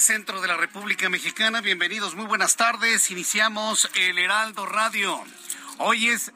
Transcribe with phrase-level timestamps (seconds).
[0.00, 1.60] Centro de la República Mexicana.
[1.60, 3.10] Bienvenidos, muy buenas tardes.
[3.10, 5.22] Iniciamos el Heraldo Radio.
[5.76, 6.32] Hoy es,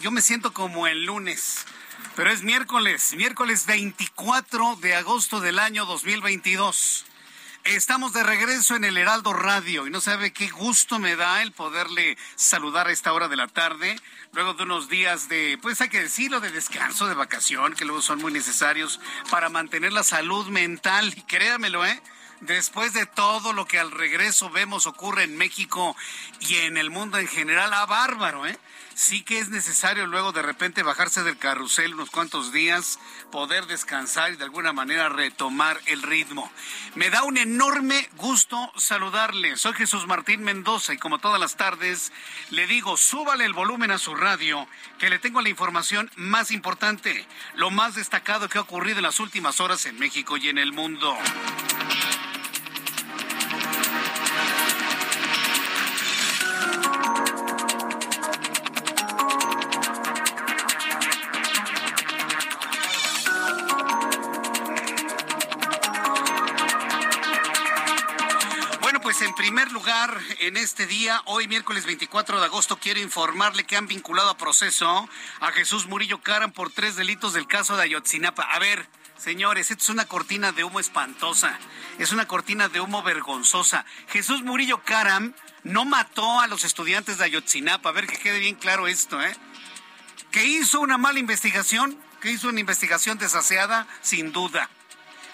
[0.00, 1.66] yo me siento como el lunes,
[2.14, 7.04] pero es miércoles, miércoles 24 de agosto del año 2022.
[7.64, 11.52] Estamos de regreso en el Heraldo Radio y no sabe qué gusto me da el
[11.52, 14.00] poderle saludar a esta hora de la tarde,
[14.32, 18.00] luego de unos días de, pues hay que decirlo, de descanso, de vacación, que luego
[18.00, 21.12] son muy necesarios para mantener la salud mental.
[21.14, 22.00] Y créamelo, ¿eh?
[22.40, 25.96] Después de todo lo que al regreso vemos ocurre en México
[26.40, 28.58] y en el mundo en general, a bárbaro, ¿eh?
[28.94, 32.98] Sí que es necesario luego de repente bajarse del carrusel unos cuantos días,
[33.30, 36.50] poder descansar y de alguna manera retomar el ritmo.
[36.94, 39.58] Me da un enorme gusto saludarle.
[39.58, 42.10] Soy Jesús Martín Mendoza y como todas las tardes
[42.48, 44.66] le digo, súbale el volumen a su radio,
[44.98, 49.20] que le tengo la información más importante, lo más destacado que ha ocurrido en las
[49.20, 51.18] últimas horas en México y en el mundo.
[69.46, 74.28] Primer lugar, en este día, hoy miércoles 24 de agosto, quiero informarle que han vinculado
[74.28, 75.08] a proceso
[75.38, 78.42] a Jesús Murillo Caram por tres delitos del caso de Ayotzinapa.
[78.42, 81.60] A ver, señores, esto es una cortina de humo espantosa,
[82.00, 83.84] es una cortina de humo vergonzosa.
[84.08, 85.32] Jesús Murillo Caram
[85.62, 87.90] no mató a los estudiantes de Ayotzinapa.
[87.90, 89.36] A ver que quede bien claro esto, ¿eh?
[90.32, 94.68] Que hizo una mala investigación, que hizo una investigación desaseada, sin duda.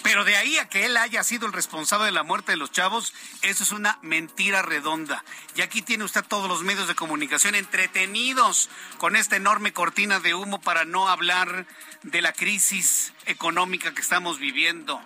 [0.03, 2.73] Pero de ahí a que él haya sido el responsable de la muerte de los
[2.73, 5.25] chavos, eso es una mentira redonda.
[5.55, 8.69] Y aquí tiene usted todos los medios de comunicación entretenidos
[8.99, 11.67] con esta enorme cortina de humo para no hablar
[12.03, 15.01] de la crisis económica que estamos viviendo,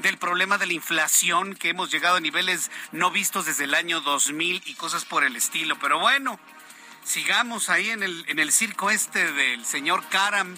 [0.00, 4.02] del problema de la inflación que hemos llegado a niveles no vistos desde el año
[4.02, 5.78] 2000 y cosas por el estilo.
[5.78, 6.38] Pero bueno,
[7.04, 10.56] sigamos ahí en el, en el circo este del señor Karam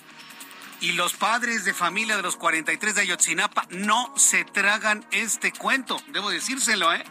[0.85, 5.97] y los padres de familia de los 43 de Ayotzinapa no se tragan este cuento,
[6.09, 7.03] debo decírselo, ¿eh?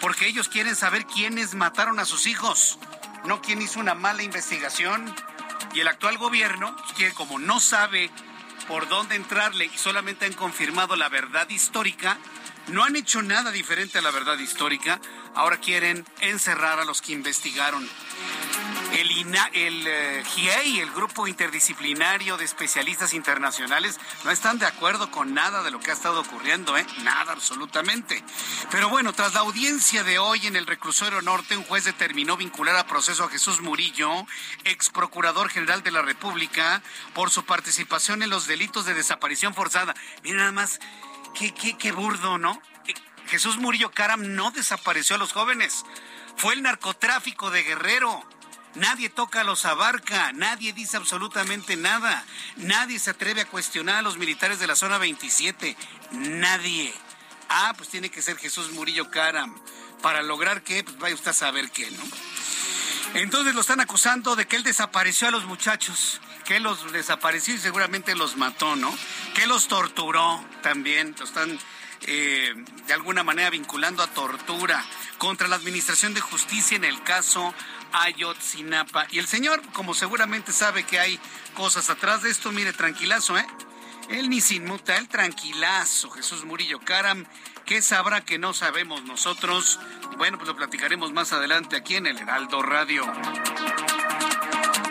[0.00, 2.78] Porque ellos quieren saber quiénes mataron a sus hijos,
[3.24, 5.12] no quién hizo una mala investigación.
[5.74, 8.08] Y el actual gobierno, que como no sabe
[8.68, 12.18] por dónde entrarle y solamente han confirmado la verdad histórica,
[12.68, 15.00] no han hecho nada diferente a la verdad histórica,
[15.34, 17.88] ahora quieren encerrar a los que investigaron.
[18.92, 25.10] El, INA, el eh, GIEI, el Grupo Interdisciplinario de Especialistas Internacionales, no están de acuerdo
[25.10, 26.86] con nada de lo que ha estado ocurriendo, ¿eh?
[27.02, 28.24] Nada, absolutamente.
[28.70, 32.76] Pero bueno, tras la audiencia de hoy en el reclusorio norte, un juez determinó vincular
[32.76, 34.10] a proceso a Jesús Murillo,
[34.64, 36.82] ex procurador general de la República,
[37.14, 39.94] por su participación en los delitos de desaparición forzada.
[40.22, 40.80] Miren nada más,
[41.38, 42.60] qué, burdo, ¿no?
[43.28, 45.84] Jesús Murillo Caram no desapareció a los jóvenes
[46.36, 48.24] Fue el narcotráfico de Guerrero.
[48.74, 52.24] Nadie toca a los abarca, nadie dice absolutamente nada,
[52.56, 55.76] nadie se atreve a cuestionar a los militares de la zona 27,
[56.12, 56.94] nadie.
[57.48, 59.58] Ah, pues tiene que ser Jesús Murillo Caram.
[60.02, 62.04] Para lograr que, pues vaya usted a saber qué, ¿no?
[63.14, 67.58] Entonces lo están acusando de que él desapareció a los muchachos, que los desapareció y
[67.58, 68.90] seguramente los mató, ¿no?
[69.34, 71.58] Que los torturó también, lo están
[72.06, 72.54] eh,
[72.86, 74.82] de alguna manera vinculando a tortura
[75.18, 77.52] contra la Administración de Justicia en el caso
[77.92, 79.06] Ayotzinapa.
[79.10, 81.20] Y el señor, como seguramente sabe que hay
[81.52, 83.46] cosas atrás de esto, mire, tranquilazo, ¿eh?
[84.08, 87.26] Él ni sin muta, él tranquilazo, Jesús Murillo Caram,
[87.68, 89.78] ¿qué sabrá que no sabemos nosotros?
[90.16, 93.04] Bueno, pues lo platicaremos más adelante aquí en el Heraldo Radio.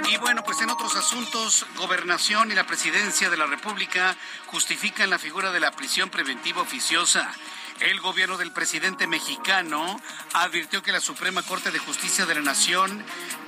[0.07, 4.15] Y bueno, pues en otros asuntos, gobernación y la presidencia de la República
[4.45, 7.33] justifican la figura de la prisión preventiva oficiosa.
[7.79, 10.01] El gobierno del presidente mexicano
[10.33, 13.03] advirtió que la Suprema Corte de Justicia de la Nación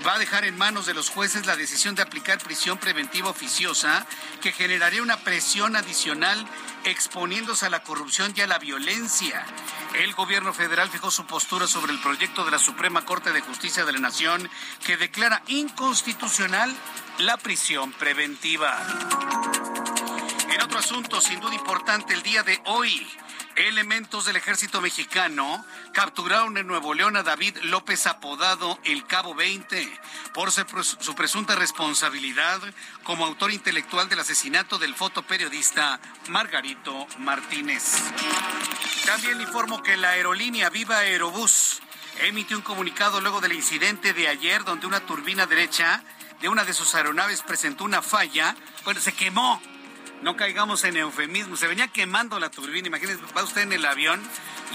[0.05, 4.05] va a dejar en manos de los jueces la decisión de aplicar prisión preventiva oficiosa
[4.41, 6.45] que generaría una presión adicional
[6.83, 9.43] exponiéndose a la corrupción y a la violencia.
[9.95, 13.83] El gobierno federal fijó su postura sobre el proyecto de la Suprema Corte de Justicia
[13.83, 14.47] de la Nación
[14.85, 16.73] que declara inconstitucional
[17.17, 18.77] la prisión preventiva.
[20.51, 23.07] En otro asunto, sin duda importante, el día de hoy,
[23.55, 29.99] Elementos del ejército mexicano capturaron en Nuevo León a David López apodado El Cabo 20
[30.33, 32.61] por su presunta responsabilidad
[33.03, 35.99] como autor intelectual del asesinato del fotoperiodista
[36.29, 37.83] Margarito Martínez.
[39.05, 41.81] También informo que la aerolínea Viva Aerobús
[42.21, 46.03] emitió un comunicado luego del incidente de ayer donde una turbina derecha
[46.41, 48.55] de una de sus aeronaves presentó una falla,
[48.85, 49.61] bueno, se quemó
[50.21, 51.55] no caigamos en eufemismo.
[51.55, 52.87] Se venía quemando la turbina.
[52.87, 54.21] Imagínese, va usted en el avión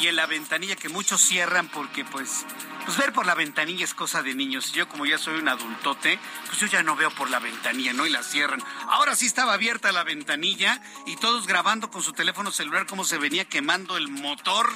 [0.00, 2.44] y en la ventanilla que muchos cierran porque pues
[2.84, 4.72] pues ver por la ventanilla es cosa de niños.
[4.72, 8.06] Yo como ya soy un adultote, pues yo ya no veo por la ventanilla, ¿no?
[8.06, 8.62] Y la cierran.
[8.88, 13.18] Ahora sí estaba abierta la ventanilla y todos grabando con su teléfono celular cómo se
[13.18, 14.70] venía quemando el motor.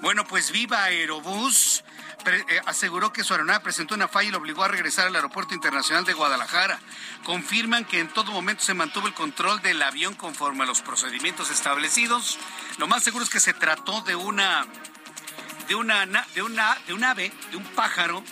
[0.00, 1.84] Bueno, pues viva Aerobús
[2.66, 6.04] aseguró que su aeronave presentó una falla y lo obligó a regresar al Aeropuerto Internacional
[6.04, 6.78] de Guadalajara.
[7.24, 11.50] Confirman que en todo momento se mantuvo el control del avión conforme a los procedimientos
[11.50, 12.38] establecidos.
[12.78, 14.66] Lo más seguro es que se trató de una
[15.68, 18.22] de una de una de un ave, de un pájaro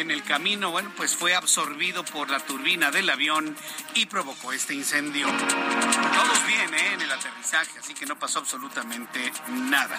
[0.00, 3.56] en el camino, bueno, pues fue absorbido por la turbina del avión
[3.94, 5.26] y provocó este incendio.
[5.26, 6.92] Todos bien, ¿eh?
[6.94, 9.98] En el aterrizaje, así que no pasó absolutamente nada.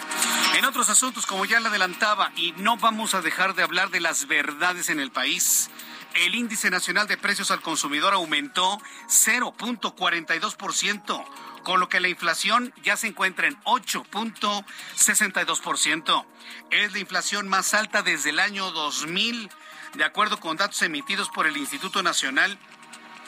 [0.55, 3.99] En otros asuntos, como ya le adelantaba, y no vamos a dejar de hablar de
[3.99, 5.71] las verdades en el país.
[6.13, 11.25] El índice nacional de precios al consumidor aumentó 0.42%,
[11.63, 16.25] con lo que la inflación ya se encuentra en 8.62%.
[16.71, 19.49] Es la inflación más alta desde el año 2000
[19.97, 22.57] de acuerdo con datos emitidos por el Instituto Nacional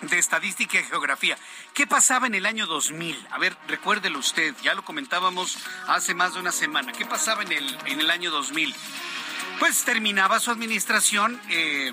[0.01, 1.35] de Estadística y Geografía.
[1.73, 3.27] ¿Qué pasaba en el año 2000?
[3.31, 5.57] A ver, recuérdelo usted, ya lo comentábamos
[5.87, 6.91] hace más de una semana.
[6.93, 8.73] ¿Qué pasaba en el, en el año 2000?
[9.57, 11.41] Pues terminaba su administración.
[11.49, 11.91] Eh,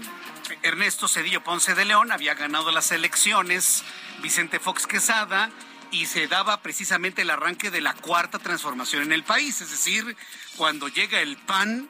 [0.62, 3.82] Ernesto Cedillo Ponce de León había ganado las elecciones,
[4.23, 5.50] Vicente Fox Quesada,
[5.90, 10.17] y se daba precisamente el arranque de la cuarta transformación en el país, es decir,
[10.56, 11.88] cuando llega el PAN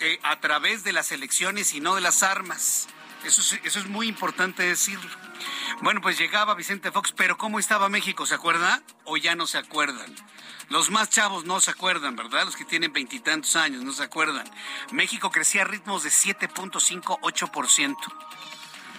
[0.00, 2.88] eh, a través de las elecciones y no de las armas.
[3.24, 4.98] Eso es, eso es muy importante decir.
[5.82, 8.26] Bueno, pues llegaba Vicente Fox, pero ¿cómo estaba México?
[8.26, 8.82] ¿Se acuerda?
[9.04, 10.14] ¿O ya no se acuerdan?
[10.68, 12.44] Los más chavos no se acuerdan, ¿verdad?
[12.44, 14.44] Los que tienen veintitantos años no se acuerdan.
[14.92, 17.96] México crecía a ritmos de 7.58%.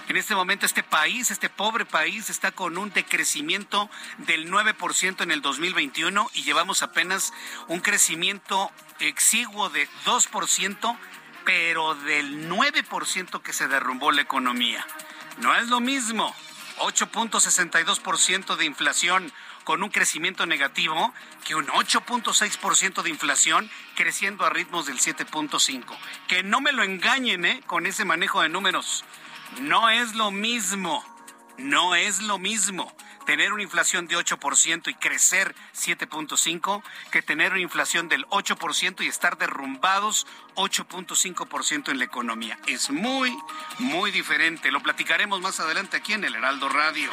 [0.09, 5.29] En este momento este país, este pobre país, está con un decrecimiento del 9% en
[5.29, 7.31] el 2021 y llevamos apenas
[7.67, 10.97] un crecimiento exiguo de 2%,
[11.45, 14.83] pero del 9% que se derrumbó la economía.
[15.37, 16.35] No es lo mismo.
[16.79, 19.31] 8.62% de inflación
[19.63, 21.13] con un crecimiento negativo
[21.45, 25.95] que un 8.6% de inflación creciendo a ritmos del 7.5.
[26.27, 27.61] Que no me lo engañen ¿eh?
[27.67, 29.03] con ese manejo de números.
[29.61, 31.03] No es lo mismo,
[31.57, 32.93] no es lo mismo
[33.29, 39.07] tener una inflación de 8% y crecer 7.5 que tener una inflación del 8% y
[39.07, 40.25] estar derrumbados
[40.59, 42.59] 8.5% en la economía.
[42.67, 43.37] Es muy,
[43.77, 44.71] muy diferente.
[44.71, 47.09] Lo platicaremos más adelante aquí en el Heraldo Radio.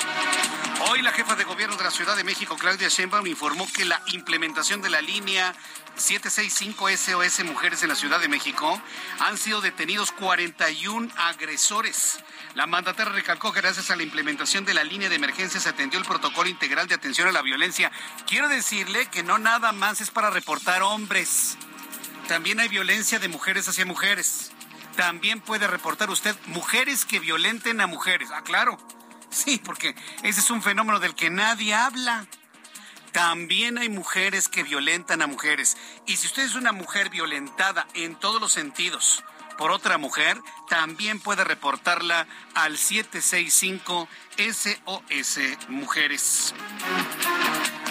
[0.89, 4.03] Hoy la jefa de gobierno de la Ciudad de México, Claudia Sheinbaum, informó que la
[4.13, 5.55] implementación de la línea
[5.95, 8.83] 765 SOS Mujeres en la Ciudad de México
[9.21, 12.19] han sido detenidos 41 agresores.
[12.55, 16.01] La mandataria recalcó que gracias a la implementación de la línea de emergencia se atendió
[16.01, 17.93] el protocolo integral de atención a la violencia.
[18.27, 21.57] Quiero decirle que no nada más es para reportar hombres.
[22.29, 24.51] También hay violencia de mujeres hacia mujeres.
[24.97, 28.31] también puede reportar usted mujeres que violenten a mujeres.
[28.33, 28.79] Ah, claro.
[29.29, 32.27] Sí, porque ese es un fenómeno del que nadie habla.
[33.13, 35.77] También hay mujeres que violentan a mujeres.
[36.07, 39.23] Y si usted es una mujer violentada en todos los sentidos
[39.59, 46.55] por otra mujer, también puede reportarla al 765 SOS Mujeres.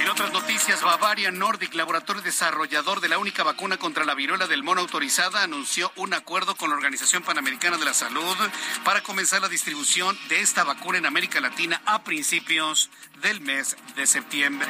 [0.06, 4.62] En otras noticias, Bavaria Nordic, laboratorio desarrollador de la única vacuna contra la viruela del
[4.62, 8.38] mono autorizada, anunció un acuerdo con la Organización Panamericana de la Salud
[8.84, 12.92] para comenzar la distribución de esta vacuna en América Latina a principios
[13.24, 14.68] del mes de septiembre.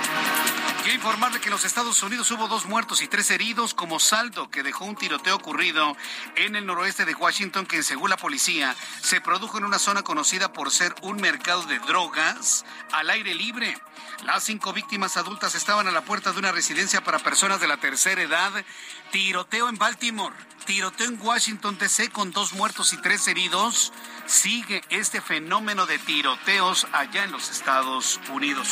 [0.83, 4.49] Quiero informarle que en los Estados Unidos hubo dos muertos y tres heridos como saldo
[4.49, 5.97] que dejó un tiroteo ocurrido
[6.37, 10.53] en el noroeste de Washington que, según la policía, se produjo en una zona conocida
[10.53, 12.63] por ser un mercado de drogas
[12.93, 13.77] al aire libre.
[14.23, 17.77] Las cinco víctimas adultas estaban a la puerta de una residencia para personas de la
[17.77, 18.51] tercera edad.
[19.11, 23.93] Tiroteo en Baltimore, tiroteo en Washington DC con dos muertos y tres heridos.
[24.25, 28.67] Sigue este fenómeno de tiroteos allá en los Estados Unidos.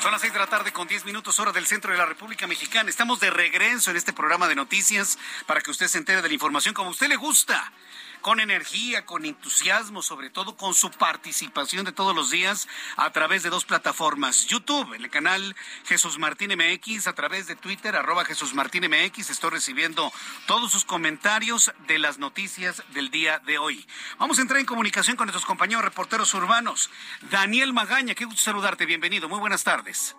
[0.00, 2.46] Son las seis de la tarde con diez minutos hora del centro de la República
[2.46, 2.88] Mexicana.
[2.88, 6.34] Estamos de regreso en este programa de noticias para que usted se entere de la
[6.34, 7.70] información como a usted le gusta
[8.20, 13.42] con energía, con entusiasmo, sobre todo con su participación de todos los días a través
[13.42, 14.46] de dos plataformas.
[14.46, 19.30] YouTube, en el canal Jesús Martín MX, a través de Twitter, arroba Jesús Martín MX.
[19.30, 20.12] Estoy recibiendo
[20.46, 23.86] todos sus comentarios de las noticias del día de hoy.
[24.18, 26.90] Vamos a entrar en comunicación con nuestros compañeros reporteros urbanos.
[27.30, 30.16] Daniel Magaña, qué gusto saludarte, bienvenido, muy buenas tardes.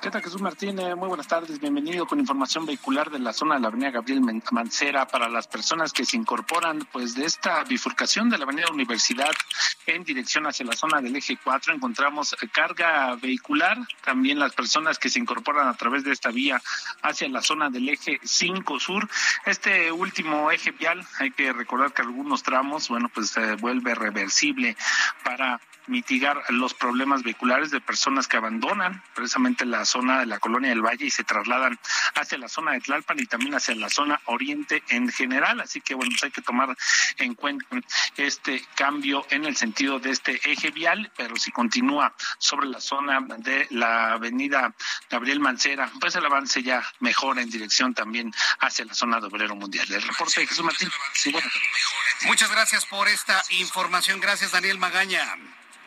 [0.00, 0.94] ¿Qué tal, Jesús Martínez?
[0.94, 1.58] Muy buenas tardes.
[1.58, 4.20] Bienvenido con información vehicular de la zona de la avenida Gabriel
[4.52, 9.32] Mancera para las personas que se incorporan pues de esta bifurcación de la avenida Universidad
[9.86, 11.74] en dirección hacia la zona del eje 4.
[11.74, 13.76] Encontramos carga vehicular.
[14.04, 16.62] También las personas que se incorporan a través de esta vía
[17.02, 19.08] hacia la zona del eje 5 sur.
[19.46, 24.76] Este último eje vial, hay que recordar que algunos tramos, bueno, pues se vuelve reversible
[25.24, 30.70] para mitigar los problemas vehiculares de personas que abandonan precisamente la zona de la colonia
[30.70, 31.78] del Valle y se trasladan
[32.14, 35.60] hacia la zona de Tlalpan y también hacia la zona oriente en general.
[35.60, 36.76] Así que bueno, pues hay que tomar
[37.16, 37.66] en cuenta
[38.16, 43.20] este cambio en el sentido de este eje vial, pero si continúa sobre la zona
[43.38, 44.74] de la avenida
[45.10, 49.56] Gabriel Mancera, pues el avance ya mejora en dirección también hacia la zona de Obrero
[49.56, 49.86] Mundial.
[49.90, 50.90] El reporte de Jesús Martín.
[52.22, 54.20] Muchas gracias por esta información.
[54.20, 55.36] Gracias, Daniel Magaña.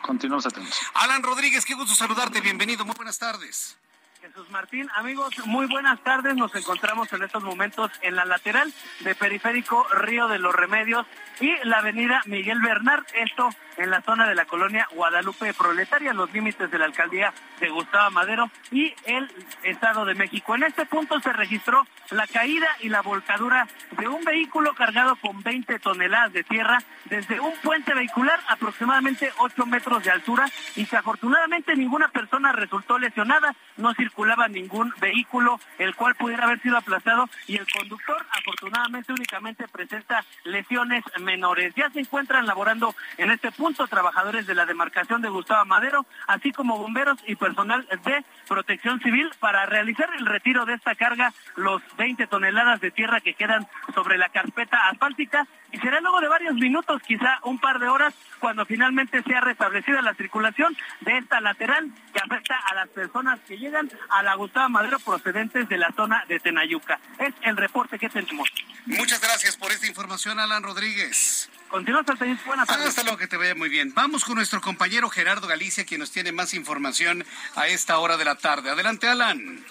[0.02, 0.78] Continuamos atentos.
[0.94, 2.40] Alan Rodríguez, qué gusto saludarte.
[2.40, 2.84] Bienvenido.
[2.84, 3.76] Muy buenas tardes.
[4.20, 6.36] Jesús Martín, amigos, muy buenas tardes.
[6.36, 11.06] Nos encontramos en estos momentos en la lateral de Periférico Río de los Remedios
[11.40, 13.04] y la avenida Miguel Bernard.
[13.14, 17.70] Esto en la zona de la colonia Guadalupe Proletaria, los límites de la alcaldía de
[17.70, 19.30] Gustavo Madero y el
[19.62, 20.54] Estado de México.
[20.54, 25.42] En este punto se registró la caída y la volcadura de un vehículo cargado con
[25.42, 30.96] 20 toneladas de tierra desde un puente vehicular aproximadamente 8 metros de altura y que
[30.96, 37.28] afortunadamente ninguna persona resultó lesionada, no circulaba ningún vehículo el cual pudiera haber sido aplastado
[37.46, 41.74] y el conductor afortunadamente únicamente presenta lesiones menores.
[41.74, 46.04] Ya se encuentran laborando en este punto punto trabajadores de la demarcación de Gustavo Madero,
[46.26, 51.32] así como bomberos y personal de protección civil para realizar el retiro de esta carga,
[51.54, 56.26] los 20 toneladas de tierra que quedan sobre la carpeta asfáltica y será luego de
[56.26, 61.40] varios minutos, quizá un par de horas, cuando finalmente sea restablecida la circulación de esta
[61.40, 65.92] lateral que afecta a las personas que llegan a la Gustavo Madero procedentes de la
[65.92, 66.98] zona de Tenayuca.
[67.20, 68.48] Es el reporte que tenemos.
[68.86, 71.48] Muchas gracias por esta información, Alan Rodríguez.
[71.72, 72.02] Continúa,
[72.44, 72.88] Buenas tardes.
[72.88, 73.94] Hasta luego, que te vaya muy bien.
[73.94, 77.24] Vamos con nuestro compañero Gerardo Galicia, quien nos tiene más información
[77.56, 78.68] a esta hora de la tarde.
[78.68, 79.64] Adelante, Alan.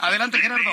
[0.00, 0.68] Adelante, Gerardo.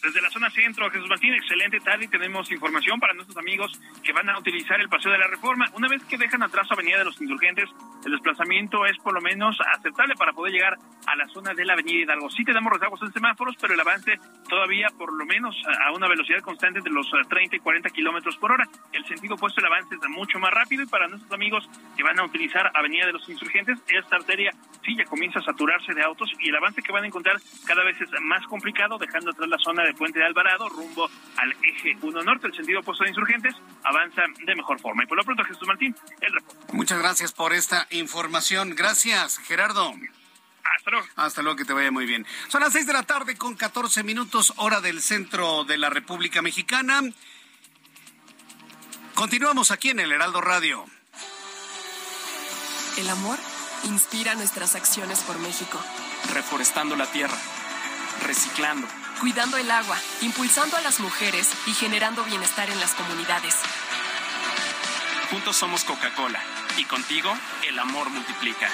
[0.00, 3.72] Desde la zona centro, Jesús Martín, excelente tarde tenemos información para nuestros amigos
[4.04, 5.66] que van a utilizar el Paseo de la Reforma.
[5.74, 7.68] Una vez que dejan atrás Avenida de los Insurgentes,
[8.04, 11.72] el desplazamiento es por lo menos aceptable para poder llegar a la zona de la
[11.72, 12.30] Avenida Hidalgo.
[12.30, 14.14] Sí tenemos rezagos en semáforos, pero el avance
[14.48, 18.52] todavía por lo menos a una velocidad constante de los 30 y 40 kilómetros por
[18.52, 18.68] hora.
[18.92, 22.20] El sentido opuesto, el avance es mucho más rápido y para nuestros amigos que van
[22.20, 24.52] a utilizar Avenida de los Insurgentes, esta arteria
[24.84, 27.36] sí ya comienza a saturarse de autos y el avance que van a encontrar
[27.66, 31.52] cada vez es más complicado, dejando atrás la zona de Puente de Alvarado rumbo al
[31.62, 33.54] eje 1 norte, el sentido opuesto de insurgentes,
[33.84, 35.04] avanza de mejor forma.
[35.04, 36.72] Y por lo pronto, Jesús Martín, el reporte.
[36.72, 38.74] Muchas gracias por esta información.
[38.74, 39.94] Gracias, Gerardo.
[40.76, 41.06] Hasta luego.
[41.16, 42.26] Hasta luego, que te vaya muy bien.
[42.48, 46.42] Son las 6 de la tarde con 14 minutos, hora del centro de la República
[46.42, 47.00] Mexicana.
[49.14, 50.84] Continuamos aquí en el Heraldo Radio.
[52.98, 53.38] El amor
[53.84, 55.80] inspira nuestras acciones por México.
[56.32, 57.36] Reforestando la tierra,
[58.26, 58.86] reciclando
[59.20, 63.56] cuidando el agua, impulsando a las mujeres y generando bienestar en las comunidades.
[65.30, 66.40] Juntos somos Coca-Cola
[66.76, 68.70] y contigo el amor multiplica.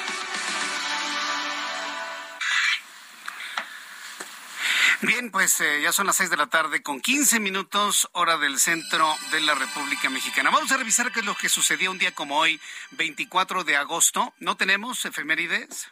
[5.01, 8.59] Bien, pues eh, ya son las seis de la tarde con 15 minutos, hora del
[8.59, 10.51] centro de la República Mexicana.
[10.51, 12.61] Vamos a revisar qué es lo que sucedió un día como hoy,
[12.93, 14.33] 24 de agosto.
[14.39, 15.89] ¿No tenemos efemérides?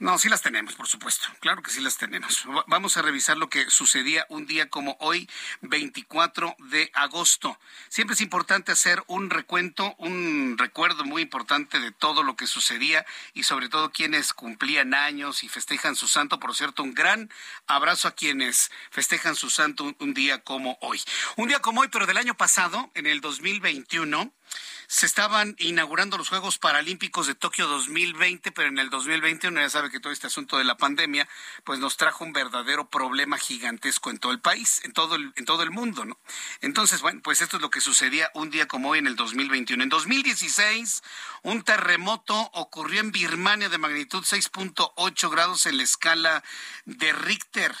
[0.00, 1.28] No, sí las tenemos, por supuesto.
[1.40, 2.44] Claro que sí las tenemos.
[2.66, 5.28] Vamos a revisar lo que sucedía un día como hoy,
[5.62, 7.58] 24 de agosto.
[7.88, 13.06] Siempre es importante hacer un recuento, un recuerdo muy importante de todo lo que sucedía
[13.34, 16.40] y sobre todo quienes cumplían años y festejan su santo.
[16.40, 17.30] Por cierto, un gran
[17.68, 21.00] abrazo a quienes festejan su santo un día como hoy.
[21.36, 24.32] Un día como hoy, pero del año pasado, en el 2021
[24.86, 29.90] se estaban inaugurando los Juegos Paralímpicos de Tokio 2020, pero en el 2021 ya sabe
[29.90, 31.28] que todo este asunto de la pandemia
[31.64, 35.44] pues nos trajo un verdadero problema gigantesco en todo el país, en todo el, en
[35.44, 36.18] todo el mundo, ¿no?
[36.60, 39.82] Entonces, bueno, pues esto es lo que sucedía un día como hoy en el 2021.
[39.82, 41.02] En 2016,
[41.42, 46.44] un terremoto ocurrió en Birmania de magnitud 6.8 grados en la escala
[46.84, 47.74] de Richter.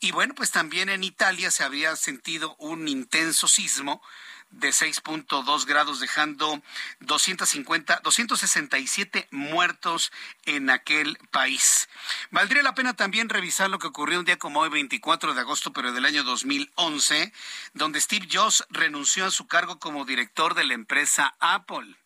[0.00, 4.02] Y bueno, pues también en Italia se había sentido un intenso sismo
[4.50, 6.62] de 6.2 grados, dejando
[7.00, 10.12] 250, 267 muertos
[10.44, 11.88] en aquel país.
[12.30, 15.72] Valdría la pena también revisar lo que ocurrió un día como hoy, 24 de agosto,
[15.72, 17.32] pero del año 2011,
[17.74, 21.96] donde Steve Jobs renunció a su cargo como director de la empresa Apple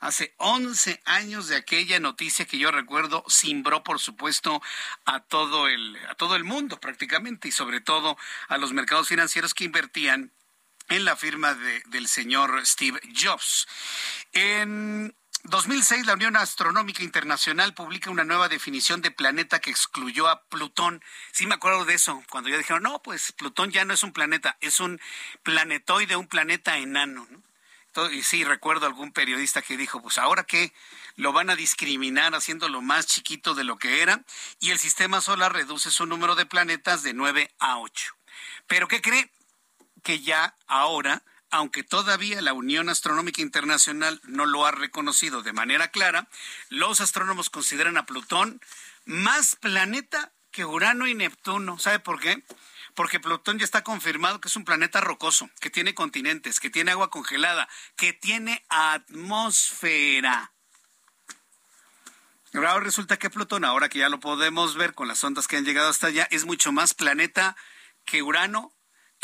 [0.00, 4.60] hace 11 años de aquella noticia que yo recuerdo cimbró por supuesto
[5.06, 8.18] a todo el a todo el mundo prácticamente y sobre todo
[8.48, 10.30] a los mercados financieros que invertían
[10.88, 13.66] en la firma de, del señor Steve Jobs.
[14.32, 15.14] En
[15.44, 21.02] 2006, la Unión Astronómica Internacional publica una nueva definición de planeta que excluyó a Plutón.
[21.32, 24.12] Sí me acuerdo de eso, cuando ya dijeron, no, pues Plutón ya no es un
[24.12, 25.00] planeta, es un
[25.42, 27.26] planetoide, un planeta enano.
[28.12, 30.72] Y sí, recuerdo algún periodista que dijo, pues ahora que
[31.16, 34.24] lo van a discriminar haciéndolo más chiquito de lo que era,
[34.60, 38.16] y el sistema solar reduce su número de planetas de 9 a 8.
[38.66, 39.30] Pero ¿qué cree?
[40.04, 45.88] Que ya ahora, aunque todavía la Unión Astronómica Internacional no lo ha reconocido de manera
[45.88, 46.28] clara,
[46.68, 48.60] los astrónomos consideran a Plutón
[49.06, 51.78] más planeta que Urano y Neptuno.
[51.78, 52.44] ¿Sabe por qué?
[52.94, 56.92] Porque Plutón ya está confirmado que es un planeta rocoso, que tiene continentes, que tiene
[56.92, 60.52] agua congelada, que tiene atmósfera.
[62.52, 65.64] Ahora resulta que Plutón, ahora que ya lo podemos ver con las ondas que han
[65.64, 67.56] llegado hasta allá, es mucho más planeta
[68.04, 68.72] que Urano,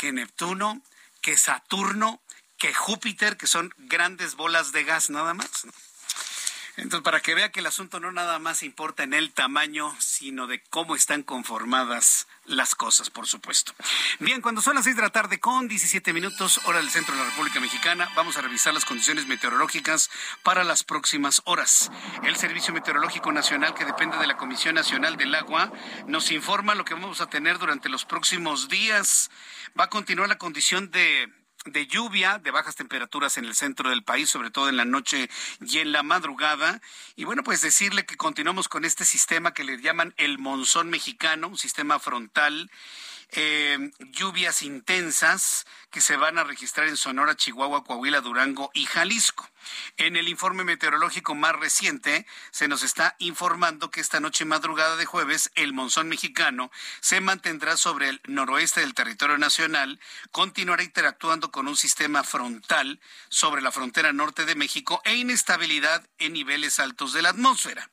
[0.01, 0.81] que Neptuno,
[1.21, 2.23] que Saturno,
[2.57, 5.67] que Júpiter, que son grandes bolas de gas nada más.
[6.75, 10.47] Entonces, para que vea que el asunto no nada más importa en el tamaño, sino
[10.47, 13.73] de cómo están conformadas las cosas, por supuesto.
[14.19, 17.21] Bien, cuando son las seis de la tarde con 17 minutos, hora del centro de
[17.21, 20.09] la República Mexicana, vamos a revisar las condiciones meteorológicas
[20.43, 21.91] para las próximas horas.
[22.23, 25.71] El Servicio Meteorológico Nacional, que depende de la Comisión Nacional del Agua,
[26.07, 29.31] nos informa lo que vamos a tener durante los próximos días.
[29.79, 34.03] Va a continuar la condición de de lluvia, de bajas temperaturas en el centro del
[34.03, 35.29] país, sobre todo en la noche
[35.61, 36.81] y en la madrugada.
[37.15, 41.49] Y bueno, pues decirle que continuamos con este sistema que le llaman el monzón mexicano,
[41.49, 42.69] un sistema frontal
[43.31, 49.49] eh, lluvias intensas que se van a registrar en Sonora, Chihuahua, Coahuila, Durango y Jalisco.
[49.97, 55.05] En el informe meteorológico más reciente se nos está informando que esta noche madrugada de
[55.05, 59.99] jueves el monzón mexicano se mantendrá sobre el noroeste del territorio nacional,
[60.31, 66.33] continuará interactuando con un sistema frontal sobre la frontera norte de México e inestabilidad en
[66.33, 67.91] niveles altos de la atmósfera.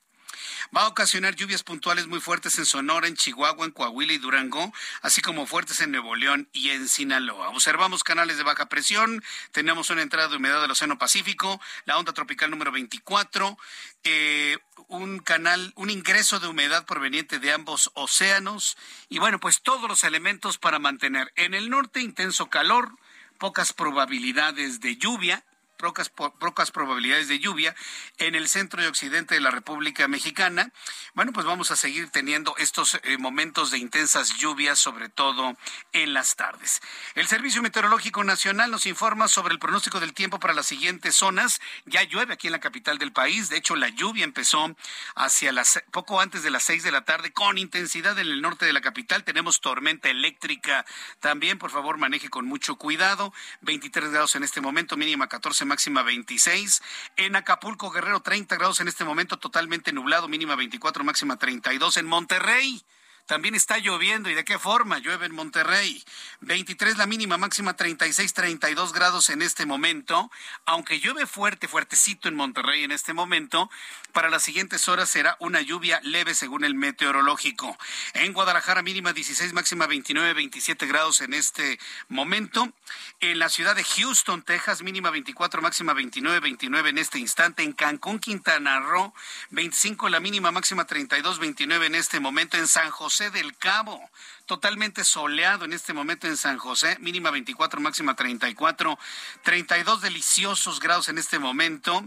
[0.76, 4.70] Va a ocasionar lluvias puntuales muy fuertes en Sonora, en Chihuahua, en Coahuila y Durango,
[5.00, 7.48] así como fuertes en Nuevo León y en Sinaloa.
[7.48, 12.12] Observamos canales de baja presión, tenemos una entrada de humedad del Océano Pacífico, la onda
[12.12, 13.56] tropical número 24,
[14.04, 18.76] eh, un canal, un ingreso de humedad proveniente de ambos océanos
[19.08, 22.92] y bueno, pues todos los elementos para mantener en el norte intenso calor,
[23.38, 25.44] pocas probabilidades de lluvia,
[25.78, 27.74] pocas, probabilidades de lluvia
[28.18, 30.72] en el centro y occidente de la República Mexicana.
[31.14, 35.56] Bueno, pues vamos a seguir teniendo estos eh, momentos de intensas lluvias, sobre todo
[35.92, 36.80] en las tardes.
[37.14, 41.60] El Servicio Meteorológico Nacional nos informa sobre el pronóstico del tiempo para las siguientes zonas.
[41.86, 43.48] Ya llueve aquí en la capital del país.
[43.48, 44.76] De hecho, la lluvia empezó
[45.14, 48.66] hacia las poco antes de las seis de la tarde con intensidad en el norte
[48.66, 49.24] de la capital.
[49.24, 50.84] Tenemos tormenta eléctrica
[51.20, 51.58] también.
[51.58, 53.32] Por favor, maneje con mucho cuidado.
[53.60, 56.82] 23 grados en este momento, mínima 14 máxima 26.
[57.16, 61.98] En Acapulco, Guerrero, 30 grados en este momento, totalmente nublado, mínima 24, máxima 32.
[61.98, 62.82] En Monterrey,
[63.28, 64.30] También está lloviendo.
[64.30, 65.00] ¿Y de qué forma?
[65.00, 66.02] Llueve en Monterrey.
[66.40, 70.30] 23 la mínima, máxima 36, 32 grados en este momento.
[70.64, 73.70] Aunque llueve fuerte, fuertecito en Monterrey en este momento,
[74.14, 77.76] para las siguientes horas será una lluvia leve según el meteorológico.
[78.14, 82.72] En Guadalajara mínima 16, máxima 29, 27 grados en este momento.
[83.20, 87.62] En la ciudad de Houston, Texas, mínima 24, máxima 29, 29 en este instante.
[87.62, 89.12] En Cancún, Quintana Roo,
[89.50, 92.56] 25 la mínima, máxima 32, 29 en este momento.
[92.56, 94.00] En San José del Cabo.
[94.46, 98.98] Totalmente soleado en este momento en San José, mínima 24, máxima 34,
[99.42, 102.04] 32 deliciosos grados en este momento.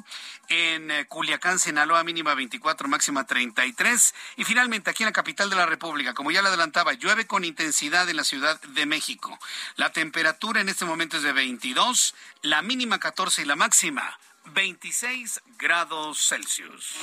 [0.47, 4.15] En eh, Culiacán, Sinaloa, mínima 24, máxima 33.
[4.37, 7.43] Y finalmente aquí en la capital de la República, como ya le adelantaba, llueve con
[7.43, 9.37] intensidad en la Ciudad de México.
[9.75, 15.41] La temperatura en este momento es de 22, la mínima 14 y la máxima 26
[15.57, 16.97] grados Celsius.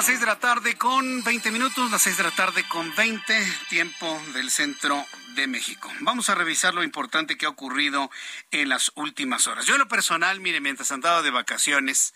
[0.00, 3.52] Las seis de la tarde con 20 minutos, las seis de la tarde con 20,
[3.68, 5.92] tiempo del centro de México.
[6.00, 8.10] Vamos a revisar lo importante que ha ocurrido
[8.50, 9.66] en las últimas horas.
[9.66, 12.14] Yo en lo personal, mire, mientras andaba de vacaciones,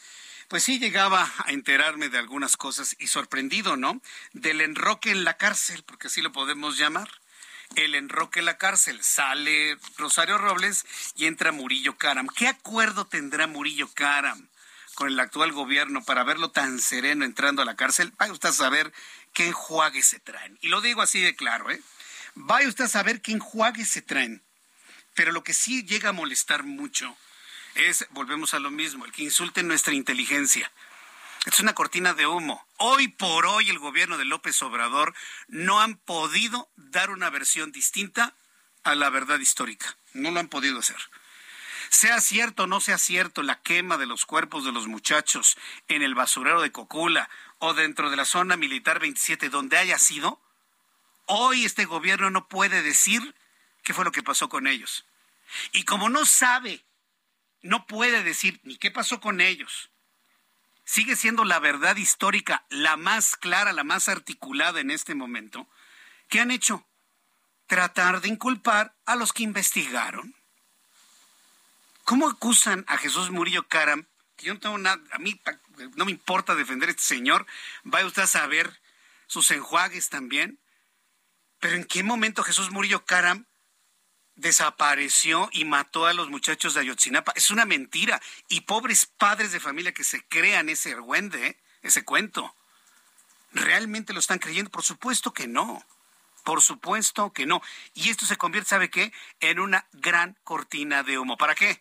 [0.49, 4.01] pues sí llegaba a enterarme de algunas cosas y sorprendido, ¿no?
[4.33, 7.11] Del enroque en la cárcel, porque así lo podemos llamar.
[7.77, 9.05] El enroque en la cárcel.
[9.05, 12.29] Sale Rosario Robles y entra Murillo Caram.
[12.29, 14.49] ¿Qué acuerdo tendrá Murillo Caram?
[14.95, 18.53] Con el actual gobierno para verlo tan sereno entrando a la cárcel, vaya usted a
[18.53, 18.93] saber
[19.33, 20.59] qué enjuagues se traen.
[20.63, 21.83] Y lo digo así de claro, ¿eh?
[22.35, 24.43] Vaya usted a saber qué enjuagues se traen.
[25.15, 27.17] Pero lo que sí llega a molestar mucho
[27.75, 30.71] es, volvemos a lo mismo, el que insulte nuestra inteligencia.
[31.47, 32.67] Es una cortina de humo.
[32.79, 35.15] Hoy por hoy el gobierno de López Obrador
[35.47, 38.35] no han podido dar una versión distinta
[38.83, 39.97] a la verdad histórica.
[40.15, 40.97] No lo han podido hacer.
[41.95, 46.03] Sea cierto o no sea cierto la quema de los cuerpos de los muchachos en
[46.03, 47.31] el basurero de Cocula
[47.61, 50.43] o dentro de la zona militar 27 donde haya sido,
[51.27, 53.37] hoy este gobierno no puede decir
[53.85, 55.05] qué fue lo que pasó con ellos.
[55.71, 56.85] Y como no sabe,
[57.63, 59.89] no puede decir ni qué pasó con ellos,
[60.85, 65.69] sigue siendo la verdad histórica la más clara, la más articulada en este momento,
[66.29, 66.89] ¿qué han hecho?
[67.69, 70.35] Tratar de inculpar a los que investigaron
[72.05, 74.07] ¿Cómo acusan a Jesús Murillo Caram?
[74.37, 75.41] Que yo no tengo nada, a mí
[75.97, 77.47] no me importa defender a este señor,
[77.83, 78.81] vaya usted a saber
[79.27, 80.59] sus enjuagues también.
[81.61, 83.47] Pero ¿en qué momento Jesús Murillo Caram
[84.35, 87.33] desapareció y mató a los muchachos de Ayotzinapa?
[87.37, 88.21] Es una mentira.
[88.49, 92.55] Y pobres padres de familia que se crean ese argüende, ese cuento.
[93.53, 94.71] ¿Realmente lo están creyendo?
[94.71, 95.83] Por supuesto que no.
[96.43, 97.63] Por supuesto que no.
[97.95, 99.11] Y esto se convierte, ¿sabe qué?
[99.41, 101.39] En una gran cortina de humo.
[101.39, 101.81] ¿Para qué?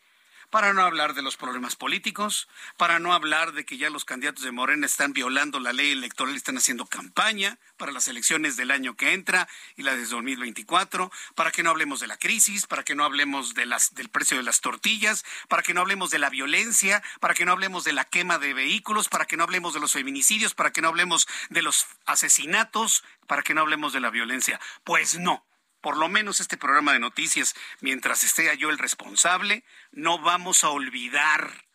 [0.54, 4.44] Para no hablar de los problemas políticos, para no hablar de que ya los candidatos
[4.44, 8.96] de Morena están violando la ley electoral, están haciendo campaña para las elecciones del año
[8.96, 12.94] que entra y la de 2024, para que no hablemos de la crisis, para que
[12.94, 16.30] no hablemos de las, del precio de las tortillas, para que no hablemos de la
[16.30, 19.80] violencia, para que no hablemos de la quema de vehículos, para que no hablemos de
[19.80, 24.12] los feminicidios, para que no hablemos de los asesinatos, para que no hablemos de la
[24.12, 24.60] violencia.
[24.84, 25.44] Pues no
[25.84, 30.70] por lo menos este programa de noticias, mientras esté yo el responsable, no vamos a
[30.70, 31.66] olvidar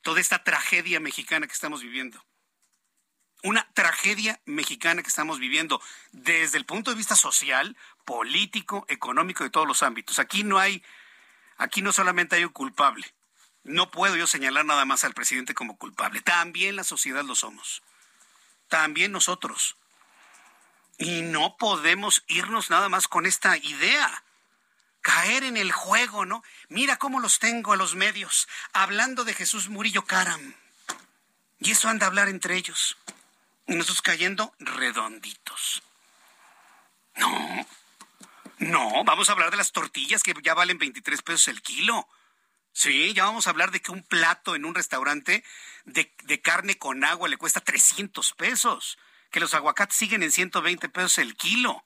[0.00, 2.24] toda esta tragedia mexicana que estamos viviendo.
[3.42, 9.50] Una tragedia mexicana que estamos viviendo desde el punto de vista social, político, económico, de
[9.50, 10.20] todos los ámbitos.
[10.20, 10.84] Aquí no hay,
[11.56, 13.12] aquí no solamente hay un culpable.
[13.64, 16.20] No puedo yo señalar nada más al presidente como culpable.
[16.20, 17.82] También la sociedad lo somos.
[18.68, 19.76] También nosotros.
[21.02, 24.22] Y no podemos irnos nada más con esta idea.
[25.00, 26.44] Caer en el juego, ¿no?
[26.68, 30.54] Mira cómo los tengo a los medios, hablando de Jesús Murillo Caram.
[31.58, 32.96] Y eso anda a hablar entre ellos.
[33.66, 35.82] Y nosotros cayendo redonditos.
[37.16, 37.66] No,
[38.58, 42.06] no, vamos a hablar de las tortillas que ya valen 23 pesos el kilo.
[42.72, 45.42] Sí, ya vamos a hablar de que un plato en un restaurante
[45.84, 48.98] de, de carne con agua le cuesta 300 pesos
[49.32, 51.82] que los aguacates siguen en 120 pesos el kilo,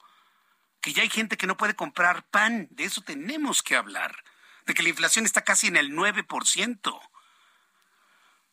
[0.82, 4.22] que ya hay gente que no puede comprar pan, de eso tenemos que hablar,
[4.66, 7.00] de que la inflación está casi en el 9%,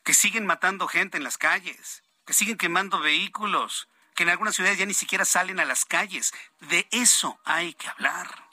[0.03, 4.77] que siguen matando gente en las calles, que siguen quemando vehículos, que en algunas ciudades
[4.77, 6.31] ya ni siquiera salen a las calles.
[6.59, 8.43] De eso hay que hablar.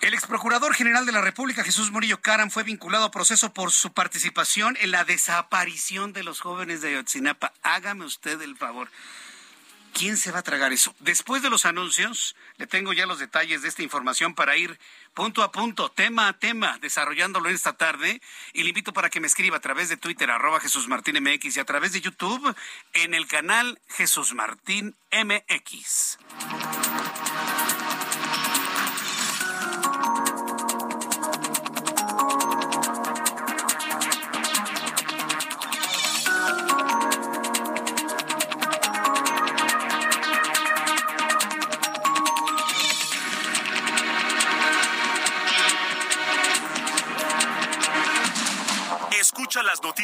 [0.00, 3.70] El ex procurador general de la República, Jesús Murillo Caram, fue vinculado a proceso por
[3.70, 7.52] su participación en la desaparición de los jóvenes de Ayotzinapa.
[7.62, 8.88] Hágame usted el favor.
[9.92, 10.94] ¿Quién se va a tragar eso?
[11.00, 14.78] Después de los anuncios, le tengo ya los detalles de esta información para ir
[15.12, 18.22] punto a punto, tema a tema, desarrollándolo esta tarde.
[18.54, 21.58] Y le invito para que me escriba a través de Twitter, arroba Jesús Martín y
[21.58, 22.56] a través de YouTube
[22.94, 26.18] en el canal Jesús Martín MX.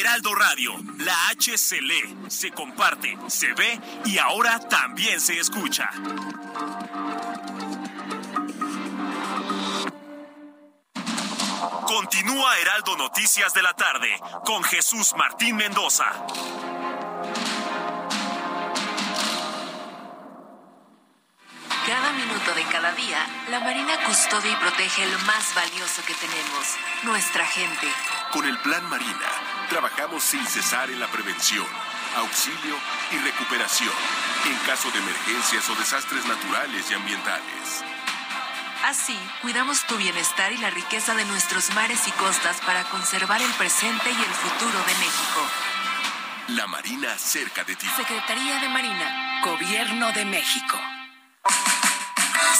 [0.00, 5.90] Heraldo Radio, la H se lee, se comparte, se ve y ahora también se escucha.
[11.86, 16.10] Continúa Heraldo Noticias de la tarde con Jesús Martín Mendoza.
[21.86, 26.76] Cada minuto de cada día, la Marina custodia y protege lo más valioso que tenemos,
[27.02, 27.88] nuestra gente.
[28.32, 31.66] Con el Plan Marina, trabajamos sin cesar en la prevención,
[32.16, 32.76] auxilio
[33.10, 33.94] y recuperación
[34.44, 37.82] en caso de emergencias o desastres naturales y ambientales.
[38.84, 43.50] Así, cuidamos tu bienestar y la riqueza de nuestros mares y costas para conservar el
[43.52, 45.40] presente y el futuro de México.
[46.48, 47.86] La Marina cerca de ti.
[47.96, 50.78] Secretaría de Marina, Gobierno de México.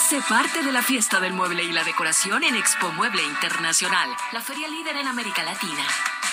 [0.09, 4.41] Sé parte de la fiesta del mueble y la decoración en Expo Mueble Internacional, la
[4.41, 5.85] feria líder en América Latina.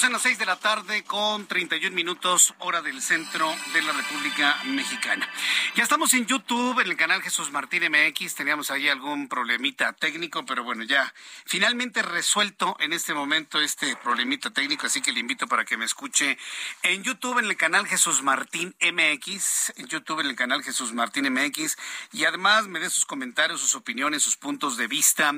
[0.00, 4.56] Son las seis de la tarde con 31 minutos hora del centro de la República
[4.64, 5.28] Mexicana.
[5.74, 8.34] Ya estamos en YouTube, en el canal Jesús Martín MX.
[8.34, 11.12] Teníamos ahí algún problemita técnico, pero bueno, ya
[11.44, 15.84] finalmente resuelto en este momento este problemita técnico, así que le invito para que me
[15.84, 16.38] escuche
[16.82, 21.30] en YouTube, en el canal Jesús Martín MX, en YouTube, en el canal Jesús Martín
[21.30, 21.76] MX,
[22.12, 25.34] y además me dé sus comentarios, sus opiniones, sus puntos de vista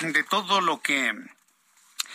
[0.00, 1.39] de todo lo que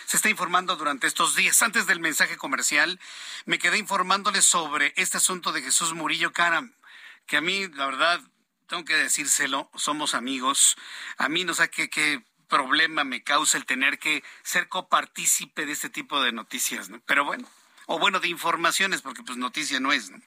[0.06, 1.62] se está informando durante estos días.
[1.62, 3.00] Antes del mensaje comercial,
[3.46, 6.74] me quedé informándoles sobre este asunto de Jesús Murillo Caram,
[7.26, 8.22] que a mí, la verdad,
[8.68, 10.78] tengo que decírselo, somos amigos.
[11.18, 15.72] A mí no sé qué, qué problema me causa el tener que ser copartícipe de
[15.72, 17.02] este tipo de noticias, ¿no?
[17.06, 17.50] Pero bueno,
[17.88, 20.20] o bueno, de informaciones, porque pues noticia no es, ¿no?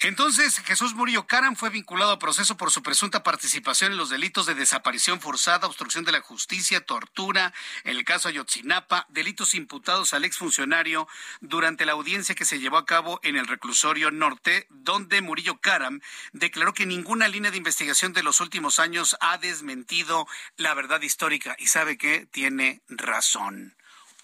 [0.00, 4.46] Entonces, Jesús Murillo Caram fue vinculado a proceso por su presunta participación en los delitos
[4.46, 7.52] de desaparición forzada, obstrucción de la justicia, tortura,
[7.84, 11.08] en el caso Ayotzinapa, delitos imputados al exfuncionario
[11.40, 16.00] durante la audiencia que se llevó a cabo en el reclusorio norte, donde Murillo Caram
[16.32, 20.26] declaró que ninguna línea de investigación de los últimos años ha desmentido
[20.56, 21.56] la verdad histórica.
[21.58, 23.76] Y sabe que tiene razón.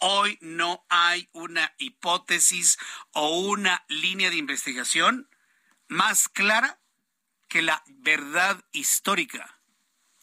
[0.03, 2.79] Hoy no hay una hipótesis
[3.13, 5.29] o una línea de investigación
[5.91, 6.81] más clara
[7.49, 9.59] que la verdad histórica.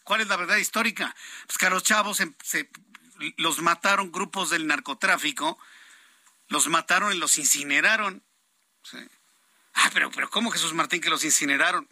[0.06, 1.14] ¿Cuál es la verdad histórica?
[1.46, 2.70] Pues que a los chavos se, se,
[3.36, 5.60] los mataron grupos del narcotráfico,
[6.48, 8.24] los mataron y los incineraron.
[9.74, 11.88] Ah, pero, pero ¿cómo Jesús Martín que los incineraron?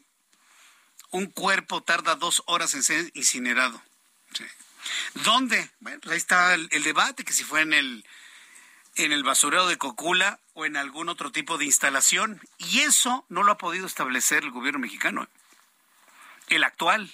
[1.12, 3.84] Un cuerpo tarda dos horas en ser incinerado.
[4.34, 4.46] Sí.
[5.26, 5.70] ¿Dónde?
[5.80, 8.06] Bueno, pues ahí está el debate, que si fue en el,
[8.96, 12.42] en el basurero de Cocula o en algún otro tipo de instalación.
[12.58, 15.28] Y eso no lo ha podido establecer el gobierno mexicano,
[16.50, 17.12] el actual.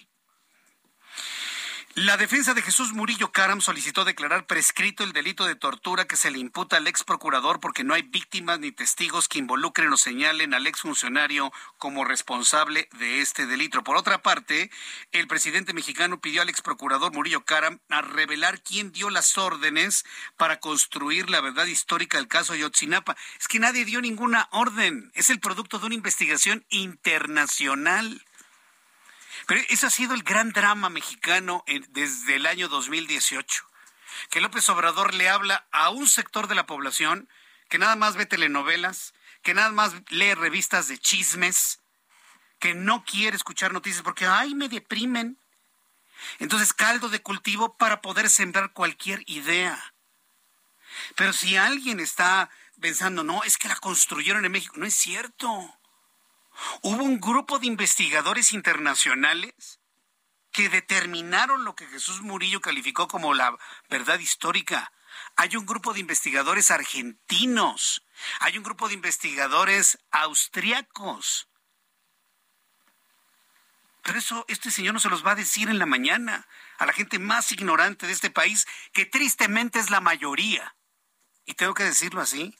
[1.95, 6.31] La defensa de Jesús Murillo Caram solicitó declarar prescrito el delito de tortura que se
[6.31, 10.53] le imputa al ex procurador porque no hay víctimas ni testigos que involucren o señalen
[10.53, 13.83] al ex funcionario como responsable de este delito.
[13.83, 14.71] Por otra parte,
[15.11, 20.05] el presidente mexicano pidió al ex procurador Murillo Caram a revelar quién dio las órdenes
[20.37, 23.17] para construir la verdad histórica del caso Ayotzinapa.
[23.37, 25.11] Es que nadie dio ninguna orden.
[25.13, 28.23] Es el producto de una investigación internacional.
[29.51, 33.65] Pero ese ha sido el gran drama mexicano desde el año 2018.
[34.29, 37.27] Que López Obrador le habla a un sector de la población
[37.67, 41.81] que nada más ve telenovelas, que nada más lee revistas de chismes,
[42.59, 45.37] que no quiere escuchar noticias porque, ay, me deprimen.
[46.39, 49.93] Entonces, caldo de cultivo para poder sembrar cualquier idea.
[51.17, 55.77] Pero si alguien está pensando, no, es que la construyeron en México, no es cierto.
[56.81, 59.79] Hubo un grupo de investigadores internacionales
[60.51, 63.57] que determinaron lo que Jesús Murillo calificó como la
[63.89, 64.91] verdad histórica.
[65.35, 68.03] Hay un grupo de investigadores argentinos,
[68.39, 71.47] hay un grupo de investigadores austriacos.
[74.03, 76.47] Pero eso este señor no se los va a decir en la mañana
[76.79, 80.75] a la gente más ignorante de este país, que tristemente es la mayoría.
[81.45, 82.57] Y tengo que decirlo así.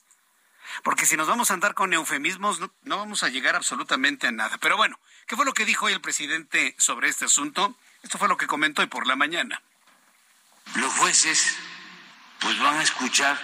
[0.82, 4.58] Porque si nos vamos a andar con eufemismos, no, vamos a llegar absolutamente a nada.
[4.58, 7.76] Pero bueno, ¿qué fue lo que dijo hoy el presidente sobre este asunto?
[8.02, 9.62] Esto fue lo que comentó hoy por la mañana.
[10.74, 11.56] Los jueces
[12.40, 13.38] pues van a escuchar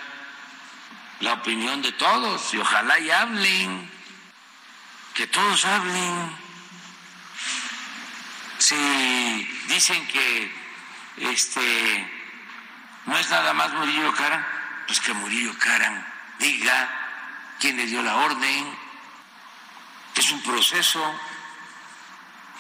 [1.21, 3.91] la opinión de todos y ojalá y hablen,
[5.14, 6.37] que todos hablen.
[8.59, 8.77] Si
[9.69, 10.53] dicen que
[11.17, 12.11] este
[13.07, 14.47] no es nada más Murillo Caran,
[14.87, 16.07] pues que Murillo Caran
[16.38, 16.98] diga
[17.59, 18.79] quién le dio la orden,
[20.14, 21.03] es un proceso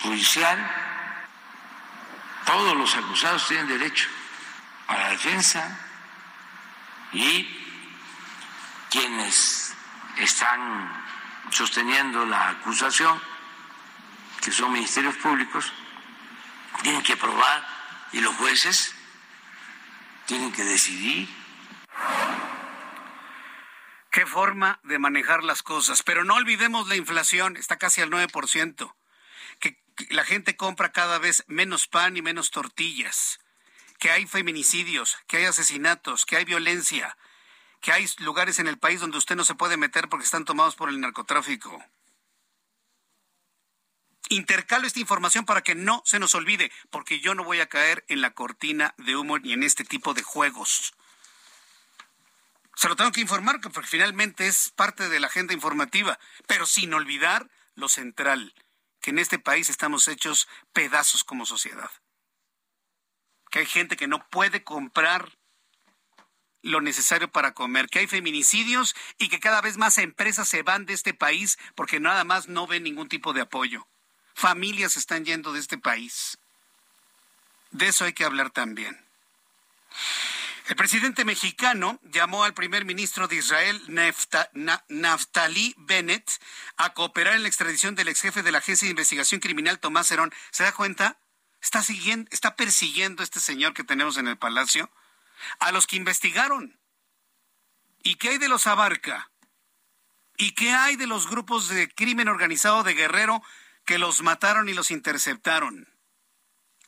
[0.02, 0.58] judicial,
[2.44, 4.08] todos los acusados tienen derecho
[4.86, 5.78] a la defensa
[7.12, 7.46] y
[8.90, 9.74] quienes
[10.16, 11.04] están
[11.50, 13.20] sosteniendo la acusación,
[14.40, 15.72] que son ministerios públicos,
[16.82, 17.66] tienen que probar
[18.12, 18.94] y los jueces
[20.26, 21.28] tienen que decidir
[24.10, 26.02] Qué forma de manejar las cosas.
[26.02, 28.94] Pero no olvidemos la inflación, está casi al 9%.
[29.60, 29.78] Que,
[30.10, 33.40] la gente compra cada vez menos pan y menos tortillas.
[33.98, 37.16] Que hay feminicidios, que hay asesinatos, que hay violencia.
[37.80, 40.74] Que hay lugares en el país donde usted no se puede meter porque están tomados
[40.74, 41.84] por el narcotráfico.
[44.30, 48.04] Intercalo esta información para que no se nos olvide, porque yo no voy a caer
[48.08, 50.94] en la cortina de humo ni en este tipo de juegos.
[52.78, 56.94] Se lo tengo que informar porque finalmente es parte de la agenda informativa, pero sin
[56.94, 58.54] olvidar lo central,
[59.00, 61.90] que en este país estamos hechos pedazos como sociedad.
[63.50, 65.36] Que hay gente que no puede comprar
[66.62, 70.86] lo necesario para comer, que hay feminicidios y que cada vez más empresas se van
[70.86, 73.88] de este país porque nada más no ven ningún tipo de apoyo.
[74.34, 76.38] Familias están yendo de este país.
[77.72, 79.04] De eso hay que hablar también.
[80.68, 83.82] El presidente mexicano llamó al primer ministro de Israel,
[84.88, 86.30] Naftali Bennett,
[86.76, 90.10] a cooperar en la extradición del ex jefe de la Agencia de Investigación Criminal, Tomás
[90.10, 90.30] Herón.
[90.50, 91.18] ¿Se da cuenta?
[91.62, 94.90] Está, siguiendo, está persiguiendo a este señor que tenemos en el palacio
[95.58, 96.78] a los que investigaron.
[98.02, 99.30] ¿Y qué hay de los Abarca?
[100.36, 103.42] ¿Y qué hay de los grupos de crimen organizado de Guerrero
[103.86, 105.88] que los mataron y los interceptaron?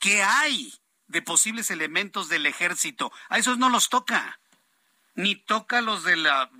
[0.00, 0.79] ¿Qué hay?
[1.10, 3.12] De posibles elementos del ejército.
[3.28, 4.40] A esos no los toca.
[5.14, 6.50] Ni toca los de la,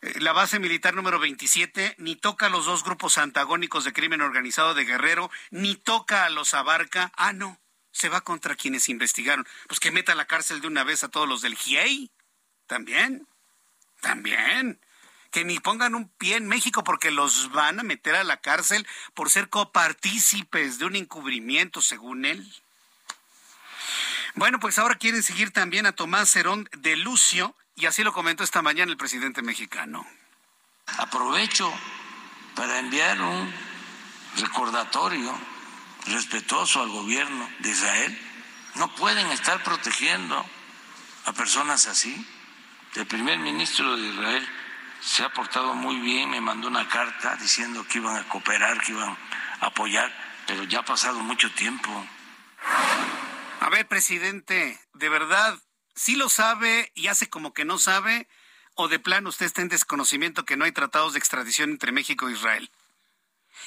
[0.00, 4.22] eh, la base militar número 27, ni toca a los dos grupos antagónicos de crimen
[4.22, 7.12] organizado de Guerrero, ni toca a los Abarca.
[7.16, 7.60] Ah, no,
[7.92, 9.46] se va contra quienes investigaron.
[9.68, 12.10] Pues que meta a la cárcel de una vez a todos los del GIEI.
[12.66, 13.28] También,
[14.00, 14.80] también.
[15.30, 18.86] Que ni pongan un pie en México porque los van a meter a la cárcel
[19.12, 22.50] por ser copartícipes de un encubrimiento, según él.
[24.36, 28.42] Bueno, pues ahora quieren seguir también a Tomás Cerón de Lucio, y así lo comentó
[28.42, 30.04] esta mañana el presidente mexicano.
[30.98, 31.72] Aprovecho
[32.56, 33.52] para enviar un
[34.36, 35.32] recordatorio
[36.06, 38.18] respetuoso al gobierno de Israel.
[38.74, 40.44] No pueden estar protegiendo
[41.26, 42.26] a personas así.
[42.96, 44.48] El primer ministro de Israel
[45.00, 48.92] se ha portado muy bien, me mandó una carta diciendo que iban a cooperar, que
[48.92, 49.16] iban
[49.60, 50.12] a apoyar,
[50.48, 52.04] pero ya ha pasado mucho tiempo.
[53.64, 55.58] A ver, presidente, ¿de verdad
[55.94, 58.28] sí lo sabe y hace como que no sabe?
[58.74, 62.28] ¿O de plano usted está en desconocimiento que no hay tratados de extradición entre México
[62.28, 62.70] e Israel?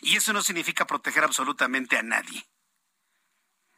[0.01, 2.45] Y eso no significa proteger absolutamente a nadie.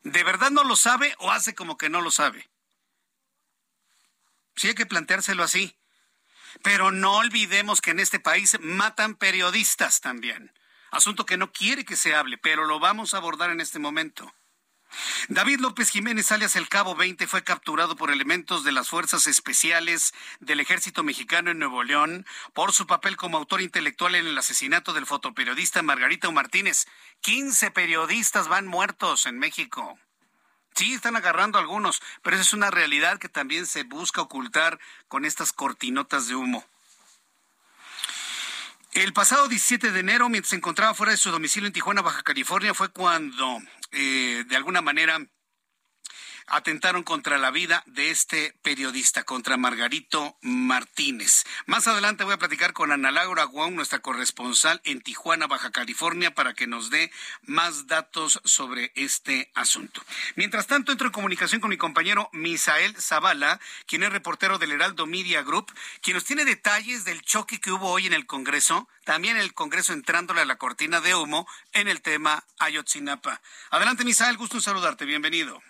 [0.04, 2.50] ¿De verdad no lo sabe o hace como que no lo sabe?
[4.58, 5.78] Sí hay que planteárselo así.
[6.62, 10.52] Pero no olvidemos que en este país matan periodistas también.
[10.92, 14.34] Asunto que no quiere que se hable, pero lo vamos a abordar en este momento.
[15.28, 20.14] David López Jiménez, alias el Cabo 20, fue capturado por elementos de las Fuerzas Especiales
[20.40, 24.94] del Ejército Mexicano en Nuevo León por su papel como autor intelectual en el asesinato
[24.94, 26.88] del fotoperiodista Margarita Martínez.
[27.22, 30.00] 15 periodistas van muertos en México.
[30.76, 35.26] Sí, están agarrando algunos, pero esa es una realidad que también se busca ocultar con
[35.26, 36.66] estas cortinotas de humo.
[38.94, 42.24] El pasado 17 de enero, mientras se encontraba fuera de su domicilio en Tijuana, Baja
[42.24, 43.60] California, fue cuando,
[43.92, 45.20] eh, de alguna manera,
[46.52, 51.46] atentaron contra la vida de este periodista, contra Margarito Martínez.
[51.66, 56.34] Más adelante voy a platicar con Ana Laura Guau, nuestra corresponsal en Tijuana, Baja California,
[56.34, 57.12] para que nos dé
[57.44, 60.04] más datos sobre este asunto.
[60.36, 65.06] Mientras tanto, entro en comunicación con mi compañero Misael Zavala, quien es reportero del Heraldo
[65.06, 65.72] Media Group,
[66.02, 69.94] quien nos tiene detalles del choque que hubo hoy en el Congreso, también el Congreso
[69.94, 73.42] entrándole a la cortina de humo en el tema Ayotzinapa.
[73.72, 75.62] Adelante, Misael, gusto en saludarte, bienvenido.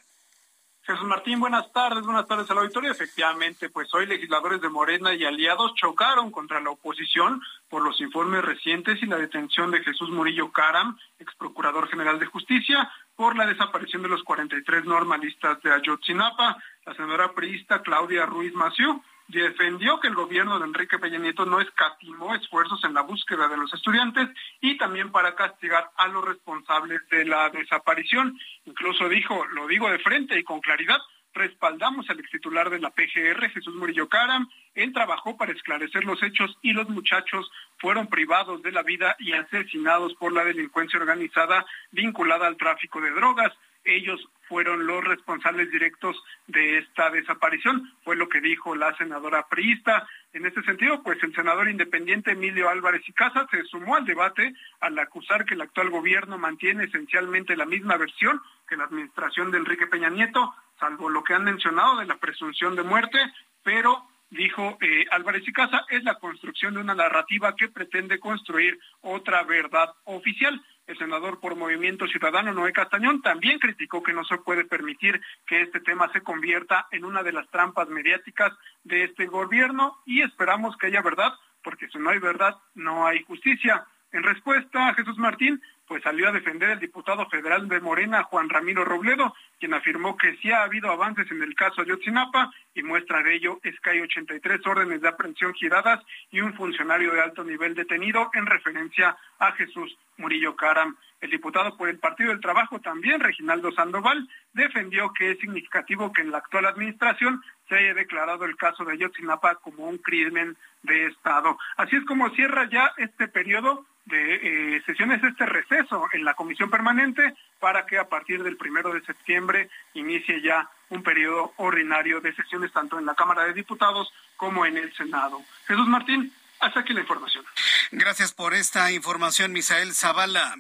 [0.90, 2.90] Jesús Martín, buenas tardes, buenas tardes a la auditoría.
[2.90, 8.44] Efectivamente, pues hoy legisladores de Morena y aliados chocaron contra la oposición por los informes
[8.44, 13.46] recientes y la detención de Jesús Murillo Caram, ex procurador general de justicia, por la
[13.46, 16.58] desaparición de los 43 normalistas de Ayotzinapa.
[16.88, 19.00] La senadora priista Claudia Ruiz Maciú
[19.30, 23.58] defendió que el gobierno de Enrique Peña Nieto no escatimó esfuerzos en la búsqueda de
[23.58, 24.28] los estudiantes
[24.60, 28.40] y también para castigar a los responsables de la desaparición.
[28.66, 30.98] Incluso dijo, lo digo de frente y con claridad,
[31.34, 34.50] respaldamos al extitular de la PGR, Jesús Murillo Caram.
[34.74, 39.34] Él trabajó para esclarecer los hechos y los muchachos fueron privados de la vida y
[39.34, 43.54] asesinados por la delincuencia organizada vinculada al tráfico de drogas
[43.84, 44.20] ellos
[44.50, 46.18] fueron los responsables directos
[46.48, 50.08] de esta desaparición, fue lo que dijo la senadora priista.
[50.34, 54.54] En este sentido, pues el senador independiente Emilio Álvarez y Casa se sumó al debate
[54.80, 59.60] al acusar que el actual gobierno mantiene esencialmente la misma versión que la administración de
[59.60, 63.20] Enrique Peña Nieto, salvo lo que han mencionado de la presunción de muerte,
[63.64, 68.80] pero dijo eh, Álvarez y Casa, es la construcción de una narrativa que pretende construir
[69.02, 70.62] otra verdad oficial.
[70.90, 75.62] El senador por Movimiento Ciudadano, Noé Castañón, también criticó que no se puede permitir que
[75.62, 80.76] este tema se convierta en una de las trampas mediáticas de este gobierno y esperamos
[80.78, 81.32] que haya verdad,
[81.64, 83.86] porque si no hay verdad, no hay justicia.
[84.12, 88.86] En respuesta, Jesús Martín pues salió a defender el diputado federal de Morena, Juan Ramiro
[88.86, 93.34] Robledo, quien afirmó que sí ha habido avances en el caso Ayotzinapa y muestra de
[93.34, 97.74] ello es que hay 83 órdenes de aprehensión giradas y un funcionario de alto nivel
[97.74, 100.96] detenido en referencia a Jesús Murillo Caram.
[101.22, 106.22] El diputado por el Partido del Trabajo también, Reginaldo Sandoval, defendió que es significativo que
[106.22, 111.08] en la actual administración se haya declarado el caso de Ayotzinapa como un crimen de
[111.08, 111.58] Estado.
[111.78, 116.70] Así es como cierra ya este periodo de eh, sesiones este receso en la comisión
[116.70, 122.34] permanente para que a partir del primero de septiembre inicie ya un periodo ordinario de
[122.36, 125.42] sesiones tanto en la Cámara de Diputados como en el Senado.
[125.68, 127.46] Jesús Martín, hasta aquí la información.
[127.92, 130.56] Gracias por esta información, Misael Zavala.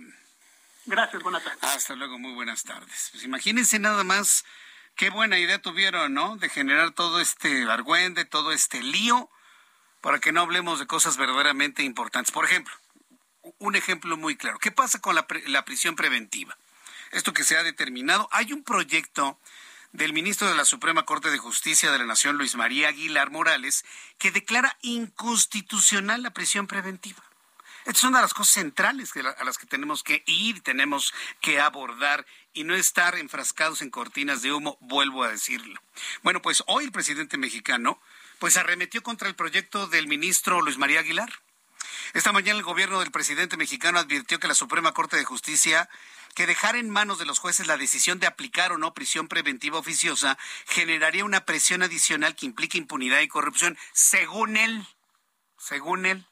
[0.86, 1.64] Gracias, buenas tardes.
[1.64, 3.10] Hasta luego, muy buenas tardes.
[3.12, 4.46] Pues imagínense nada más
[4.96, 6.38] qué buena idea tuvieron, ¿no?
[6.38, 9.30] De generar todo este argüende, todo este lío,
[10.02, 12.32] para que no hablemos de cosas verdaderamente importantes.
[12.32, 12.74] Por ejemplo,
[13.58, 14.60] un ejemplo muy claro.
[14.60, 16.58] ¿Qué pasa con la, la prisión preventiva?
[17.12, 18.30] Esto que se ha determinado.
[18.32, 19.40] Hay un proyecto
[19.92, 23.86] del ministro de la Suprema Corte de Justicia de la Nación, Luis María Aguilar Morales,
[24.18, 27.24] que declara inconstitucional la prisión preventiva.
[27.86, 31.60] Esta es una de las cosas centrales a las que tenemos que ir tenemos que
[31.60, 35.82] abordar y no estar enfrascados en cortinas de humo, vuelvo a decirlo.
[36.22, 38.00] Bueno, pues hoy el presidente mexicano
[38.38, 41.32] pues arremetió contra el proyecto del ministro Luis María Aguilar.
[42.14, 45.90] Esta mañana el gobierno del presidente mexicano advirtió que la Suprema Corte de Justicia
[46.36, 49.80] que dejar en manos de los jueces la decisión de aplicar o no prisión preventiva
[49.80, 54.86] oficiosa generaría una presión adicional que implica impunidad y corrupción, según él.
[55.58, 56.29] Según él.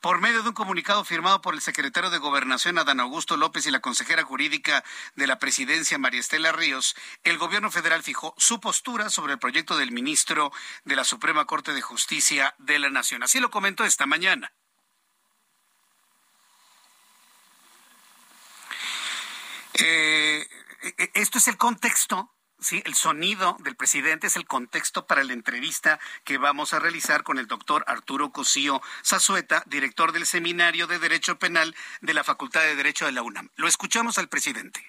[0.00, 3.70] Por medio de un comunicado firmado por el secretario de Gobernación Adán Augusto López y
[3.70, 9.10] la consejera jurídica de la presidencia María Estela Ríos, el gobierno federal fijó su postura
[9.10, 10.52] sobre el proyecto del ministro
[10.84, 13.22] de la Suprema Corte de Justicia de la Nación.
[13.22, 14.52] Así lo comentó esta mañana.
[19.74, 20.46] Eh,
[20.82, 22.31] eh, esto es el contexto
[22.62, 27.24] Sí, el sonido del presidente es el contexto para la entrevista que vamos a realizar
[27.24, 32.60] con el doctor Arturo Cosío Zazueta, director del Seminario de Derecho Penal de la Facultad
[32.60, 33.48] de Derecho de la UNAM.
[33.56, 34.88] Lo escuchamos al presidente.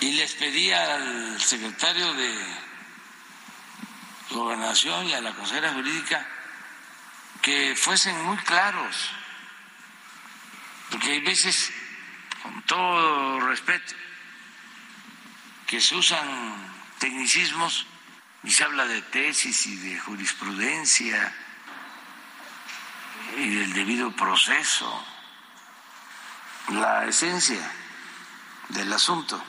[0.00, 2.34] Y les pedí al secretario de
[4.30, 6.26] Gobernación y a la consejera jurídica
[7.42, 9.12] que fuesen muy claros
[10.90, 11.72] porque hay veces
[12.42, 13.94] con todo respeto,
[15.66, 16.26] que se usan
[16.98, 17.86] tecnicismos
[18.42, 21.34] y se habla de tesis y de jurisprudencia
[23.36, 25.06] y del debido proceso.
[26.68, 27.70] La esencia
[28.68, 29.42] del asunto,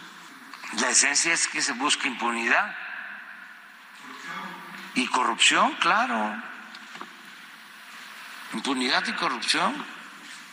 [0.79, 2.75] la esencia es que se busca impunidad
[4.95, 6.41] y corrupción, claro.
[8.53, 9.85] Impunidad y corrupción,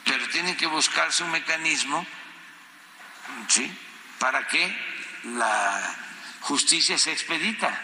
[0.04, 2.06] pero tiene que buscarse un mecanismo,
[3.48, 3.70] ¿sí?
[4.18, 4.76] Para que
[5.24, 5.96] la
[6.40, 7.80] justicia sea expedita,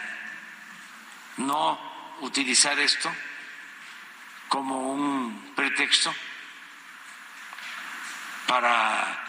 [1.37, 1.79] no
[2.21, 3.11] utilizar esto
[4.47, 6.13] como un pretexto
[8.47, 9.23] para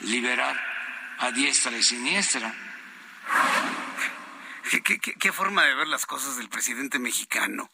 [0.00, 0.58] liberar
[1.18, 2.54] a diestra y siniestra.
[4.82, 7.70] ¿Qué, forma de ver las cosas del presidente mexicano?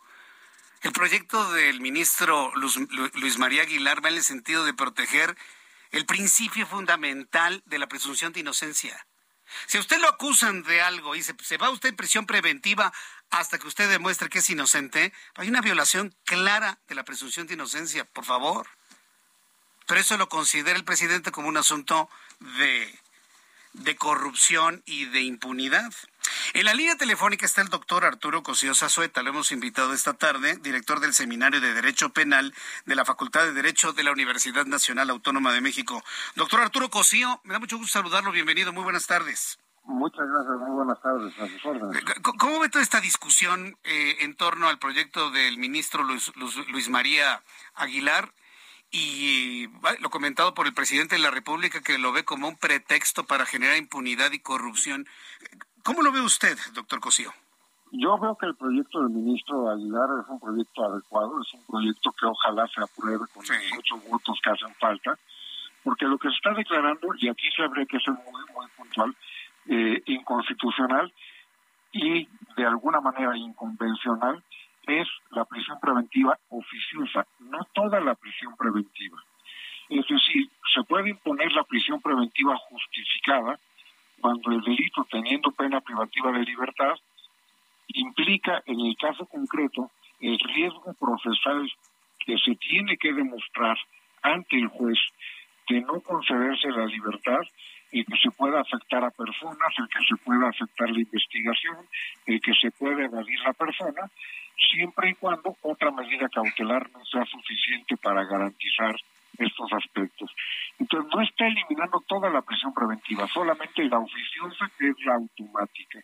[0.82, 5.36] El proyecto del ministro Luis, María Aguilar va en el sentido de proteger
[5.91, 9.07] el principio fundamental de la presunción de inocencia.
[9.66, 12.93] Si a usted lo acusan de algo y se, se, va usted en prisión preventiva
[13.30, 17.55] hasta que usted demuestre que es inocente, hay una violación clara de la presunción de
[17.55, 18.68] inocencia, por favor.
[19.86, 23.01] Pero eso lo considera el presidente como un asunto de
[23.72, 25.93] de corrupción y de impunidad.
[26.55, 30.57] En la línea telefónica está el doctor Arturo Cosío Zazueta, lo hemos invitado esta tarde,
[30.57, 32.55] director del Seminario de Derecho Penal
[32.87, 36.03] de la Facultad de Derecho de la Universidad Nacional Autónoma de México.
[36.37, 39.59] Doctor Arturo Cosío, me da mucho gusto saludarlo, bienvenido, muy buenas tardes.
[39.85, 42.05] Muchas gracias, muy buenas tardes, a sus órdenes.
[42.39, 47.43] ¿Cómo ve toda esta discusión eh, en torno al proyecto del ministro Luis María
[47.74, 48.33] Aguilar
[48.91, 49.68] y
[50.01, 53.47] lo comentado por el presidente de la República que lo ve como un pretexto para
[53.47, 55.07] generar impunidad y corrupción.
[55.83, 57.31] ¿Cómo lo ve usted, doctor Cosío?
[57.93, 62.12] Yo veo que el proyecto del ministro Aguilar es un proyecto adecuado, es un proyecto
[62.12, 65.18] que ojalá se apruebe con los ocho votos que hacen falta,
[65.83, 69.16] porque lo que se está declarando, y aquí se habría que ser muy, muy puntual,
[69.66, 71.12] eh, inconstitucional
[71.93, 74.43] y de alguna manera inconvencional,
[74.87, 79.22] es la prisión preventiva oficiosa, no toda la prisión preventiva.
[79.89, 83.59] Es decir, se puede imponer la prisión preventiva justificada
[84.20, 86.94] cuando el delito teniendo pena privativa de libertad
[87.88, 89.90] implica en el caso concreto
[90.20, 91.70] el riesgo procesal
[92.24, 93.76] que se tiene que demostrar
[94.22, 94.98] ante el juez
[95.68, 97.40] de no concederse la libertad
[97.92, 101.76] y que se pueda afectar a personas, el que se pueda afectar la investigación,
[102.26, 104.02] el que se pueda evadir la persona
[104.70, 108.94] siempre y cuando otra medida cautelar no sea suficiente para garantizar
[109.39, 110.31] estos aspectos.
[110.78, 116.01] Entonces no está eliminando toda la prisión preventiva, solamente la oficiosa que es la automática,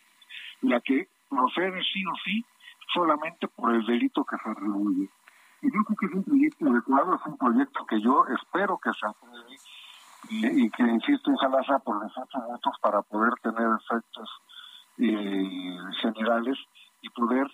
[0.61, 2.45] la que procede sí o sí
[2.93, 5.09] solamente por el delito que se atribuye.
[5.61, 8.91] Y yo creo que es un proyecto adecuado, es un proyecto que yo espero que
[8.99, 9.57] se apruebe
[10.29, 14.29] y, que, insisto, ojalá sea por los ocho votos para poder tener efectos
[14.99, 16.57] eh, generales
[17.01, 17.47] y poder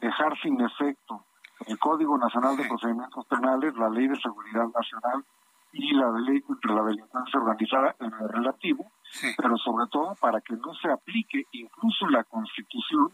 [0.00, 1.24] dejar sin efecto
[1.66, 5.24] el Código Nacional de Procedimientos Penales, la Ley de Seguridad Nacional
[5.72, 8.90] y la Ley contra la Delincuencia Organizada en lo relativo,
[9.36, 13.12] pero sobre todo para que no se aplique incluso la Constitución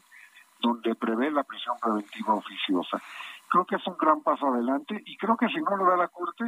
[0.61, 3.01] donde prevé la prisión preventiva oficiosa.
[3.49, 6.09] Creo que es un gran paso adelante y creo que si no lo da la
[6.09, 6.45] Corte,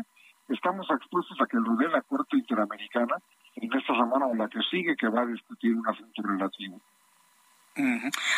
[0.49, 3.17] estamos expuestos a que lo dé la Corte Interamericana
[3.55, 6.81] en esta semana o la que sigue que va a discutir un asunto relativo.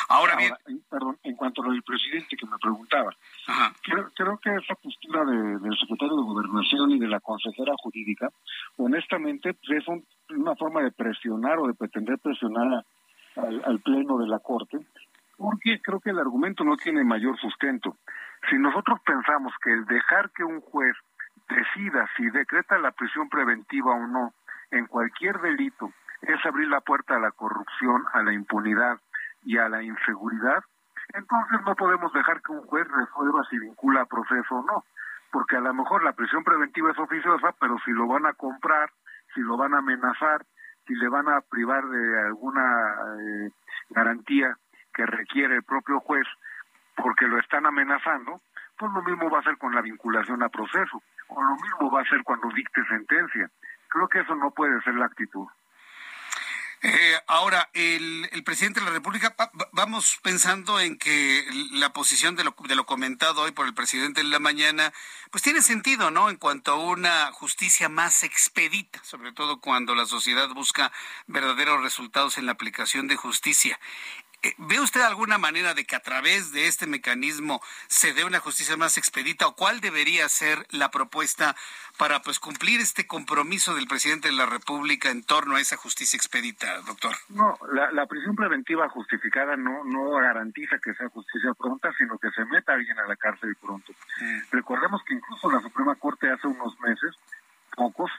[0.08, 0.52] Ahora bien,
[0.90, 3.14] perdón, en cuanto al presidente que me preguntaba,
[4.14, 8.28] creo, que esa postura del secretario de Gobernación y de la consejera jurídica,
[8.76, 9.84] honestamente, es
[10.28, 12.84] una forma de presionar o de pretender presionar
[13.36, 14.78] al, Pleno de la Corte,
[15.36, 17.96] porque creo que el argumento no tiene mayor sustento.
[18.50, 20.94] Si nosotros pensamos que el dejar que un juez
[21.48, 24.34] decida si decreta la prisión preventiva o no
[24.70, 28.98] en cualquier delito es abrir la puerta a la corrupción, a la impunidad
[29.42, 30.62] y a la inseguridad,
[31.12, 34.84] entonces no podemos dejar que un juez resuelva si vincula a proceso o no,
[35.32, 38.90] porque a lo mejor la prisión preventiva es oficiosa, pero si lo van a comprar,
[39.34, 40.44] si lo van a amenazar,
[40.86, 43.50] si le van a privar de alguna eh,
[43.90, 44.56] garantía
[44.92, 46.26] que requiere el propio juez,
[46.96, 48.40] porque lo están amenazando,
[48.78, 52.02] pues lo mismo va a ser con la vinculación a proceso, o lo mismo va
[52.02, 53.50] a ser cuando dicte sentencia.
[53.88, 55.46] Creo que eso no puede ser la actitud.
[56.82, 59.36] Eh, ahora, el, presidente de la República,
[59.72, 64.22] vamos pensando en que la posición de lo, de lo comentado hoy por el presidente
[64.22, 64.92] en la mañana,
[65.30, 66.30] pues tiene sentido, ¿no?
[66.30, 70.90] En cuanto a una justicia más expedita, sobre todo cuando la sociedad busca
[71.26, 73.78] verdaderos resultados en la aplicación de justicia.
[74.42, 78.40] Eh, ¿Ve usted alguna manera de que a través de este mecanismo se dé una
[78.40, 81.54] justicia más expedita o cuál debería ser la propuesta
[81.98, 86.16] para pues cumplir este compromiso del presidente de la República en torno a esa justicia
[86.16, 87.14] expedita, doctor?
[87.28, 92.44] No, la, prisión preventiva justificada no no garantiza que sea justicia pronta, sino que se
[92.46, 93.92] meta alguien a la cárcel pronto.
[94.50, 97.14] Recordemos que incluso la Suprema Corte hace unos meses,
[97.76, 98.10] pocos,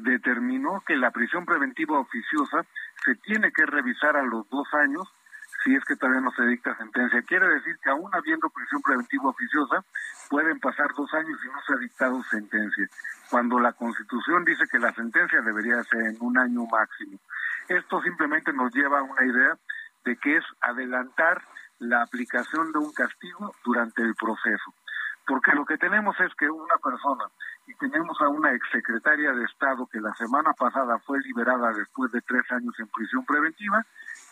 [0.00, 2.64] determinó que la prisión preventiva oficiosa
[3.04, 5.08] se tiene que revisar a los dos años
[5.64, 7.22] si es que todavía no se dicta sentencia.
[7.22, 9.84] Quiere decir que aún habiendo prisión preventiva oficiosa,
[10.28, 12.88] pueden pasar dos años y no se ha dictado sentencia,
[13.30, 17.18] cuando la Constitución dice que la sentencia debería ser en un año máximo.
[17.68, 19.58] Esto simplemente nos lleva a una idea
[20.04, 21.42] de que es adelantar
[21.78, 24.74] la aplicación de un castigo durante el proceso.
[25.26, 27.24] Porque lo que tenemos es que una persona,
[27.66, 32.20] y tenemos a una exsecretaria de Estado que la semana pasada fue liberada después de
[32.22, 33.84] tres años en prisión preventiva,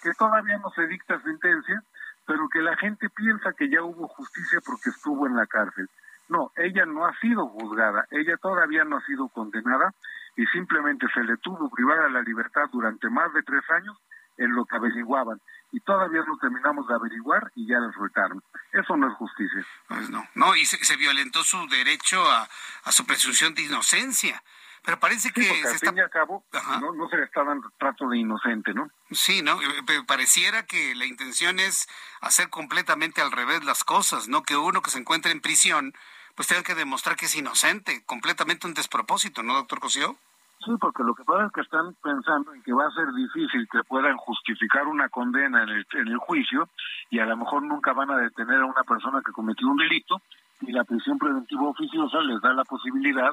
[0.03, 1.83] que todavía no se dicta sentencia,
[2.26, 5.89] pero que la gente piensa que ya hubo justicia porque estuvo en la cárcel.
[6.29, 9.95] No, ella no ha sido juzgada, ella todavía no ha sido condenada
[10.37, 13.97] y simplemente se le tuvo privada la libertad durante más de tres años
[14.37, 15.41] en lo que averiguaban
[15.72, 18.42] y todavía no terminamos de averiguar y ya la soltaron.
[18.72, 19.64] Eso no es justicia.
[19.86, 22.48] Pues no, no, y se, violentó su derecho a,
[22.90, 24.42] su presunción de inocencia.
[24.84, 25.90] Pero parece que se está...
[25.90, 26.46] fin y cabo
[26.80, 28.90] no, no, se le está dando trato de inocente, ¿no?
[29.10, 29.60] Sí, ¿no?
[29.60, 31.88] Eh, pareciera que la intención es
[32.20, 34.44] hacer completamente al revés las cosas, ¿no?
[34.44, 35.94] Que uno que se encuentra en prisión,
[36.34, 40.16] pues tenga que demostrar que es inocente, completamente un despropósito, ¿no, doctor Cosío?
[40.64, 43.68] Sí, porque lo que pasa es que están pensando en que va a ser difícil
[43.70, 46.68] que puedan justificar una condena en el, en el juicio
[47.11, 50.20] y a lo mejor nunca van a detener a una persona que cometió un delito
[50.62, 53.30] y la prisión preventiva oficiosa les da la posibilidad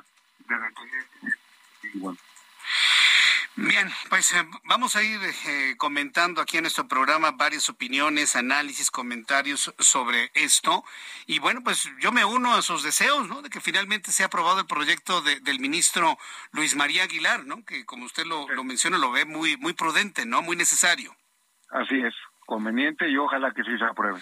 [0.48, 1.04] de detener.
[1.94, 2.18] Y bueno,
[3.58, 8.92] Bien, pues eh, vamos a ir eh, comentando aquí en nuestro programa varias opiniones, análisis,
[8.92, 10.84] comentarios sobre esto.
[11.26, 13.42] Y bueno, pues yo me uno a sus deseos, ¿no?
[13.42, 16.18] De que finalmente sea aprobado el proyecto del ministro
[16.52, 17.64] Luis María Aguilar, ¿no?
[17.64, 20.42] Que como usted lo, menciona, lo ve muy, muy prudente, ¿no?
[20.42, 21.16] Muy necesario.
[21.70, 22.14] Así es
[22.46, 24.20] conveniente y ojalá que sí se apruebe.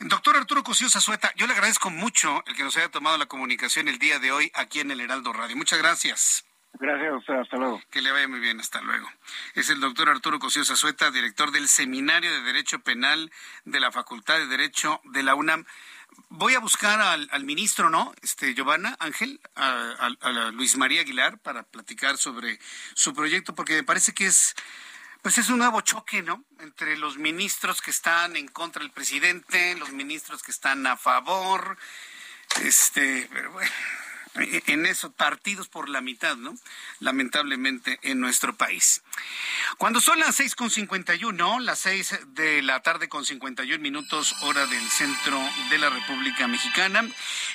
[0.00, 3.88] Doctor Arturo Cosío Zazueta, yo le agradezco mucho el que nos haya tomado la comunicación
[3.88, 5.56] el día de hoy aquí en el Heraldo Radio.
[5.56, 6.45] Muchas gracias.
[6.78, 7.80] Gracias a hasta luego.
[7.90, 9.08] Que le vaya muy bien, hasta luego.
[9.54, 13.30] Es el doctor Arturo Cosío Zazueta, director del Seminario de Derecho Penal
[13.64, 15.64] de la Facultad de Derecho de la UNAM.
[16.28, 18.14] Voy a buscar al, ministro, ¿no?
[18.22, 20.10] Este, Giovanna Ángel, a,
[20.52, 22.58] Luis María Aguilar, para platicar sobre
[22.94, 24.54] su proyecto, porque me parece que es,
[25.22, 26.44] pues es un nuevo choque, ¿no?
[26.60, 31.76] Entre los ministros que están en contra del presidente, los ministros que están a favor,
[32.62, 33.70] este, pero bueno
[34.38, 36.54] en esos partidos por la mitad, ¿no?
[37.00, 39.02] Lamentablemente en nuestro país.
[39.78, 43.72] Cuando son las seis con cincuenta uno, las seis de la tarde con cincuenta y
[43.72, 45.38] un minutos, hora del centro
[45.70, 47.04] de la República Mexicana.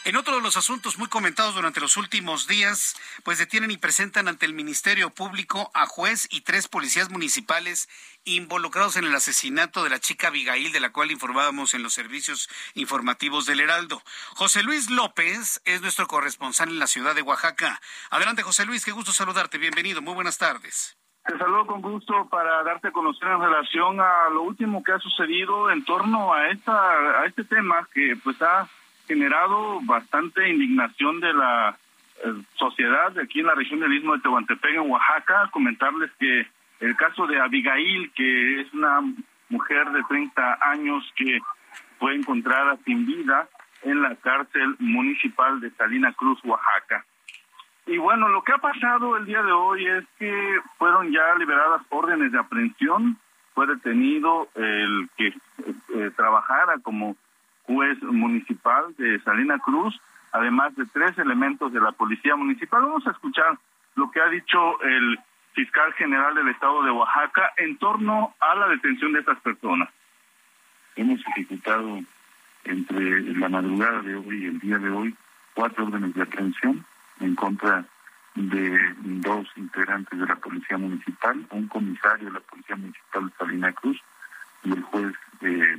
[0.04, 4.28] En otro de los asuntos muy comentados durante los últimos días, pues detienen y presentan
[4.28, 7.90] ante el Ministerio Público a juez y tres policías municipales
[8.24, 12.50] involucrados en el asesinato de la chica Abigail, de la cual informábamos en los servicios
[12.76, 14.04] informativos del Heraldo.
[14.36, 17.82] José Luis López es nuestro corresponsal en la ciudad de Oaxaca.
[18.10, 19.58] Adelante, José Luis, qué gusto saludarte.
[19.58, 20.98] Bienvenido, muy buenas tardes.
[21.26, 25.00] Te saludo con gusto para darte a conocer en relación a lo último que ha
[25.00, 28.68] sucedido en torno a esta a este tema que pues ha
[29.08, 31.78] generado bastante indignación de la
[32.24, 35.50] eh, sociedad de aquí en la región del Istmo de Tehuantepec en Oaxaca.
[35.52, 36.48] Comentarles que
[36.80, 39.02] el caso de Abigail, que es una
[39.50, 41.40] mujer de 30 años que
[42.00, 43.48] fue encontrada sin vida
[43.84, 47.06] en la cárcel municipal de Salina Cruz, Oaxaca.
[47.88, 51.82] Y bueno, lo que ha pasado el día de hoy es que fueron ya liberadas
[51.90, 53.18] órdenes de aprehensión,
[53.54, 57.16] fue detenido el que eh, trabajara como
[57.64, 60.00] juez municipal de Salina Cruz,
[60.32, 62.84] además de tres elementos de la policía municipal.
[62.84, 63.58] Vamos a escuchar
[63.96, 65.20] lo que ha dicho el
[65.54, 69.90] fiscal general del estado de Oaxaca en torno a la detención de estas personas.
[70.96, 72.00] Hemos ejecutado
[72.64, 75.16] entre la madrugada de hoy y el día de hoy
[75.54, 76.86] cuatro órdenes de aprehensión
[77.22, 77.86] en contra
[78.36, 83.74] de dos integrantes de la Policía Municipal, un comisario de la Policía Municipal de Salina
[83.74, 84.02] Cruz
[84.64, 85.78] y el juez de,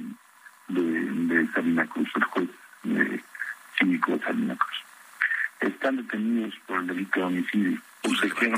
[0.68, 2.48] de, Salina Cruz, el juez
[2.84, 3.20] eh,
[3.78, 4.84] cívico de Salina Cruz.
[5.60, 7.82] Están detenidos por el delito de homicidio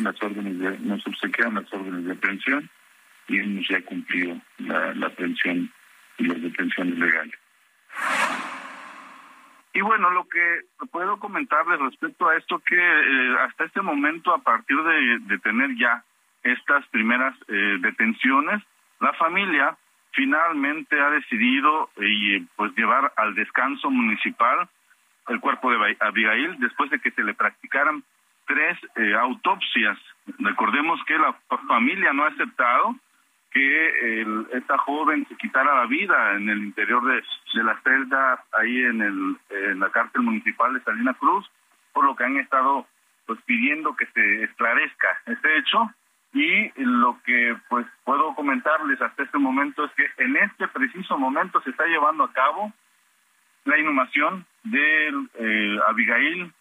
[0.05, 2.71] las órdenes de, nos obsequiaron las órdenes de aprehensión
[3.29, 5.13] y hemos ya cumplido la, la
[6.19, 7.35] y las detenciones legales.
[9.75, 10.61] Y bueno, lo que
[10.93, 16.05] puedo comentarles respecto a esto que eh, hasta este momento, a partir de, tener ya
[16.45, 18.63] estas primeras eh, detenciones,
[19.01, 19.77] la familia
[20.13, 24.69] finalmente ha decidido y pues llevar al descanso municipal
[25.27, 28.05] el cuerpo de Abigail después de que se le practicaran
[28.47, 29.99] tres eh, autopsias.
[30.39, 31.35] Recordemos que la
[31.67, 32.95] familia no ha aceptado
[33.55, 37.23] que esta joven se quitara la vida en el interior de,
[37.55, 41.49] de la celda ahí en, el, en la cárcel municipal de Salina Cruz,
[41.93, 42.85] por lo que han estado
[43.27, 45.89] pues pidiendo que se esclarezca este hecho.
[46.33, 51.61] Y lo que pues puedo comentarles hasta este momento es que en este preciso momento
[51.61, 52.73] se está llevando a cabo
[53.65, 56.53] la inhumación de eh, Abigail,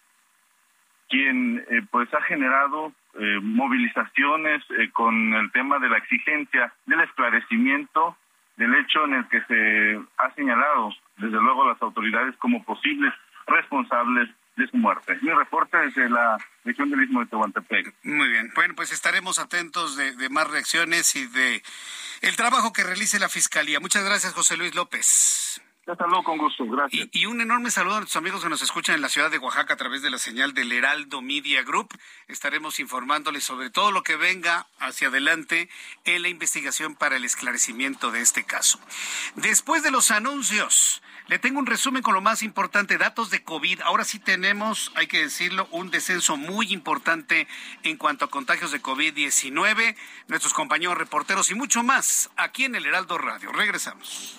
[1.08, 4.62] quien eh, pues ha generado eh, movilizaciones
[4.92, 8.16] con el tema de la exigencia del esclarecimiento
[8.56, 13.12] del hecho en el que se ha señalado desde luego las autoridades como posibles
[13.46, 15.18] responsables de su muerte.
[15.20, 17.92] Mi reporte desde la región del Istmo de Tehuantepec.
[18.04, 18.52] Muy bien.
[18.54, 21.62] Bueno, pues estaremos atentos de, de más reacciones y de
[22.22, 23.80] el trabajo que realice la Fiscalía.
[23.80, 25.60] Muchas gracias, José Luis López.
[25.86, 27.08] Hasta luego, con gusto, gracias.
[27.12, 29.74] Y, un enorme saludo a nuestros amigos que nos escuchan en la ciudad de Oaxaca
[29.74, 31.88] a través de la señal del Heraldo Media Group.
[32.26, 35.68] Estaremos informándoles sobre todo lo que venga hacia adelante
[36.04, 38.80] en la investigación para el esclarecimiento de este caso.
[39.36, 43.80] Después de los anuncios, le tengo un resumen con lo más importante, datos de COVID.
[43.82, 47.46] Ahora sí tenemos, hay que decirlo, un descenso muy importante
[47.82, 49.96] en cuanto a contagios de COVID-19.
[50.28, 53.52] Nuestros compañeros reporteros y mucho más aquí en el Heraldo Radio.
[53.52, 54.38] Regresamos.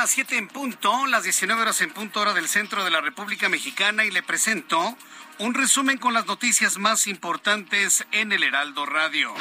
[0.00, 3.50] Las 7 en punto, las 19 horas en punto hora del centro de la República
[3.50, 4.96] Mexicana y le presento
[5.38, 9.34] un resumen con las noticias más importantes en el Heraldo Radio.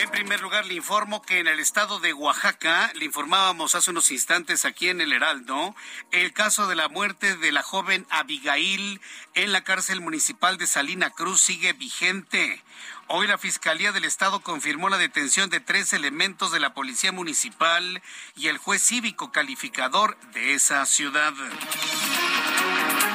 [0.00, 4.12] En primer lugar, le informo que en el estado de Oaxaca, le informábamos hace unos
[4.12, 5.74] instantes aquí en el Heraldo,
[6.12, 9.00] el caso de la muerte de la joven Abigail
[9.34, 12.62] en la cárcel municipal de Salina Cruz sigue vigente.
[13.08, 18.02] Hoy la Fiscalía del Estado confirmó la detención de tres elementos de la Policía Municipal
[18.34, 21.32] y el juez cívico calificador de esa ciudad.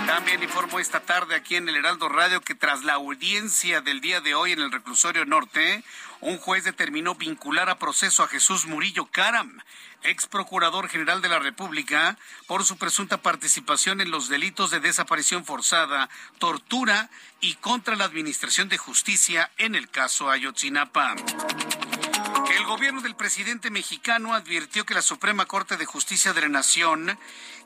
[0.08, 4.22] También informó esta tarde aquí en el Heraldo Radio que tras la audiencia del día
[4.22, 5.84] de hoy en el reclusorio norte,
[6.22, 9.60] un juez determinó vincular a proceso a Jesús Murillo Caram,
[10.04, 15.46] ex procurador general de la República, por su presunta participación en los delitos de desaparición
[15.46, 21.16] forzada, tortura y contra la Administración de Justicia en el caso Ayotzinapa.
[22.56, 27.18] El gobierno del presidente mexicano advirtió que la Suprema Corte de Justicia de la Nación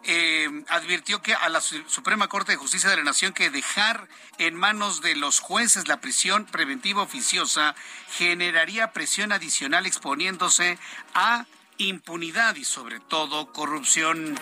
[0.04, 4.08] eh, advirtió que a la Suprema Corte de Justicia de la Nación que dejar
[4.38, 7.76] en manos de los jueces la prisión preventiva oficiosa
[8.12, 10.78] generaría presión adicional exponiéndose
[11.14, 11.46] a
[11.78, 14.36] impunidad y sobre todo corrupción.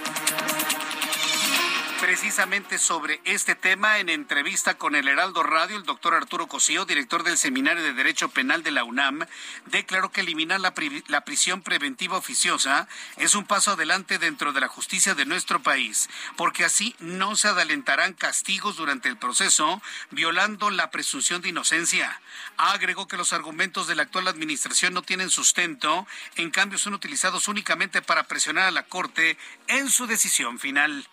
[2.13, 7.23] Precisamente sobre este tema, en entrevista con el Heraldo Radio, el doctor Arturo Cosío, director
[7.23, 9.25] del Seminario de Derecho Penal de la UNAM,
[9.65, 10.75] declaró que eliminar la,
[11.07, 12.87] la, prisión preventiva oficiosa
[13.17, 16.07] es un paso adelante dentro de la justicia de nuestro país,
[16.37, 22.21] porque así no se adelantarán castigos durante el proceso, violando la presunción de inocencia.
[22.57, 26.05] Agregó que los argumentos de la actual administración no tienen sustento,
[26.35, 29.35] en cambio son utilizados únicamente para presionar a la Corte
[29.65, 31.07] en su decisión final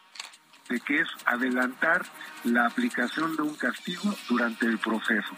[0.70, 2.02] de que es adelantar
[2.44, 5.34] la aplicación de un castigo durante el proceso.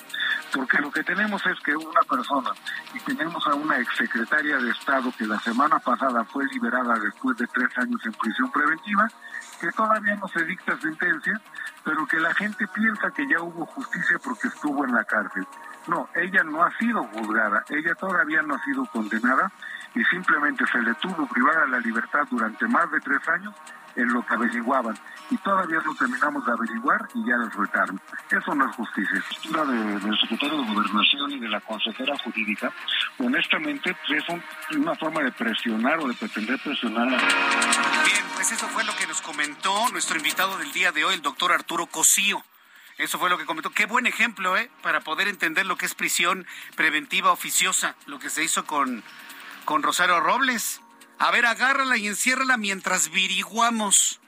[0.53, 2.51] Porque lo que tenemos es que una persona,
[2.95, 7.47] y tenemos a una exsecretaria de Estado que la semana pasada fue liberada después de
[7.47, 9.09] tres años en prisión preventiva,
[9.61, 11.41] que todavía no se dicta sentencia,
[11.83, 15.47] pero que la gente piensa que ya hubo justicia porque estuvo en la cárcel.
[15.89, 19.51] No, ella no ha sido juzgada, ella todavía no ha sido condenada
[19.95, 23.55] y simplemente se le tuvo privada la libertad durante más de tres años
[23.97, 24.95] en lo que averiguaban
[25.31, 28.01] y todavía no terminamos de averiguar y ya les soltaron.
[28.31, 29.25] Eso no es justicia.
[29.51, 32.73] La de, del secretario de Gobernación y de la consejera jurídica,
[33.19, 37.17] honestamente, pues, es una forma de presionar o de pretender presionar a...
[38.05, 41.23] Bien, pues eso fue lo que nos comentó nuestro invitado del día de hoy, el
[41.23, 42.43] doctor Arturo Cosío.
[42.99, 43.71] Eso fue lo que comentó.
[43.71, 44.71] Qué buen ejemplo, ¿eh?
[44.83, 49.03] Para poder entender lo que es prisión preventiva oficiosa, lo que se hizo con,
[49.65, 50.82] con Rosario Robles.
[51.23, 54.19] A ver, agárrala y enciérrala mientras viriguamos.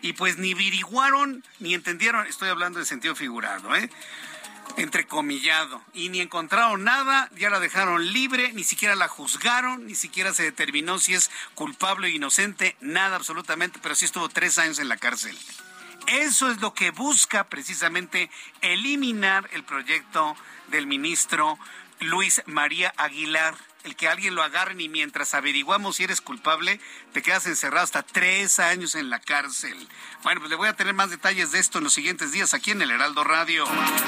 [0.00, 3.90] Y pues ni viriguaron ni entendieron, estoy hablando en sentido figurado, ¿eh?
[4.78, 10.32] entrecomillado, y ni encontraron nada, ya la dejaron libre, ni siquiera la juzgaron, ni siquiera
[10.32, 14.88] se determinó si es culpable o inocente, nada absolutamente, pero sí estuvo tres años en
[14.88, 15.36] la cárcel.
[16.06, 18.30] Eso es lo que busca precisamente
[18.62, 20.36] eliminar el proyecto
[20.68, 21.58] del ministro
[22.00, 23.56] Luis María Aguilar
[23.88, 26.80] el que alguien lo agarre y mientras averiguamos si eres culpable,
[27.12, 29.88] te quedas encerrado hasta tres años en la cárcel.
[30.22, 32.70] Bueno, pues le voy a tener más detalles de esto en los siguientes días aquí
[32.70, 33.64] en el Heraldo Radio.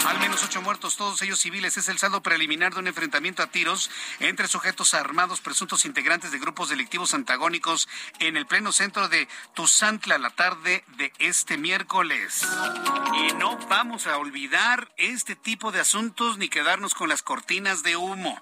[0.07, 3.47] Al menos ocho muertos, todos ellos civiles, es el saldo preliminar de un enfrentamiento a
[3.47, 9.29] tiros entre sujetos armados, presuntos integrantes de grupos delictivos antagónicos en el pleno centro de
[9.55, 12.47] Tuzantla la tarde de este miércoles.
[13.15, 17.97] Y no vamos a olvidar este tipo de asuntos ni quedarnos con las cortinas de
[17.97, 18.41] humo.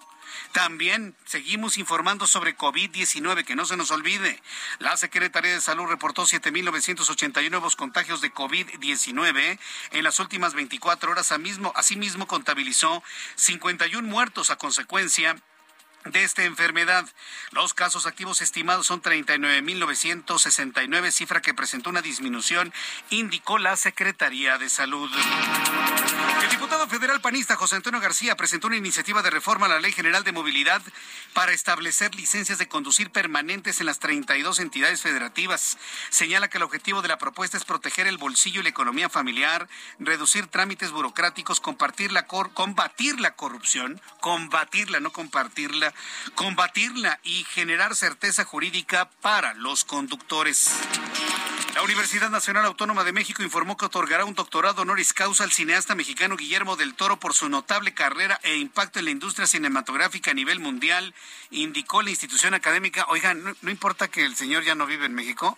[0.53, 4.43] También seguimos informando sobre COVID-19, que no se nos olvide.
[4.79, 9.59] La Secretaría de Salud reportó 7.981 nuevos contagios de COVID-19
[9.93, 11.33] en las últimas 24 horas.
[11.75, 13.03] Asimismo, contabilizó
[13.37, 15.37] 51 muertos a consecuencia
[16.05, 17.07] de esta enfermedad.
[17.51, 22.73] Los casos activos estimados son 39.969, cifra que presentó una disminución,
[23.11, 25.11] indicó la Secretaría de Salud.
[26.43, 29.93] El diputado federal panista José Antonio García presentó una iniciativa de reforma a la Ley
[29.93, 30.83] General de Movilidad
[31.35, 35.79] para establecer licencias de conducir permanentes en las 32 entidades federativas.
[36.11, 39.69] Señala que el objetivo de la propuesta es proteger el bolsillo y la economía familiar,
[39.99, 42.27] reducir trámites burocráticos, combatir la
[43.35, 45.88] corrupción, combatirla, no compartirla
[46.35, 50.73] combatirla y generar certeza jurídica para los conductores.
[51.79, 55.95] La Universidad Nacional Autónoma de México informó que otorgará un doctorado honoris causa al cineasta
[55.95, 60.35] mexicano Guillermo del Toro por su notable carrera e impacto en la industria cinematográfica a
[60.35, 61.15] nivel mundial,
[61.51, 63.07] indicó la institución académica.
[63.11, 65.57] Oigan, no, importa que el señor ya no vive en México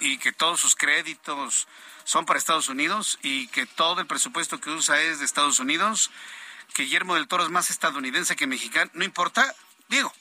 [0.00, 1.68] y que todos sus créditos
[2.02, 6.10] son para Estados Unidos y que todo el presupuesto que usa es de Estados Unidos
[6.74, 9.54] que Guillermo del Toro es más estadounidense que mexicano, no importa,
[9.88, 10.12] digo,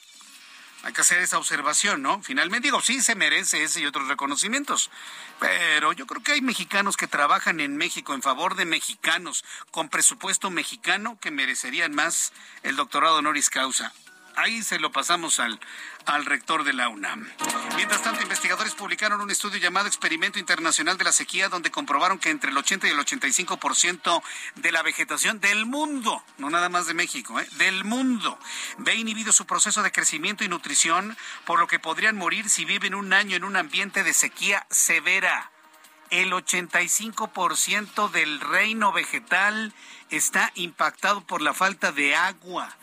[0.85, 2.21] hay que hacer esa observación, ¿no?
[2.21, 4.91] Finalmente digo, sí se merece ese y otros reconocimientos,
[5.39, 9.89] pero yo creo que hay mexicanos que trabajan en México en favor de mexicanos con
[9.89, 13.93] presupuesto mexicano que merecerían más el doctorado honoris causa.
[14.35, 15.59] Ahí se lo pasamos al,
[16.05, 17.27] al rector de la UNAM.
[17.75, 22.29] Mientras tanto, investigadores publicaron un estudio llamado Experimento Internacional de la Sequía, donde comprobaron que
[22.29, 24.21] entre el 80 y el 85%
[24.55, 27.47] de la vegetación del mundo, no nada más de México, ¿eh?
[27.57, 28.39] del mundo,
[28.77, 32.95] ve inhibido su proceso de crecimiento y nutrición, por lo que podrían morir si viven
[32.95, 35.51] un año en un ambiente de sequía severa.
[36.11, 39.73] El 85% del reino vegetal
[40.11, 42.77] está impactado por la falta de agua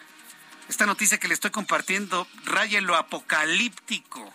[0.72, 4.32] esta noticia que le estoy compartiendo raya en lo apocalíptico.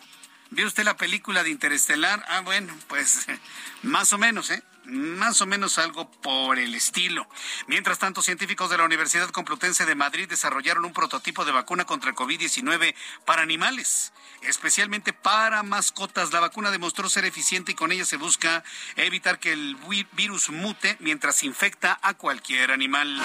[0.51, 2.23] ¿Vio usted la película de Interestelar?
[2.29, 3.25] Ah, bueno, pues
[3.81, 4.61] más o menos, ¿eh?
[4.85, 7.27] Más o menos algo por el estilo.
[7.65, 12.11] Mientras tanto, científicos de la Universidad Complutense de Madrid desarrollaron un prototipo de vacuna contra
[12.11, 12.93] el COVID-19
[13.25, 14.13] para animales,
[14.43, 16.31] especialmente para mascotas.
[16.31, 18.63] La vacuna demostró ser eficiente y con ella se busca
[18.95, 19.75] evitar que el
[20.11, 23.19] virus mute mientras infecta a cualquier animal.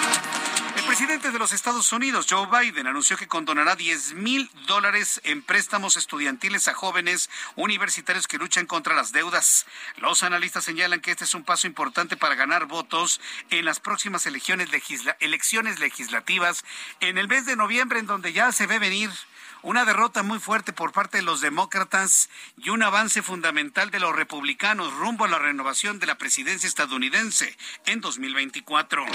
[0.93, 5.97] Presidente de los Estados Unidos, Joe Biden, anunció que condonará 10 mil dólares en préstamos
[5.97, 9.65] estudiantiles a jóvenes universitarios que luchan contra las deudas.
[9.97, 13.19] Los analistas señalan que este es un paso importante para ganar votos
[13.49, 14.69] en las próximas elecciones,
[15.19, 16.63] elecciones legislativas
[16.99, 19.09] en el mes de noviembre, en donde ya se ve venir
[19.63, 24.13] una derrota muy fuerte por parte de los demócratas y un avance fundamental de los
[24.13, 29.05] republicanos rumbo a la renovación de la presidencia estadounidense en 2024.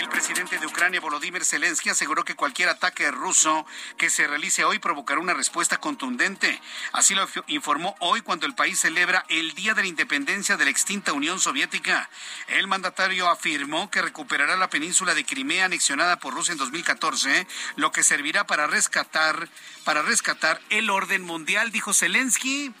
[0.00, 3.66] El presidente de Ucrania, Volodymyr Zelensky, aseguró que cualquier ataque ruso
[3.96, 6.60] que se realice hoy provocará una respuesta contundente.
[6.92, 10.70] Así lo informó hoy cuando el país celebra el Día de la Independencia de la
[10.72, 12.10] extinta Unión Soviética.
[12.48, 17.92] El mandatario afirmó que recuperará la península de Crimea anexionada por Rusia en 2014, lo
[17.92, 19.48] que servirá para rescatar
[19.84, 22.72] para rescatar el orden mundial, dijo Zelensky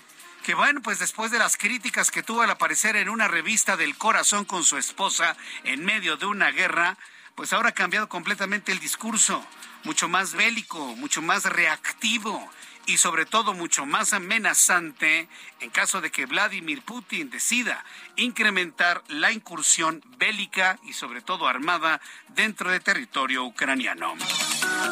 [0.44, 3.96] que bueno, pues después de las críticas que tuvo al aparecer en una revista del
[3.96, 6.96] corazón con su esposa en medio de una guerra,
[7.34, 9.44] pues ahora ha cambiado completamente el discurso,
[9.84, 12.50] mucho más bélico, mucho más reactivo
[12.88, 15.28] y sobre todo mucho más amenazante
[15.60, 17.84] en caso de que Vladimir Putin decida
[18.16, 24.14] incrementar la incursión bélica y sobre todo armada dentro de territorio ucraniano.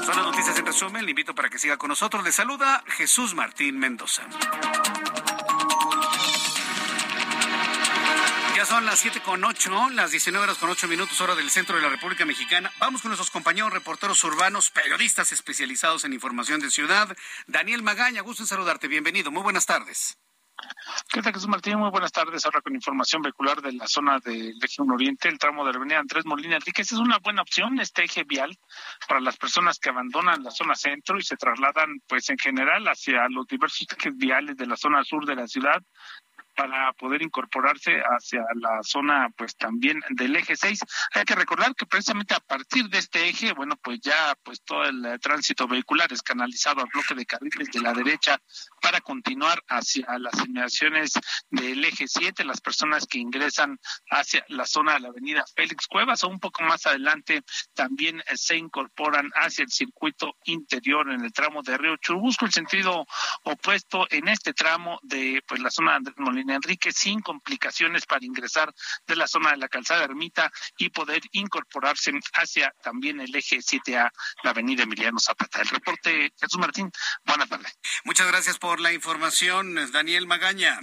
[0.04, 2.22] Son las noticias en resumen, le invito para que siga con nosotros.
[2.22, 4.24] Le saluda Jesús Martín Mendoza.
[8.66, 11.82] Son las siete con ocho, las 19 horas con ocho minutos, hora del centro de
[11.82, 12.72] la República Mexicana.
[12.80, 17.16] Vamos con nuestros compañeros reporteros urbanos, periodistas especializados en información de ciudad.
[17.46, 18.88] Daniel Magaña, gusto en saludarte.
[18.88, 19.30] Bienvenido.
[19.30, 20.18] Muy buenas tardes.
[21.12, 21.78] ¿Qué tal, Jesús Martín?
[21.78, 22.44] Muy buenas tardes.
[22.44, 25.78] Ahora con información vehicular de la zona del eje 1 Oriente, el tramo de la
[25.78, 26.90] avenida Andrés Molina Enríquez.
[26.90, 28.58] Es una buena opción este eje vial
[29.06, 33.28] para las personas que abandonan la zona centro y se trasladan, pues en general, hacia
[33.28, 35.80] los diversos ejes viales de la zona sur de la ciudad
[36.56, 40.80] para poder incorporarse hacia la zona pues también del eje 6.
[41.12, 44.84] Hay que recordar que precisamente a partir de este eje, bueno, pues ya pues todo
[44.84, 48.40] el eh, tránsito vehicular es canalizado al bloque de carriles de la derecha
[48.80, 51.12] para continuar hacia las inmediaciones
[51.50, 53.78] del eje 7, las personas que ingresan
[54.10, 57.42] hacia la zona de la avenida Félix Cuevas o un poco más adelante
[57.74, 62.52] también eh, se incorporan hacia el circuito interior en el tramo de Río Churubusco, el
[62.52, 63.06] sentido
[63.42, 68.72] opuesto en este tramo de pues la zona de Molina Enrique sin complicaciones para ingresar
[69.06, 74.10] de la zona de la calzada Ermita y poder incorporarse hacia también el eje 7A,
[74.42, 75.60] la avenida Emiliano Zapata.
[75.60, 76.90] El reporte, Jesús Martín,
[77.24, 77.78] buenas tardes.
[78.04, 80.78] Muchas gracias por la información, Daniel Magaña.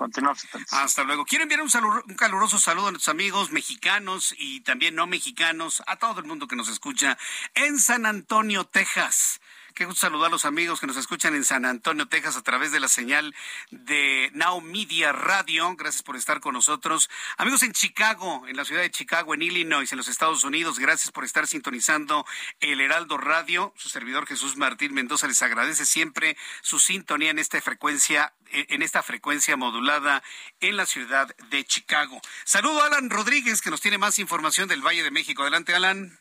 [0.00, 0.46] Continuamos.
[0.70, 1.26] Hasta luego.
[1.26, 5.82] Quiero enviar un, saludo, un caluroso saludo a nuestros amigos mexicanos y también no mexicanos,
[5.86, 7.18] a todo el mundo que nos escucha
[7.54, 9.42] en San Antonio, Texas.
[9.80, 12.70] Qué gusto saludar a los amigos que nos escuchan en San Antonio, Texas, a través
[12.70, 13.34] de la señal
[13.70, 15.74] de Now Media Radio.
[15.74, 17.08] Gracias por estar con nosotros.
[17.38, 21.12] Amigos en Chicago, en la ciudad de Chicago, en Illinois, en los Estados Unidos, gracias
[21.12, 22.26] por estar sintonizando
[22.60, 23.72] el Heraldo Radio.
[23.74, 29.02] Su servidor Jesús Martín Mendoza les agradece siempre su sintonía en esta frecuencia en esta
[29.02, 30.22] frecuencia modulada
[30.60, 32.20] en la ciudad de Chicago.
[32.44, 35.40] Saludo a Alan Rodríguez, que nos tiene más información del Valle de México.
[35.40, 36.20] Adelante, Alan.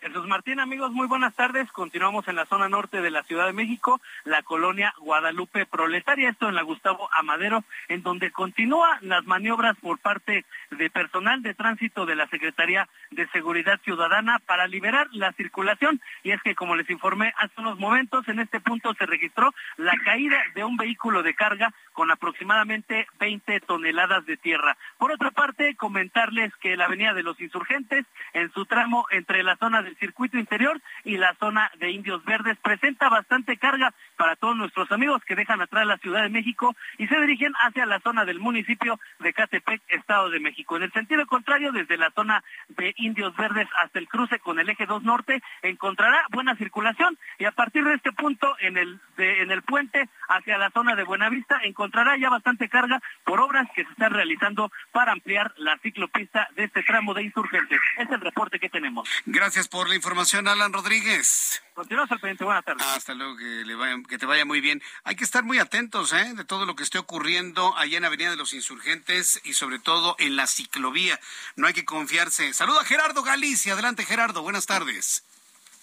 [0.00, 1.70] Jesús Martín, amigos, muy buenas tardes.
[1.72, 6.48] Continuamos en la zona norte de la Ciudad de México, la colonia Guadalupe Proletaria, esto
[6.48, 12.06] en la Gustavo Amadero, en donde continúan las maniobras por parte de personal de tránsito
[12.06, 16.00] de la Secretaría de Seguridad Ciudadana para liberar la circulación.
[16.22, 19.92] Y es que, como les informé hace unos momentos, en este punto se registró la
[20.02, 24.78] caída de un vehículo de carga con aproximadamente 20 toneladas de tierra.
[24.96, 29.56] Por otra parte, comentarles que la Avenida de los Insurgentes, en su tramo entre la
[29.56, 34.56] zona del circuito interior y la zona de Indios Verdes, presenta bastante carga para todos
[34.56, 38.24] nuestros amigos que dejan atrás la Ciudad de México y se dirigen hacia la zona
[38.24, 40.76] del municipio de Catepec, Estado de México.
[40.76, 44.68] En el sentido contrario, desde la zona de Indios Verdes hasta el cruce con el
[44.68, 49.50] eje 2 norte, encontrará buena circulación y a partir de este punto en el, en
[49.50, 53.90] el puente hacia la zona de Buenavista encontrará ya bastante carga por obras que se
[53.90, 57.80] están realizando para ampliar la ciclopista de este tramo de insurgentes.
[57.98, 59.08] Es el reporte que tenemos.
[59.26, 61.62] Gracias por la información, Alan Rodríguez.
[61.74, 62.44] Continuamos al pendiente.
[62.44, 62.86] Buenas tardes.
[62.86, 64.82] Hasta luego, que, le vaya, que te vaya muy bien.
[65.04, 66.34] Hay que estar muy atentos ¿eh?
[66.34, 70.16] de todo lo que esté ocurriendo allá en Avenida de los Insurgentes y sobre todo
[70.18, 71.18] en la ciclovía.
[71.56, 72.52] No hay que confiarse.
[72.52, 73.72] Saluda a Gerardo Galicia.
[73.72, 74.42] Adelante, Gerardo.
[74.42, 75.24] Buenas tardes.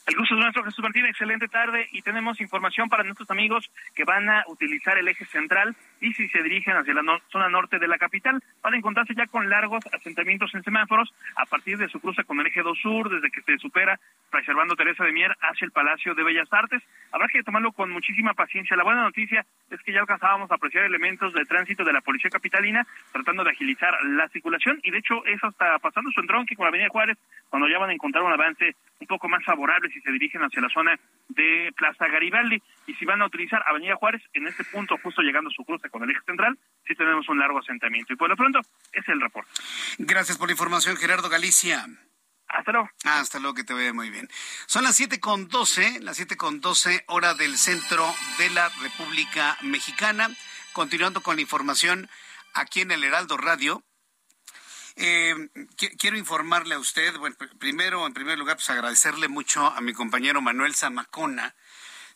[0.07, 1.05] El gusto es nuestro, Jesús Martín.
[1.05, 5.75] Excelente tarde y tenemos información para nuestros amigos que van a utilizar el eje central
[6.01, 9.27] y si se dirigen hacia la zona norte de la capital, van a encontrarse ya
[9.27, 13.09] con largos asentamientos en semáforos a partir de su cruce con el eje 2 sur,
[13.09, 13.99] desde que se supera
[14.31, 16.83] reservando Teresa de Mier hacia el Palacio de Bellas Artes.
[17.11, 18.77] Habrá que tomarlo con muchísima paciencia.
[18.77, 22.29] La buena noticia es que ya alcanzábamos a apreciar elementos de tránsito de la Policía
[22.29, 26.65] Capitalina tratando de agilizar la circulación y de hecho eso está pasando su entronque con
[26.65, 27.17] la Avenida Juárez
[27.49, 30.61] cuando ya van a encontrar un avance un poco más favorable si se dirigen hacia
[30.61, 34.97] la zona de Plaza Garibaldi y si van a utilizar Avenida Juárez en este punto
[35.03, 36.57] justo llegando a su cruce con el eje central,
[36.87, 38.59] sí tenemos un largo asentamiento y por lo pronto
[38.93, 39.51] es el reporte.
[39.99, 41.85] Gracias por la información Gerardo Galicia.
[42.47, 42.89] Hasta luego.
[43.03, 44.29] Hasta luego, que te vaya muy bien.
[44.67, 48.07] Son las siete con doce, las siete con doce, hora del centro
[48.37, 50.29] de la República Mexicana.
[50.71, 52.09] Continuando con la información
[52.53, 53.83] aquí en el Heraldo Radio.
[54.95, 55.35] Eh,
[55.99, 60.41] quiero informarle a usted, bueno, primero, en primer lugar, pues agradecerle mucho a mi compañero
[60.41, 61.53] Manuel Zamacona,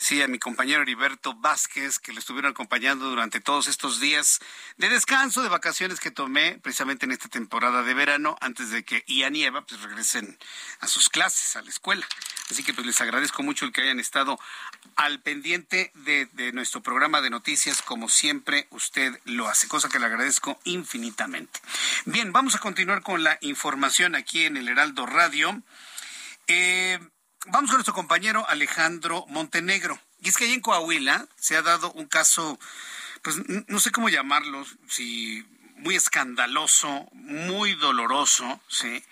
[0.01, 4.39] sí, a mi compañero Heriberto Vázquez, que le estuvieron acompañando durante todos estos días
[4.77, 9.03] de descanso, de vacaciones que tomé precisamente en esta temporada de verano, antes de que
[9.05, 10.39] Ian y Eva pues, regresen
[10.79, 12.05] a sus clases, a la escuela.
[12.49, 14.39] Así que pues les agradezco mucho el que hayan estado
[14.95, 19.99] al pendiente de, de nuestro programa de noticias, como siempre usted lo hace, cosa que
[19.99, 21.59] le agradezco infinitamente.
[22.05, 25.61] Bien, vamos a continuar con la información aquí en el Heraldo Radio.
[26.47, 26.99] Eh,
[27.47, 29.99] vamos con nuestro compañero Alejandro Montenegro.
[30.21, 32.59] Y es que ahí en Coahuila se ha dado un caso,
[33.21, 33.37] pues
[33.67, 35.45] no sé cómo llamarlo, si
[35.77, 39.03] muy escandaloso, muy doloroso, ¿sí?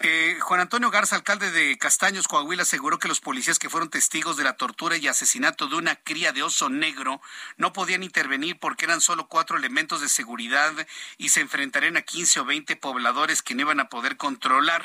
[0.00, 4.36] Eh, Juan Antonio Garza, alcalde de Castaños, Coahuila, aseguró que los policías que fueron testigos
[4.36, 7.22] de la tortura y asesinato de una cría de oso negro
[7.56, 10.72] no podían intervenir porque eran solo cuatro elementos de seguridad
[11.16, 14.84] y se enfrentarían a 15 o 20 pobladores que no iban a poder controlar.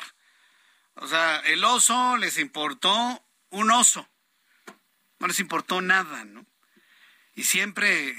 [0.94, 4.08] O sea, el oso les importó un oso.
[5.18, 6.46] No les importó nada, ¿no?
[7.34, 8.14] Y siempre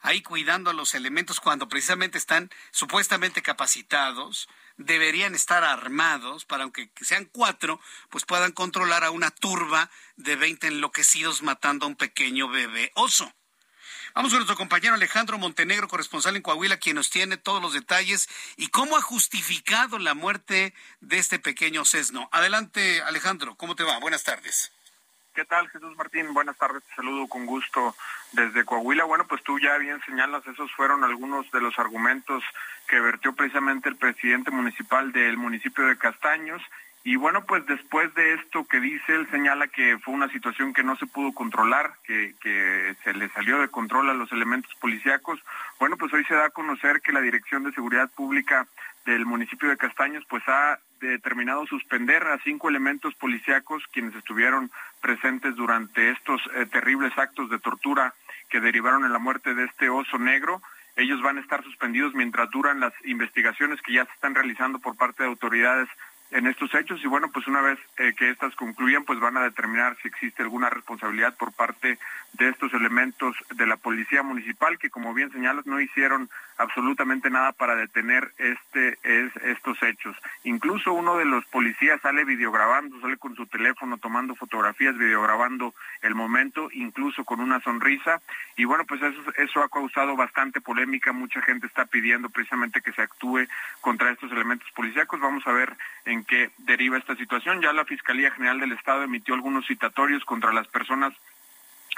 [0.00, 4.48] ahí cuidando a los elementos cuando precisamente están supuestamente capacitados,
[4.78, 10.68] deberían estar armados para, aunque sean cuatro, pues puedan controlar a una turba de 20
[10.68, 13.34] enloquecidos matando a un pequeño bebé oso.
[14.18, 18.28] Vamos con nuestro compañero Alejandro Montenegro, corresponsal en Coahuila, quien nos tiene todos los detalles
[18.56, 22.28] y cómo ha justificado la muerte de este pequeño sesno.
[22.32, 23.96] Adelante, Alejandro, ¿cómo te va?
[24.00, 24.72] Buenas tardes.
[25.36, 26.34] ¿Qué tal, Jesús Martín?
[26.34, 27.94] Buenas tardes, te saludo con gusto
[28.32, 29.04] desde Coahuila.
[29.04, 32.42] Bueno, pues tú ya bien señalas, esos fueron algunos de los argumentos
[32.88, 36.60] que vertió precisamente el presidente municipal del municipio de Castaños.
[37.08, 40.82] Y bueno, pues después de esto que dice, él señala que fue una situación que
[40.82, 45.42] no se pudo controlar, que, que se le salió de control a los elementos policíacos.
[45.80, 48.66] Bueno, pues hoy se da a conocer que la Dirección de Seguridad Pública
[49.06, 55.56] del municipio de Castaños pues ha determinado suspender a cinco elementos policíacos quienes estuvieron presentes
[55.56, 58.12] durante estos eh, terribles actos de tortura
[58.50, 60.60] que derivaron en la muerte de este oso negro.
[60.94, 64.94] Ellos van a estar suspendidos mientras duran las investigaciones que ya se están realizando por
[64.94, 65.88] parte de autoridades
[66.30, 69.42] en estos hechos y bueno, pues una vez eh, que estas concluyan, pues van a
[69.42, 71.98] determinar si existe alguna responsabilidad por parte
[72.34, 77.52] de estos elementos de la policía municipal que como bien señalas no hicieron absolutamente nada
[77.52, 80.16] para detener este es, estos hechos.
[80.44, 86.14] Incluso uno de los policías sale videograbando, sale con su teléfono tomando fotografías, videograbando el
[86.14, 88.20] momento, incluso con una sonrisa
[88.56, 92.92] y bueno, pues eso eso ha causado bastante polémica, mucha gente está pidiendo precisamente que
[92.92, 93.46] se actúe
[93.80, 95.20] contra estos elementos policíacos.
[95.20, 97.62] Vamos a ver en en qué deriva esta situación.
[97.62, 101.14] Ya la Fiscalía General del Estado emitió algunos citatorios contra las personas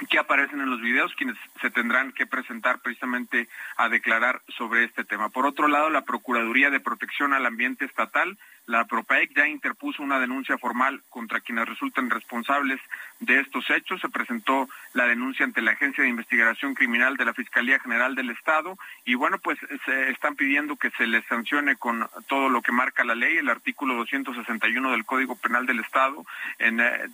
[0.09, 3.47] que aparecen en los videos, quienes se tendrán que presentar precisamente
[3.77, 5.29] a declarar sobre este tema.
[5.29, 8.37] Por otro lado, la Procuraduría de Protección al Ambiente Estatal
[8.67, 12.79] la PROPAEC ya interpuso una denuncia formal contra quienes resultan responsables
[13.19, 13.99] de estos hechos.
[14.01, 18.29] Se presentó la denuncia ante la Agencia de Investigación Criminal de la Fiscalía General del
[18.29, 22.71] Estado y bueno, pues se están pidiendo que se les sancione con todo lo que
[22.71, 23.37] marca la ley.
[23.37, 26.25] El artículo 261 del Código Penal del Estado
[26.59, 27.09] en, eh,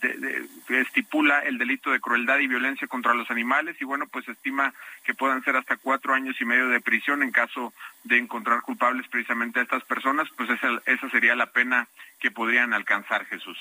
[0.69, 4.73] estipula el delito de crueldad y violencia contra los animales y bueno, pues estima
[5.03, 7.73] que puedan ser hasta cuatro años y medio de prisión en caso
[8.07, 11.87] de encontrar culpables precisamente a estas personas, pues esa, esa sería la pena
[12.19, 13.57] que podrían alcanzar, Jesús.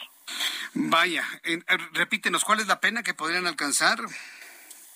[0.75, 1.61] Vaya, eh,
[1.93, 3.99] repítenos, ¿cuál es la pena que podrían alcanzar?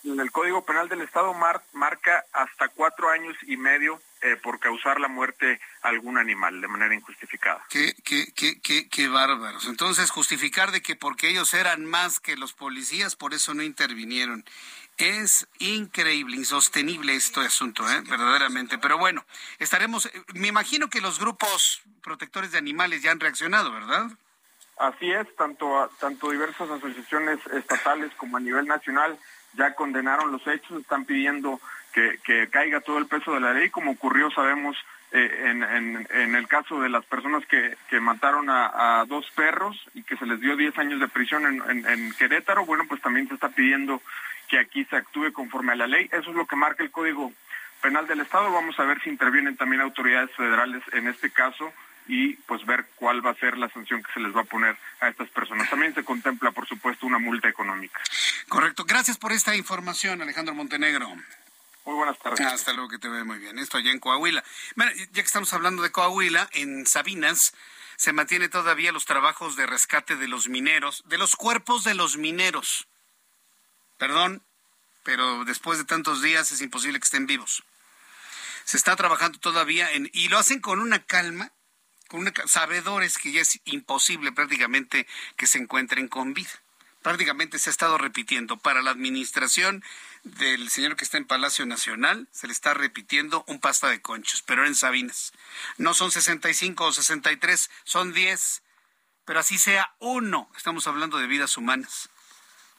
[0.03, 1.35] El Código Penal del Estado
[1.73, 6.69] marca hasta cuatro años y medio eh, por causar la muerte a algún animal de
[6.69, 7.63] manera injustificada.
[7.69, 9.67] Qué, qué, qué, qué, qué bárbaros.
[9.67, 14.45] Entonces, justificar de que porque ellos eran más que los policías, por eso no intervinieron.
[15.01, 18.03] Es increíble, insostenible este asunto, ¿eh?
[18.07, 18.77] verdaderamente.
[18.77, 19.25] Pero bueno,
[19.59, 24.11] estaremos, eh, me imagino que los grupos protectores de animales ya han reaccionado, ¿verdad?
[24.77, 29.19] Así es, tanto, tanto diversas asociaciones estatales como a nivel nacional
[29.55, 31.61] ya condenaron los hechos, están pidiendo
[31.95, 34.77] que, caiga todo el peso de la ley, como ocurrió, sabemos,
[35.13, 40.17] eh, en, en, el caso de las personas que, mataron a, dos perros y que
[40.19, 44.01] se les dio 10 años de prisión en Querétaro, bueno, pues también se está pidiendo
[44.51, 46.09] que aquí se actúe conforme a la ley.
[46.13, 47.33] Eso es lo que marca el Código
[47.81, 48.51] Penal del Estado.
[48.53, 51.73] Vamos a ver si intervienen también autoridades federales en este caso
[52.09, 54.77] y pues ver cuál va a ser la sanción que se les va a poner
[55.01, 55.71] a estas personas.
[55.71, 58.01] También se contempla, por supuesto, una multa económica.
[58.49, 58.85] Correcto.
[58.85, 61.09] Gracias por esta información, Alejandro Montenegro.
[61.85, 62.41] Muy buenas tardes.
[62.41, 63.59] Hasta luego, que te ve muy bien.
[63.59, 64.43] Esto allá en Coahuila.
[64.75, 67.55] Bueno, ya que estamos hablando de Coahuila, en Sabinas
[67.97, 72.17] se mantiene todavía los trabajos de rescate de los mineros, de los cuerpos de los
[72.17, 72.89] mineros.
[73.99, 74.43] Perdón,
[75.03, 77.63] pero después de tantos días es imposible que estén vivos.
[78.65, 81.53] Se está trabajando todavía en, y lo hacen con una calma,
[82.09, 85.07] con una, sabedores que ya es imposible prácticamente
[85.37, 86.51] que se encuentren con vida.
[87.03, 88.59] Prácticamente se ha estado repitiendo.
[88.59, 89.83] Para la administración
[90.23, 94.43] del señor que está en Palacio Nacional, se le está repitiendo un pasta de conchos,
[94.43, 95.33] pero en Sabinas.
[95.79, 98.63] No son 65 o 63, son 10.
[99.25, 102.11] Pero así sea uno, estamos hablando de vidas humanas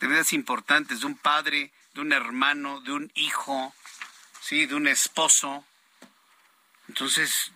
[0.01, 3.73] de vidas importantes, de un padre, de un hermano, de un hijo,
[4.41, 4.65] ¿sí?
[4.65, 5.65] de un esposo.
[6.87, 7.51] Entonces,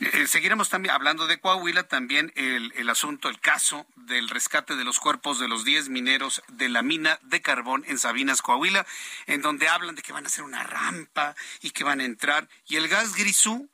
[0.00, 4.84] Eh, seguiremos también hablando de Coahuila, también el, el, asunto, el caso del rescate de
[4.84, 8.86] los cuerpos de los 10 mineros de la mina de carbón en Sabinas, Coahuila,
[9.26, 12.48] en donde hablan de que van a hacer una rampa y que van a entrar.
[12.68, 13.68] Y el gas grisú,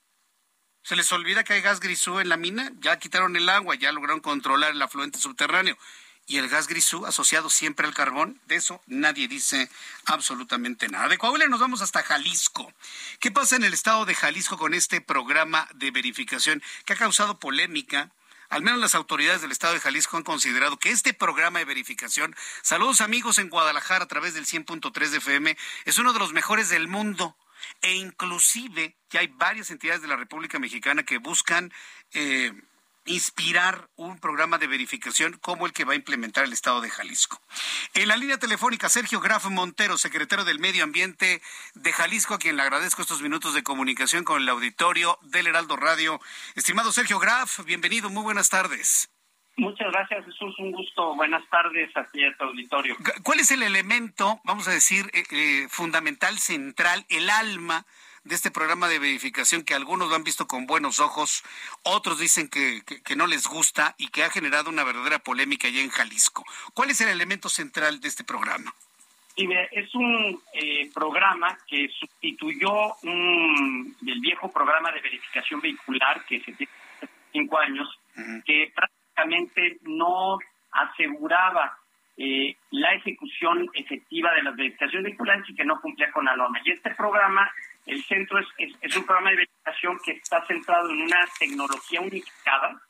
[0.83, 2.73] ¿se les olvida que hay gas grisú en la mina?
[2.79, 5.77] Ya quitaron el agua, ya lograron controlar el afluente subterráneo
[6.27, 9.69] y el gas grisú asociado siempre al carbón, de eso nadie dice
[10.07, 11.09] absolutamente nada.
[11.09, 12.73] De Coahuila nos vamos hasta Jalisco.
[13.21, 17.39] ¿Qué pasa en el estado de Jalisco con este programa de verificación que ha causado
[17.39, 18.11] polémica?
[18.49, 22.37] Al menos las autoridades del estado de Jalisco han considerado que este programa de verificación,
[22.63, 26.69] saludos amigos en Guadalajara a través del 100.3 de FM, es uno de los mejores
[26.69, 27.37] del mundo
[27.81, 31.73] e inclusive ya hay varias entidades de la República Mexicana que buscan
[32.13, 32.53] eh,
[33.07, 37.41] inspirar un programa de verificación como el que va a implementar el Estado de Jalisco.
[37.95, 41.43] En la línea telefónica, Sergio Graf Montero, secretario del Medio Ambiente
[41.75, 45.77] de Jalisco, a quien le agradezco estos minutos de comunicación con el auditorio del Heraldo
[45.77, 46.21] Radio.
[46.55, 49.11] Estimado Sergio Graf, bienvenido, muy buenas tardes.
[49.57, 50.59] Muchas gracias, Jesús.
[50.59, 51.15] Un gusto.
[51.15, 52.97] Buenas tardes a ti, a tu auditorio.
[53.23, 57.87] ¿Cuál es el elemento, vamos a decir, eh, eh, fundamental, central, el alma
[58.25, 61.45] de este programa de verificación que algunos lo han visto con buenos ojos,
[61.83, 65.81] otros dicen que, que, no les gusta y que ha generado una verdadera polémica allá
[65.81, 66.45] en Jalisco.
[66.73, 68.75] ¿Cuál es el elemento central de este programa?
[69.37, 76.53] es un eh, programa que sustituyó un, el viejo programa de verificación vehicular que se
[76.53, 77.89] tiene hace cinco años,
[78.47, 80.39] que prácticamente no
[80.71, 81.77] aseguraba
[82.17, 86.61] eh, la ejecución efectiva de las verificaciones vehiculares y que no cumplía con la norma.
[86.65, 87.51] Y este programa
[87.87, 88.47] el centro es,
[88.81, 92.81] es, un programa de verificación que está centrado en una tecnología unificada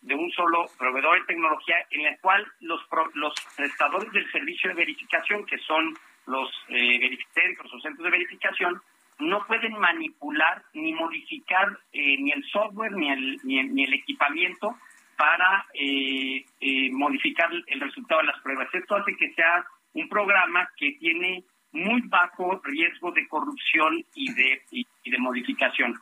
[0.00, 2.80] de un solo proveedor de tecnología en la cual los,
[3.14, 5.96] los prestadores del servicio de verificación, que son
[6.26, 8.82] los eh, verificadores o centros de verificación,
[9.18, 14.76] no pueden manipular ni modificar eh, ni el software ni el, ni el, equipamiento
[15.16, 18.68] para eh, eh, modificar el resultado de las pruebas.
[18.72, 21.42] Esto hace que sea un programa que tiene
[21.78, 25.94] muy bajo riesgo de corrupción y de, y, de modificación.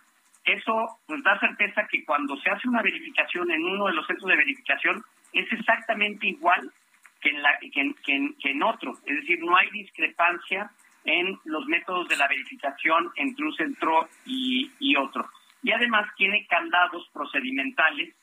[0.45, 4.29] Eso nos da certeza que cuando se hace una verificación en uno de los centros
[4.29, 6.73] de verificación es exactamente igual
[7.21, 7.95] que en, la, que en,
[8.35, 8.93] que en, otro.
[9.05, 10.71] Es decir, no hay discrepancia
[11.05, 15.29] en los métodos de la verificación entre un centro y, y otro.
[15.63, 18.15] Y además tiene candados procedimentales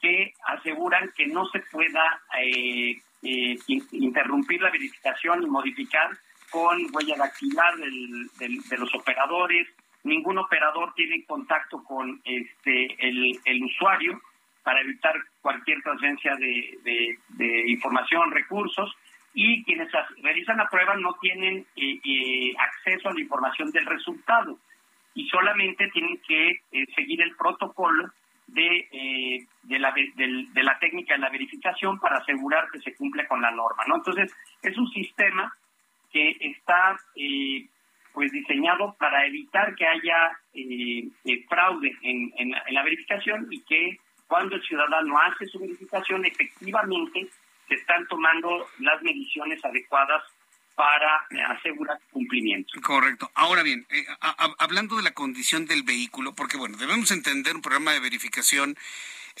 [0.00, 3.58] que aseguran que no se pueda eh, eh,
[3.92, 6.10] interrumpir la verificación y modificar
[6.50, 8.28] con huella dactilar del,
[8.68, 9.68] de los operadores.
[10.04, 14.20] Ningún operador tiene contacto con este el, usuario
[14.62, 18.94] para evitar cualquier transferencia de, de, información, recursos,
[19.34, 19.88] y quienes
[20.22, 24.58] realizan la prueba no tienen eh, eh, acceso a la información del resultado
[25.14, 28.10] y solamente tienen que eh, seguir el protocolo
[28.46, 33.42] de, de, la, de, la técnica de la verificación para asegurar que se cumple con
[33.42, 33.84] la norma.
[33.86, 33.96] ¿no?
[33.96, 35.54] Entonces, es un sistema
[36.12, 37.66] que está eh,
[38.12, 43.98] pues diseñado para evitar que haya eh, eh, fraude en, en, la verificación y que
[44.26, 47.28] cuando el ciudadano hace su verificación efectivamente
[47.68, 50.22] se están tomando las mediciones adecuadas
[50.74, 52.80] para asegurar cumplimiento.
[52.82, 53.30] Correcto.
[53.34, 53.84] Ahora bien,
[54.58, 58.76] hablando de la condición del vehículo, porque bueno, debemos entender un programa de verificación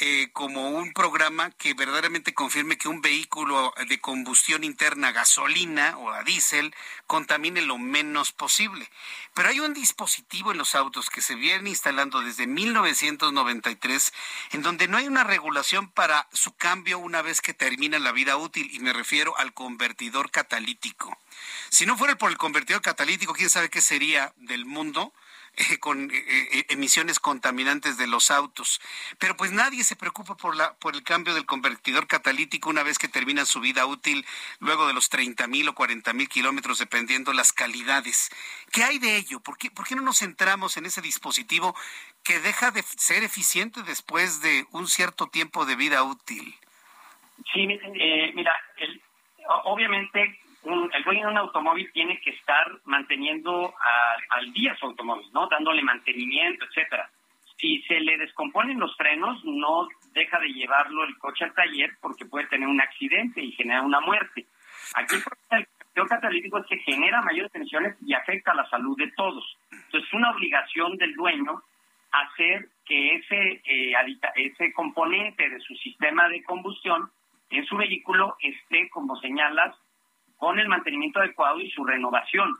[0.00, 6.10] eh, como un programa que verdaderamente confirme que un vehículo de combustión interna, gasolina o
[6.10, 6.72] a diésel,
[7.08, 8.88] contamine lo menos posible.
[9.34, 14.12] Pero hay un dispositivo en los autos que se viene instalando desde 1993
[14.52, 18.36] en donde no hay una regulación para su cambio una vez que termina la vida
[18.36, 21.18] útil y me refiero al convertidor catalítico.
[21.70, 25.12] Si no fuera por el convertidor catalítico, quién sabe qué sería del mundo
[25.58, 28.80] eh, con eh, eh, emisiones contaminantes de los autos.
[29.18, 32.98] Pero pues nadie se preocupa por, la, por el cambio del convertidor catalítico una vez
[32.98, 34.24] que termina su vida útil,
[34.60, 38.30] luego de los 30 mil o 40 mil kilómetros, dependiendo las calidades.
[38.72, 39.40] ¿Qué hay de ello?
[39.40, 41.74] ¿Por qué, ¿Por qué no nos centramos en ese dispositivo
[42.22, 46.54] que deja de ser eficiente después de un cierto tiempo de vida útil?
[47.52, 48.52] Sí, mira,
[49.64, 50.40] obviamente
[50.92, 53.74] el dueño de un automóvil tiene que estar manteniendo
[54.30, 55.46] al día su automóvil, ¿no?
[55.48, 57.10] Dándole mantenimiento, etcétera.
[57.56, 62.26] Si se le descomponen los frenos, no deja de llevarlo el coche al taller porque
[62.26, 64.46] puede tener un accidente y generar una muerte.
[64.94, 69.10] Aquí el convertidor catalítico es que genera mayores tensiones y afecta a la salud de
[69.12, 69.44] todos.
[69.72, 71.62] Entonces, es una obligación del dueño
[72.12, 73.92] hacer que ese, eh,
[74.36, 77.10] ese componente de su sistema de combustión
[77.50, 79.76] en su vehículo esté, como señalas,
[80.38, 82.56] con el mantenimiento adecuado y su renovación.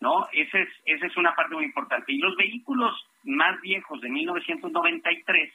[0.00, 0.26] ¿no?
[0.32, 2.12] Esa es, esa es una parte muy importante.
[2.12, 2.94] Y los vehículos
[3.24, 5.52] más viejos de 1993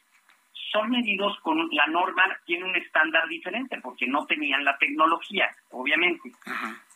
[0.71, 6.31] son medidos con la norma, tiene un estándar diferente porque no tenían la tecnología, obviamente.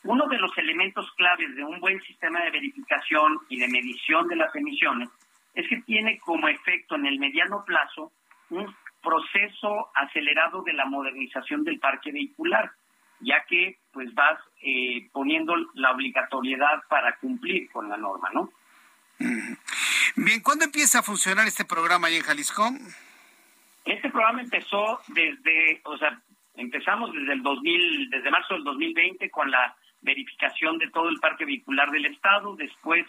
[0.04, 4.36] Uno de los elementos claves de un buen sistema de verificación y de medición de
[4.36, 5.10] las emisiones
[5.54, 8.12] es que tiene como efecto en el mediano plazo
[8.50, 12.72] un proceso acelerado de la modernización del parque vehicular,
[13.22, 18.52] ya que pues vas eh, poniendo la obligatoriedad para cumplir con la norma, ¿no?
[20.16, 22.70] Bien, ¿cuándo empieza a funcionar este programa ahí en Jalisco?
[23.86, 26.20] Este programa empezó desde, o sea,
[26.56, 31.46] empezamos desde el 2000, desde marzo del 2020 con la verificación de todo el parque
[31.46, 33.06] vehicular del estado, después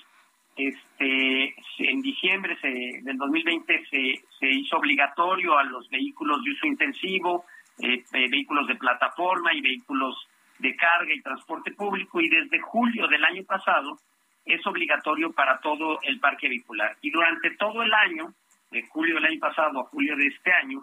[0.57, 7.47] este en diciembre del 2020 se, se hizo obligatorio a los vehículos de uso intensivo,
[7.79, 10.17] eh, eh, vehículos de plataforma y vehículos
[10.59, 13.99] de carga y transporte público y desde julio del año pasado
[14.45, 16.97] es obligatorio para todo el parque vehicular.
[17.01, 18.33] Y durante todo el año,
[18.71, 20.83] de julio del año pasado a julio de este año,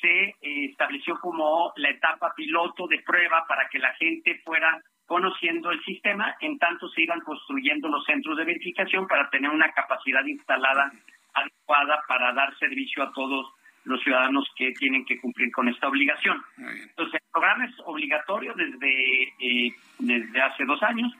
[0.00, 0.36] se eh,
[0.70, 6.36] estableció como la etapa piloto de prueba para que la gente fuera conociendo el sistema,
[6.40, 10.92] en tanto se iban construyendo los centros de verificación para tener una capacidad instalada
[11.34, 13.52] adecuada para dar servicio a todos
[13.90, 16.40] los ciudadanos que tienen que cumplir con esta obligación.
[16.58, 21.12] Entonces, el programa es obligatorio desde, eh, desde hace dos años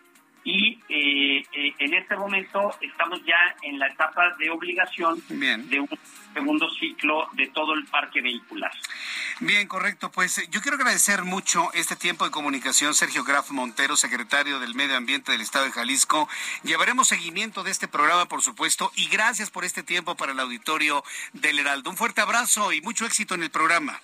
[0.44, 5.88] y eh, eh, en este momento estamos ya en la etapa de obligación de un
[6.32, 8.70] segundo ciclo de todo el parque vehicular.
[9.40, 10.10] Bien, correcto.
[10.10, 14.74] Pues eh, yo quiero agradecer mucho este tiempo de comunicación, Sergio Graf Montero, secretario del
[14.74, 16.28] Medio Ambiente del Estado de Jalisco.
[16.62, 21.04] Llevaremos seguimiento de este programa, por supuesto, y gracias por este tiempo para el auditorio
[21.32, 21.90] del Heraldo.
[21.90, 24.00] Un fuerte abrazo y mucho éxito en el programa.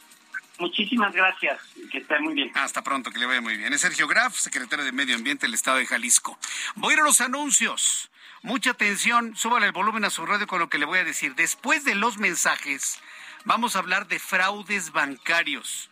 [0.58, 1.60] Muchísimas gracias,
[1.90, 2.50] que esté muy bien.
[2.54, 3.72] Hasta pronto, que le vaya muy bien.
[3.72, 6.38] Es Sergio Graf, secretario de Medio Ambiente del Estado de Jalisco.
[6.76, 8.10] Voy a ir a los anuncios.
[8.42, 11.34] Mucha atención, súbale el volumen a su radio con lo que le voy a decir.
[11.34, 13.00] Después de los mensajes,
[13.44, 15.90] vamos a hablar de fraudes bancarios.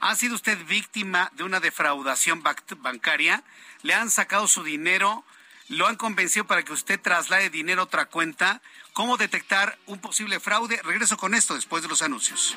[0.00, 2.42] ¿Ha sido usted víctima de una defraudación
[2.78, 3.44] bancaria?
[3.82, 5.24] ¿Le han sacado su dinero?
[5.68, 8.62] ¿Lo han convencido para que usted traslade dinero a otra cuenta?
[8.92, 10.80] ¿Cómo detectar un posible fraude?
[10.82, 12.56] Regreso con esto después de los anuncios.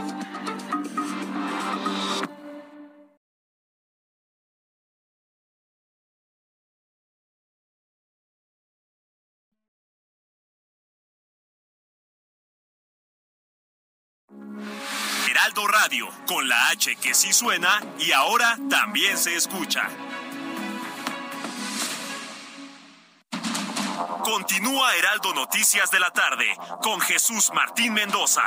[15.51, 19.89] Heraldo Radio, con la H que sí suena y ahora también se escucha.
[24.23, 26.45] Continúa Heraldo Noticias de la tarde
[26.81, 28.43] con Jesús Martín Mendoza.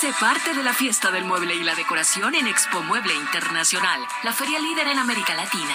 [0.00, 4.32] Sé parte de la fiesta del mueble y la decoración en Expo Mueble Internacional, la
[4.32, 5.74] feria líder en América Latina.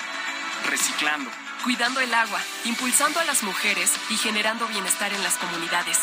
[0.65, 1.29] reciclando,
[1.63, 5.99] cuidando el agua, impulsando a las mujeres y generando bienestar en las comunidades.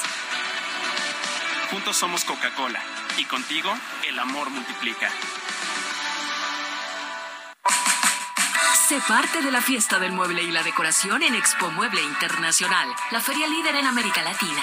[1.70, 2.80] Juntos somos Coca-Cola
[3.18, 3.72] y contigo
[4.08, 5.10] el amor multiplica.
[8.88, 13.20] Sé parte de la fiesta del mueble y la decoración en Expo Mueble Internacional, la
[13.20, 14.62] feria líder en América Latina.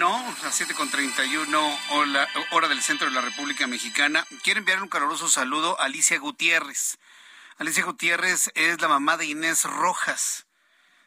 [0.00, 4.26] 31, las 7 con 31, hora, hora del centro de la República Mexicana.
[4.42, 6.96] Quiero enviar un caluroso saludo a Alicia Gutiérrez.
[7.58, 10.46] Alicia Gutiérrez es la mamá de Inés Rojas,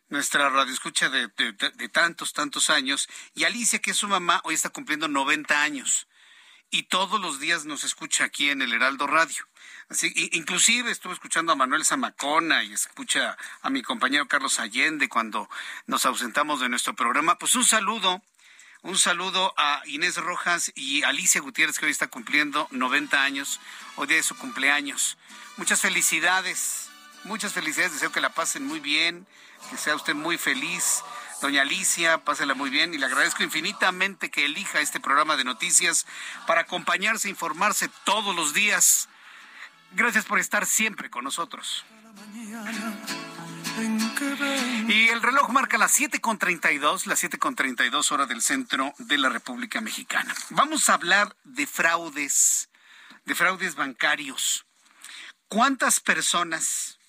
[0.10, 3.10] nuestra radioescucha de, de tantos, tantos años.
[3.34, 6.08] Y Alicia, que es su mamá, hoy está cumpliendo 90 años.
[6.70, 9.48] Y todos los días nos escucha aquí en el Heraldo Radio.
[9.90, 15.50] Así, inclusive estuve escuchando a Manuel Zamacona y escucha a mi compañero Carlos Allende cuando
[15.88, 17.40] nos ausentamos de nuestro programa.
[17.40, 18.22] Pues un saludo,
[18.84, 23.60] un saludo a Inés Rojas y Alicia Gutiérrez que hoy está cumpliendo 90 años,
[23.96, 25.18] hoy día es su cumpleaños.
[25.58, 26.90] Muchas felicidades,
[27.24, 29.26] muchas felicidades, deseo que la pasen muy bien,
[29.70, 31.02] que sea usted muy feliz.
[31.42, 36.06] Doña Alicia, pásela muy bien y le agradezco infinitamente que elija este programa de noticias
[36.46, 39.08] para acompañarse, informarse todos los días.
[39.92, 41.86] Gracias por estar siempre con nosotros.
[44.88, 50.34] Y el reloj marca las 7.32, las 7.32 horas del centro de la República Mexicana.
[50.50, 52.70] Vamos a hablar de fraudes,
[53.26, 54.66] de fraudes bancarios.
[55.48, 57.00] ¿Cuántas personas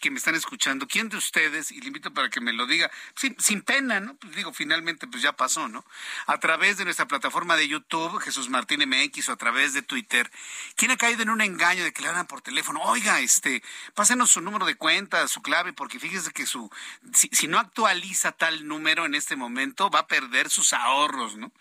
[0.00, 2.90] que me están escuchando, ¿quién de ustedes, y le invito para que me lo diga,
[3.16, 4.14] sin, pena, ¿no?
[4.16, 5.84] Pues digo, finalmente, pues ya pasó, ¿no?
[6.26, 10.30] A través de nuestra plataforma de YouTube, Jesús Martín MX, o a través de Twitter,
[10.76, 12.80] ¿quién ha caído en un engaño de que le hablan por teléfono?
[12.82, 13.62] Oiga, este,
[13.94, 16.70] pásenos su número de cuenta, su clave, porque fíjese que su,
[17.12, 21.52] si, si no actualiza tal número en este momento, va a perder sus ahorros, ¿no?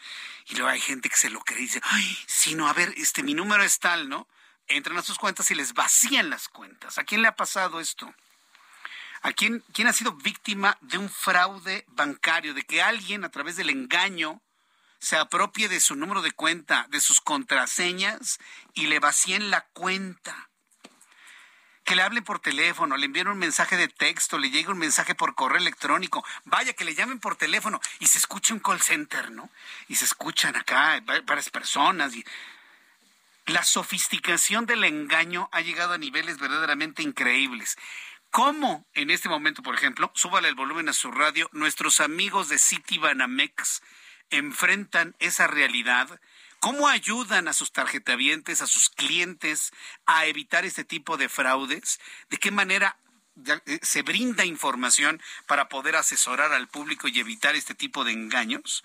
[0.48, 2.94] Y luego hay gente que se lo cree y dice, ay, si no, a ver,
[2.98, 4.28] este, mi número es tal, ¿no?
[4.70, 6.98] Entran a sus cuentas y les vacían las cuentas.
[6.98, 8.14] ¿A quién le ha pasado esto?
[9.22, 13.58] ¿A quién, quién ha sido víctima de un fraude bancario, de que alguien a través
[13.58, 14.42] del engaño
[15.00, 18.40] se apropie de su número de cuenta, de sus contraseñas
[18.74, 20.50] y le vacíen la cuenta?
[21.84, 25.16] Que le hable por teléfono, le envíen un mensaje de texto, le llegue un mensaje
[25.16, 29.32] por correo electrónico, vaya que le llamen por teléfono y se escuche un call center,
[29.32, 29.50] ¿no?
[29.88, 32.24] Y se escuchan acá varias personas y
[33.50, 37.78] la sofisticación del engaño ha llegado a niveles verdaderamente increíbles.
[38.32, 42.60] ¿Cómo en este momento, por ejemplo, súbale el volumen a su radio, nuestros amigos de
[42.60, 43.82] Citibanamex
[44.30, 46.20] enfrentan esa realidad?
[46.60, 49.72] ¿Cómo ayudan a sus tarjetavientes, a sus clientes
[50.06, 52.00] a evitar este tipo de fraudes?
[52.30, 52.98] ¿De qué manera
[53.82, 58.84] se brinda información para poder asesorar al público y evitar este tipo de engaños.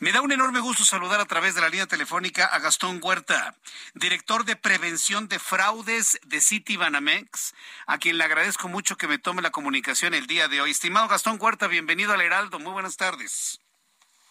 [0.00, 3.54] Me da un enorme gusto saludar a través de la línea telefónica a Gastón Huerta,
[3.94, 7.54] director de prevención de fraudes de Citibanamex,
[7.86, 10.70] a quien le agradezco mucho que me tome la comunicación el día de hoy.
[10.70, 12.58] Estimado Gastón Huerta, bienvenido al Heraldo.
[12.58, 13.60] Muy buenas tardes.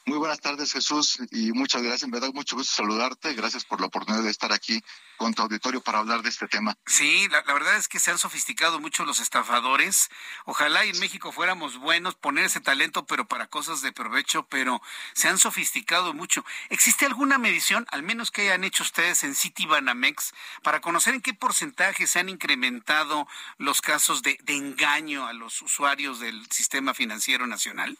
[0.07, 2.03] Muy buenas tardes, Jesús, y muchas gracias.
[2.03, 3.33] En verdad, mucho gusto saludarte.
[3.33, 4.81] Gracias por la oportunidad de estar aquí
[5.17, 6.77] con tu auditorio para hablar de este tema.
[6.85, 10.09] Sí, la, verdad es que se han sofisticado mucho los estafadores.
[10.45, 14.81] Ojalá en México fuéramos buenos, poner ese talento, pero para cosas de provecho, pero
[15.11, 16.45] se han sofisticado mucho.
[16.69, 20.31] ¿Existe alguna medición, al menos que hayan hecho ustedes en Citibanamex,
[20.63, 23.27] para conocer en qué porcentaje se han incrementado
[23.57, 27.97] los casos de engaño a los usuarios del sistema financiero nacional?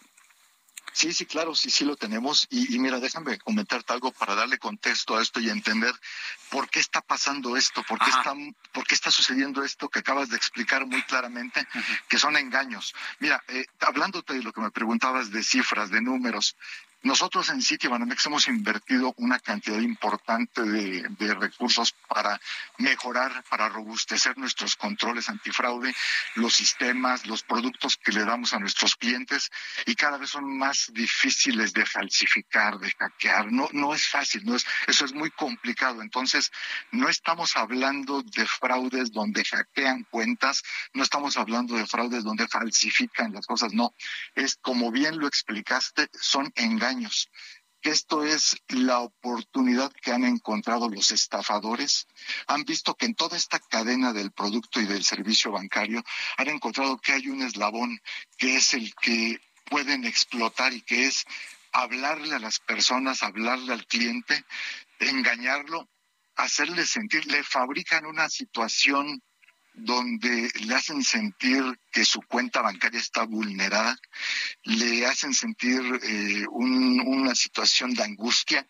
[0.98, 2.48] Sí, sí, claro, sí, sí lo tenemos.
[2.49, 5.94] Y, mira, déjame comentarte algo para darle contexto a esto y entender
[6.49, 8.34] por qué está pasando esto, por qué, está,
[8.72, 11.68] por qué está sucediendo esto que acabas de explicar muy claramente,
[12.10, 12.95] que son engaños.
[13.19, 16.56] Mira, eh, hablándote de lo que me preguntabas de cifras, de números,
[17.03, 22.40] nosotros en Citibanamex hemos invertido una cantidad importante de, recursos para
[22.80, 25.94] mejorar, para robustecer nuestros controles antifraude,
[26.36, 29.52] los sistemas, los productos que le damos a nuestros clientes
[29.86, 33.52] y cada vez son más difíciles de falsificar, de hackear.
[33.52, 36.02] No, no es fácil, no es, eso es muy complicado.
[36.02, 36.52] Entonces,
[36.91, 40.64] no estamos hablando de fraudes donde hackean cuentas,
[40.94, 43.94] no estamos hablando de fraudes donde falsifican las cosas, no.
[44.34, 46.87] Es como bien lo explicaste, son engaños
[47.82, 52.08] esto es la oportunidad que han encontrado los estafadores.
[52.48, 56.04] Han visto que en toda esta cadena del producto y del servicio bancario
[56.38, 58.00] han encontrado que hay un eslabón
[58.38, 61.26] que es el que pueden explotar y que es
[61.72, 64.44] hablarle a las personas, hablarle al cliente,
[65.00, 65.90] engañarlo,
[66.36, 69.22] hacerle sentir, le fabrican una situación
[69.78, 73.95] donde le hacen sentir que su cuenta bancaria está vulnerada,
[74.64, 78.68] le hacen sentir eh, una situación de angustia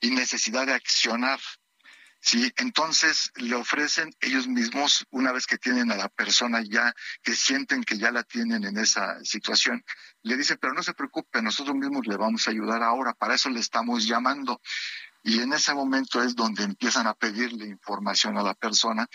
[0.00, 1.38] y necesidad de accionar.
[2.20, 7.36] Sí, entonces le ofrecen ellos mismos, una vez que tienen a la persona ya, que
[7.36, 9.84] sienten que ya la tienen en esa situación,
[10.22, 13.48] le dicen, pero no se preocupe, nosotros mismos le vamos a ayudar ahora, para eso
[13.50, 14.60] le estamos llamando.
[15.22, 19.08] Y en ese momento es donde empiezan a pedirle información a la persona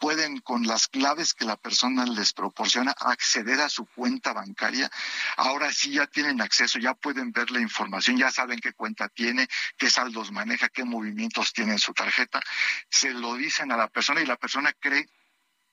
[0.00, 4.90] pueden con las claves que la persona les proporciona acceder a su cuenta bancaria.
[5.36, 9.46] Ahora sí ya tienen acceso, ya pueden ver la información, ya saben qué cuenta tiene,
[9.76, 12.40] qué saldos maneja, qué movimientos tiene en su tarjeta.
[12.88, 15.06] Se lo dicen a la persona y la persona cree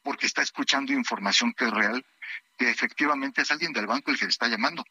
[0.04, 2.06] porque está escuchando información que es real,
[2.58, 4.84] que efectivamente es alguien del banco el que le está llamando,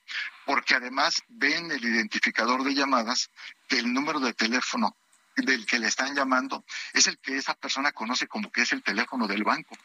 [0.46, 3.30] porque además ven el identificador de llamadas
[3.68, 4.96] que el número de teléfono
[5.36, 8.82] del que le están llamando es el que esa persona conoce como que es el
[8.82, 9.76] teléfono del banco,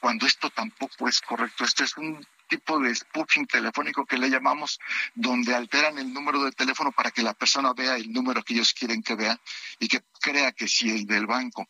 [0.00, 1.64] cuando esto tampoco es correcto.
[1.64, 4.78] Esto es un tipo de spoofing telefónico que le llamamos,
[5.14, 8.72] donde alteran el número de teléfono para que la persona vea el número que ellos
[8.72, 9.38] quieren que vea
[9.78, 11.66] y que crea que sí es del banco.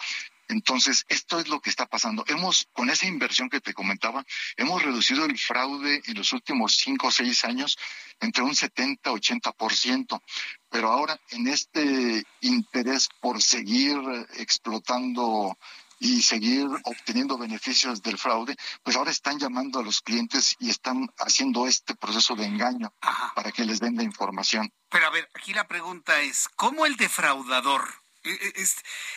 [0.49, 2.25] Entonces, esto es lo que está pasando.
[2.29, 4.25] Hemos, con esa inversión que te comentaba,
[4.57, 7.77] hemos reducido el fraude en los últimos cinco o seis años
[8.21, 10.23] entre un 70 80%.
[10.71, 13.97] Pero ahora, en este interés por seguir
[14.35, 15.57] explotando
[15.99, 21.09] y seguir obteniendo beneficios del fraude, pues ahora están llamando a los clientes y están
[21.19, 22.93] haciendo este proceso de engaño
[23.35, 24.71] para que les den la información.
[24.91, 28.06] Pero a ver, aquí la pregunta es, ¿cómo el defraudador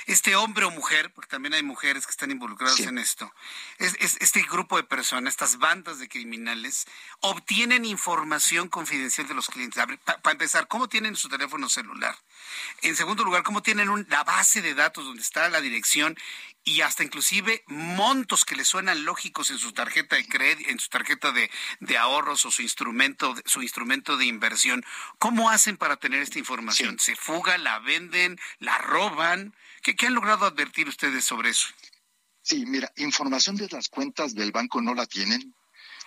[0.06, 3.34] este hombre o mujer, porque también hay mujeres que están involucradas en esto,
[3.78, 6.86] es, este grupo de personas, estas bandas de criminales,
[7.20, 9.84] obtienen información confidencial de los clientes.
[10.04, 12.16] Para empezar, ¿cómo tienen su teléfono celular?
[12.82, 16.18] En segundo lugar, ¿cómo tienen la base de datos donde está la dirección
[16.64, 20.90] y hasta inclusive montos que le suenan lógicos en su tarjeta de crédito, en su
[20.90, 24.84] tarjeta de, ahorros o su instrumento, su instrumento de inversión.
[25.18, 27.00] ¿Cómo hacen para tener esta información?
[27.00, 29.56] ¿Se fuga, la venden, la roban?
[29.82, 31.68] ¿Qué, ¿Qué han logrado advertir ustedes sobre eso?
[32.42, 35.54] Sí, mira, información de las cuentas del banco no la tienen,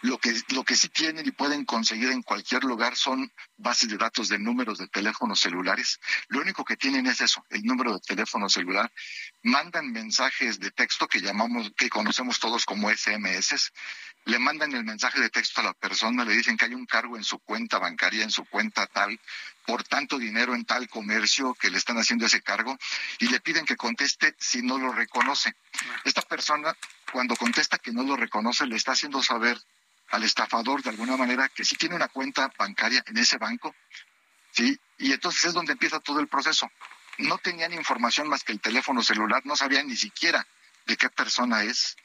[0.03, 3.97] lo que, lo que sí tienen y pueden conseguir en cualquier lugar son bases de
[3.97, 6.01] datos de números de teléfonos celulares.
[6.29, 8.93] Lo único que tienen es eso, el número de teléfono celular.
[9.45, 13.73] Mandan mensajes de texto que llamamos, que conocemos todos como SMS.
[14.25, 17.17] Le mandan el mensaje de texto a la persona, le dicen que hay un cargo
[17.17, 19.19] en su cuenta bancaria, en su cuenta tal,
[19.67, 22.79] por tanto dinero en tal comercio que le están haciendo ese cargo
[23.19, 25.55] y le piden que conteste si no lo reconoce.
[26.05, 26.77] Esta persona,
[27.11, 29.59] cuando contesta que no lo reconoce, le está haciendo saber
[30.11, 33.75] al estafador de alguna manera que sí tiene una cuenta bancaria en ese banco,
[34.53, 34.79] ¿sí?
[34.99, 36.71] Y entonces es donde empieza todo el proceso.
[37.19, 40.47] No tenían información más que el teléfono celular, no sabían ni siquiera
[40.87, 41.97] de qué persona es,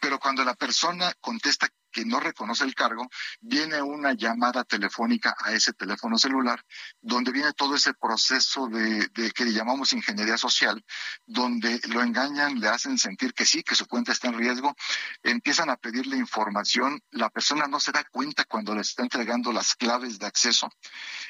[0.00, 3.08] pero cuando la persona contesta que no reconoce el cargo,
[3.40, 6.64] viene una llamada telefónica a ese teléfono celular,
[7.00, 10.84] donde viene todo ese proceso de, que le llamamos ingeniería social,
[11.26, 14.74] donde lo engañan, le hacen sentir que sí, que su cuenta está en riesgo,
[15.22, 19.74] empiezan a pedirle información, la persona no se da cuenta cuando le está entregando las
[19.74, 20.70] claves de acceso,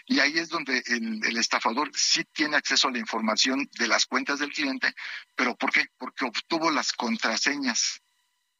[0.07, 4.07] y ahí es donde el, el estafador sí tiene acceso a la información de las
[4.07, 4.95] cuentas del cliente,
[5.35, 5.87] pero ¿por qué?
[5.97, 8.03] Porque obtuvo las contraseñas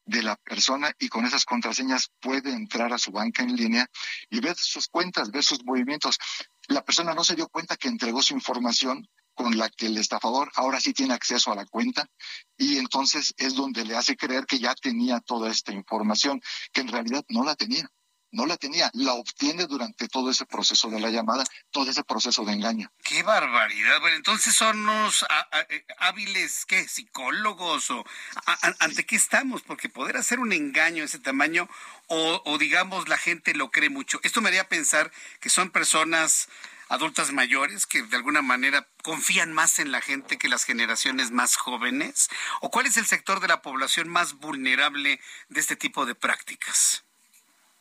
[0.09, 3.87] de la persona y con esas contraseñas puede entrar a su banca en línea
[4.29, 6.17] y ver sus cuentas, ver sus movimientos.
[6.67, 10.51] La persona no se dio cuenta que entregó su información con la que el estafador
[10.55, 12.07] ahora sí tiene acceso a la cuenta
[12.57, 16.41] y entonces es donde le hace creer que ya tenía toda esta información,
[16.73, 17.89] que en realidad no la tenía
[18.31, 22.45] no la tenía, la obtiene durante todo ese proceso de la llamada, todo ese proceso
[22.45, 22.91] de engaño.
[23.03, 23.99] ¡Qué barbaridad!
[24.01, 25.25] Bueno, entonces son unos
[25.69, 26.87] eh, hábiles, ¿qué?
[26.87, 27.89] ¿Psicólogos?
[27.91, 28.05] o
[28.79, 29.61] ¿Ante qué estamos?
[29.63, 31.69] Porque poder hacer un engaño de ese tamaño
[32.07, 34.19] o, o, digamos la gente lo cree mucho.
[34.23, 36.49] Esto me haría pensar que son personas
[36.89, 41.55] adultas mayores que de alguna manera confían más en la gente que las generaciones más
[41.55, 42.29] jóvenes?
[42.61, 47.05] ¿O cuál es el sector de la población más vulnerable de este tipo de prácticas?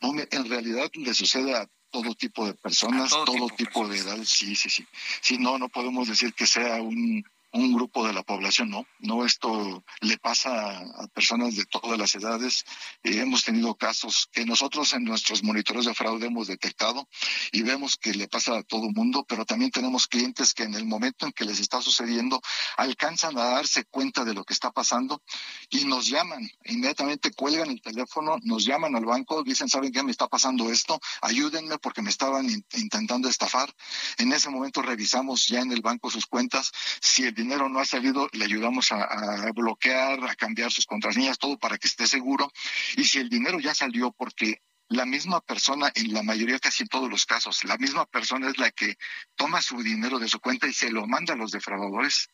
[0.00, 4.54] No, en realidad le sucede a todo tipo de personas, todo, tipo, de edad, sí,
[4.54, 4.86] sí, sí.
[5.20, 9.24] Sí, no, no podemos decir que sea un, un grupo de la población, no, no,
[9.24, 12.64] esto le pasa a personas de todas las edades.
[13.02, 17.08] Eh, hemos tenido casos que nosotros en nuestros monitores de fraude hemos detectado
[17.52, 20.84] y vemos que le pasa a todo mundo, pero también tenemos clientes que en el
[20.84, 22.40] momento en que les está sucediendo
[22.76, 25.22] alcanzan a darse cuenta de lo que está pasando
[25.70, 30.10] y nos llaman, inmediatamente cuelgan el teléfono, nos llaman al banco, dicen, ¿saben qué me
[30.10, 31.00] está pasando esto?
[31.22, 33.72] Ayúdenme porque me estaban intentando estafar.
[34.18, 36.70] En ese momento revisamos ya en el banco sus cuentas,
[37.00, 41.78] si dinero no ha salido, le ayudamos a, bloquear, a cambiar sus contraseñas, todo para
[41.78, 42.52] que esté seguro.
[42.96, 46.88] Y si el dinero ya salió porque la misma persona, en la mayoría, casi en
[46.88, 48.96] todos los casos, la misma persona es la que
[49.36, 52.28] toma su dinero de su cuenta y se lo manda a los defraudadores.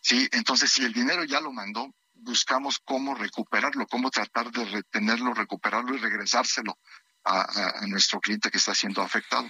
[0.00, 5.32] Sí, entonces si el dinero ya lo mandó, buscamos cómo recuperarlo, cómo tratar de retenerlo,
[5.34, 6.78] recuperarlo y regresárselo
[7.24, 9.48] a nuestro cliente que está siendo afectado.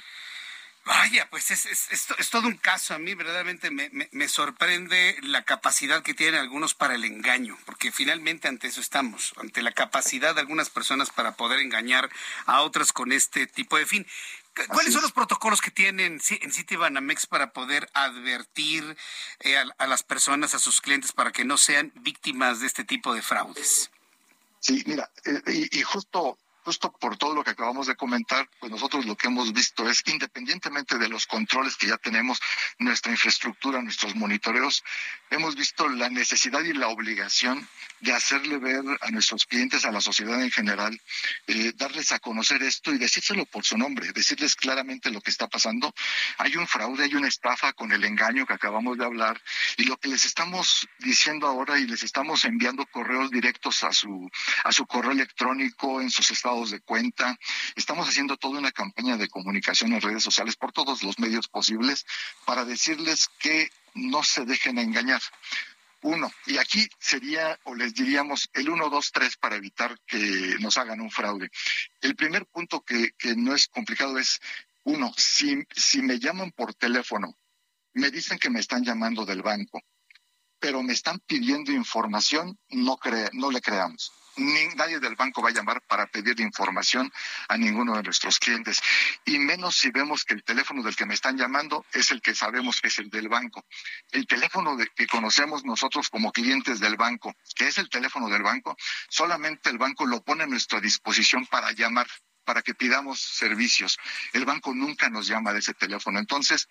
[0.85, 2.95] Vaya, pues es, es, todo un caso.
[2.95, 7.93] A mí verdaderamente me, me, sorprende la capacidad que tienen algunos para el engaño, porque
[7.93, 12.11] finalmente ante eso estamos, ante la capacidad de algunas personas para poder engañar
[12.47, 14.07] a otras con este tipo de fin.
[14.69, 18.97] ¿Cuáles son los protocolos que tienen en Citibanamex para poder advertir
[19.41, 23.15] eh, a, las personas, a sus clientes, para que no sean víctimas de este tipo
[23.15, 23.91] de fraudes?
[24.61, 29.05] Sí, mira, eh, y, justo justo por todo lo que acabamos de comentar, pues nosotros
[29.05, 32.41] lo que hemos visto es, independientemente de los controles que ya tenemos,
[32.79, 34.85] nuestra infraestructura, nuestros monitoreos,
[35.31, 37.67] hemos visto la necesidad y la obligación
[38.01, 41.01] de hacerle ver a nuestros clientes, a la sociedad en general,
[41.47, 45.49] eh, darles a conocer esto y decírselo por su nombre, decirles claramente lo que está
[45.49, 45.95] pasando.
[46.39, 49.41] Hay un fraude, hay una estafa con el engaño que acabamos de hablar
[49.77, 54.31] y lo que les estamos diciendo ahora y les estamos enviando correos directos a su,
[54.65, 57.39] a su correo electrónico, en sus estados de cuenta.
[57.75, 62.05] Estamos haciendo toda una campaña de comunicación en redes sociales por todos los medios posibles
[62.45, 65.21] para decirles que no se dejen engañar
[66.03, 66.31] uno.
[66.47, 71.01] Y aquí sería, o les diríamos, el uno, dos, tres para evitar que nos hagan
[71.01, 71.51] un fraude.
[72.01, 74.41] El primer punto que, que no es complicado es,
[74.85, 77.39] uno, si, si me llaman por teléfono,
[77.95, 79.81] me dicen que me están llamando del banco,
[80.59, 85.51] pero me están pidiendo información, no, cre no le creamos ni, nadie del banco va
[85.51, 87.13] a llamar para pedir información
[87.49, 88.81] a ninguno de nuestros clientes.
[89.25, 92.35] Y menos si vemos que el teléfono del que me están llamando es el que
[92.35, 93.65] sabemos que es el del banco.
[94.11, 98.77] El teléfono que conocemos nosotros como clientes del banco, que es el teléfono del banco,
[99.09, 102.07] solamente el banco lo pone a nuestra disposición para llamar
[102.45, 103.99] para que pidamos servicios.
[104.33, 106.19] El banco nunca nos llama de ese teléfono.
[106.19, 106.69] Entonces,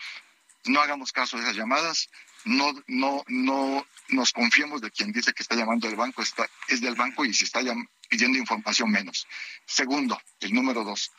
[0.66, 2.10] no hagamos caso de esas llamadas,
[2.46, 6.82] no, no, no nos confiemos de quien dice que está llamando del banco, está, es
[6.82, 7.62] del banco y si está
[8.10, 9.28] pidiendo información menos.
[9.66, 11.12] Segundo, el número dos,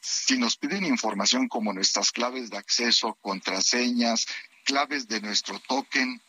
[0.00, 4.26] si nos piden información como nuestras claves de acceso, contraseñas,
[4.64, 6.20] claves de nuestro token,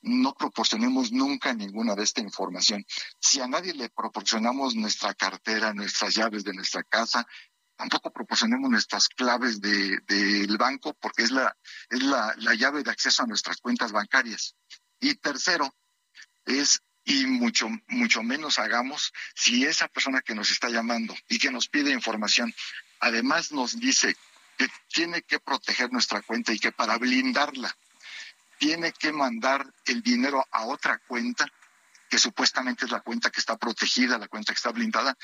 [0.00, 2.84] no proporcionemos nunca ninguna de esta información.
[3.18, 7.26] Si a nadie le proporcionamos nuestra cartera, nuestras llaves de nuestra casa,
[7.78, 11.56] tampoco proporcionemos nuestras claves del de, banco porque es, la,
[11.88, 14.56] es la, la llave de acceso a nuestras cuentas bancarias.
[15.00, 15.72] Y tercero,
[16.44, 21.52] es y mucho, mucho menos hagamos si esa persona que nos está llamando y que
[21.52, 22.52] nos pide información,
[23.00, 24.14] además nos dice
[24.58, 27.74] que tiene que proteger nuestra cuenta y que para blindarla
[28.58, 31.46] tiene que mandar el dinero a otra cuenta,
[32.10, 35.16] que supuestamente es la cuenta que está protegida, la cuenta que está blindada,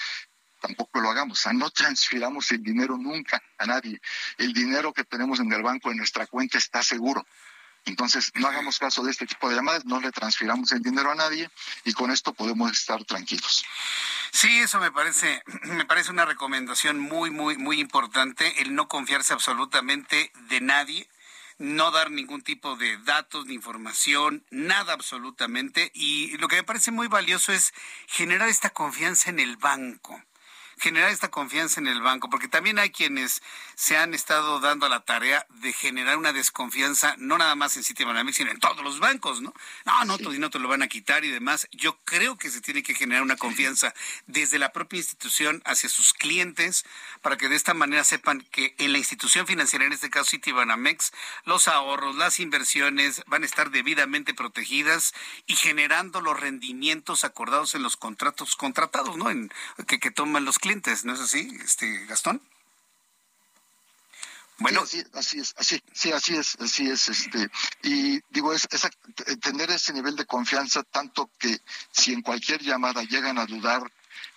[0.66, 1.38] tampoco lo hagamos.
[1.38, 4.00] O sea, no transfiramos el dinero nunca a nadie.
[4.38, 7.26] El dinero que tenemos en el banco, en nuestra cuenta, está seguro.
[7.84, 11.14] Entonces, no hagamos caso de este tipo de llamadas, no le transfiramos el dinero a
[11.14, 11.50] nadie
[11.84, 13.62] y con esto podemos estar tranquilos.
[14.32, 19.34] Sí, eso me parece, me parece una recomendación muy, muy, muy importante, el no confiarse
[19.34, 21.10] absolutamente de nadie,
[21.58, 25.90] no dar ningún tipo de datos, ni información, nada absolutamente.
[25.94, 27.74] Y lo que me parece muy valioso es
[28.06, 30.22] generar esta confianza en el banco
[30.78, 33.42] generar esta confianza en el banco, porque también hay quienes
[33.74, 37.84] se han estado dando a la tarea de generar una desconfianza, no nada más en
[37.84, 39.54] Citibanamex, sino en todos los bancos, ¿no?
[39.84, 41.68] No, no, tu dinero te lo van a quitar y demás.
[41.72, 43.94] Yo creo que se tiene que generar una confianza
[44.26, 46.84] desde la propia institución hacia sus clientes,
[47.22, 51.12] para que de esta manera sepan que en la institución financiera, en este caso Citibanamex,
[51.44, 55.14] los ahorros, las inversiones van a estar debidamente protegidas
[55.46, 59.30] y generando los rendimientos acordados en los contratos contratados, ¿no?
[59.30, 59.50] En,
[59.86, 62.40] que, que toman los clientes, ¿no es así, este Gastón?
[64.56, 67.50] Bueno, sí, así, es, así, sí, así es, así es, este,
[67.82, 68.66] y digo, es,
[69.42, 71.58] tener ese nivel de confianza, tanto que
[71.92, 73.82] si en cualquier llamada llegan a dudar,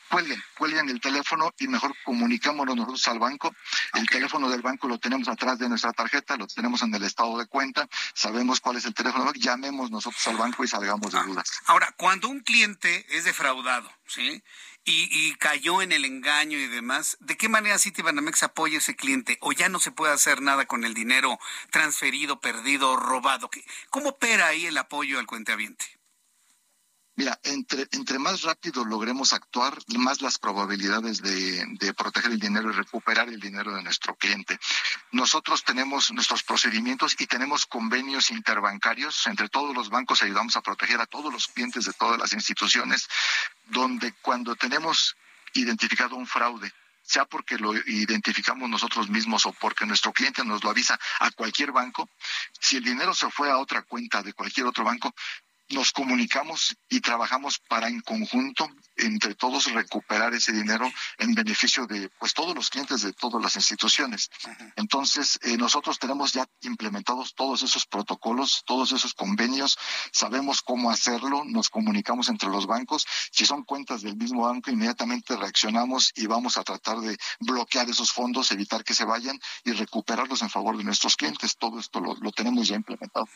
[0.09, 3.55] cuelguen, cuelguen el teléfono y mejor comunicámonos nosotros al banco.
[3.93, 7.37] El teléfono del banco lo tenemos atrás de nuestra tarjeta, lo tenemos en el estado
[7.37, 11.49] de cuenta, sabemos cuál es el teléfono, llamemos nosotros al banco y salgamos de dudas.
[11.67, 14.43] Ahora, cuando un cliente es defraudado, ¿sí?
[14.89, 19.37] Y, cayó en el engaño y demás, ¿de qué manera Citibanamex apoya ese cliente?
[19.41, 21.39] ¿O ya no se puede hacer nada con el dinero
[21.71, 23.49] transferido, perdido, robado?
[23.89, 25.96] ¿Cómo opera ahí el apoyo al cuentaviente?
[27.17, 32.69] Mira, entre, entre más rápido logremos actuar, más las probabilidades de, de, proteger el dinero
[32.69, 34.59] y recuperar el dinero de nuestro cliente.
[35.11, 39.25] Nosotros tenemos nuestros procedimientos y tenemos convenios interbancarios.
[39.25, 43.07] Entre todos los bancos ayudamos a proteger a todos los clientes de todas las instituciones,
[43.65, 45.15] donde cuando tenemos
[45.53, 46.71] identificado un fraude,
[47.01, 51.71] sea porque lo identificamos nosotros mismos o porque nuestro cliente nos lo avisa a cualquier
[51.71, 52.09] banco,
[52.59, 55.15] si el dinero se fue a otra cuenta de cualquier otro banco,
[55.69, 62.09] nos comunicamos y trabajamos para en conjunto entre todos recuperar ese dinero en beneficio de
[62.19, 64.31] pues todos los clientes de todas las instituciones.
[64.75, 69.77] Entonces, eh, nosotros tenemos ya implementados todos esos protocolos, todos esos convenios,
[70.11, 75.35] sabemos cómo hacerlo, nos comunicamos entre los bancos, si son cuentas del mismo banco, inmediatamente
[75.35, 80.41] reaccionamos y vamos a tratar de bloquear esos fondos, evitar que se vayan y recuperarlos
[80.41, 81.57] en favor de nuestros clientes.
[81.57, 83.27] Todo esto lo, lo tenemos ya implementado.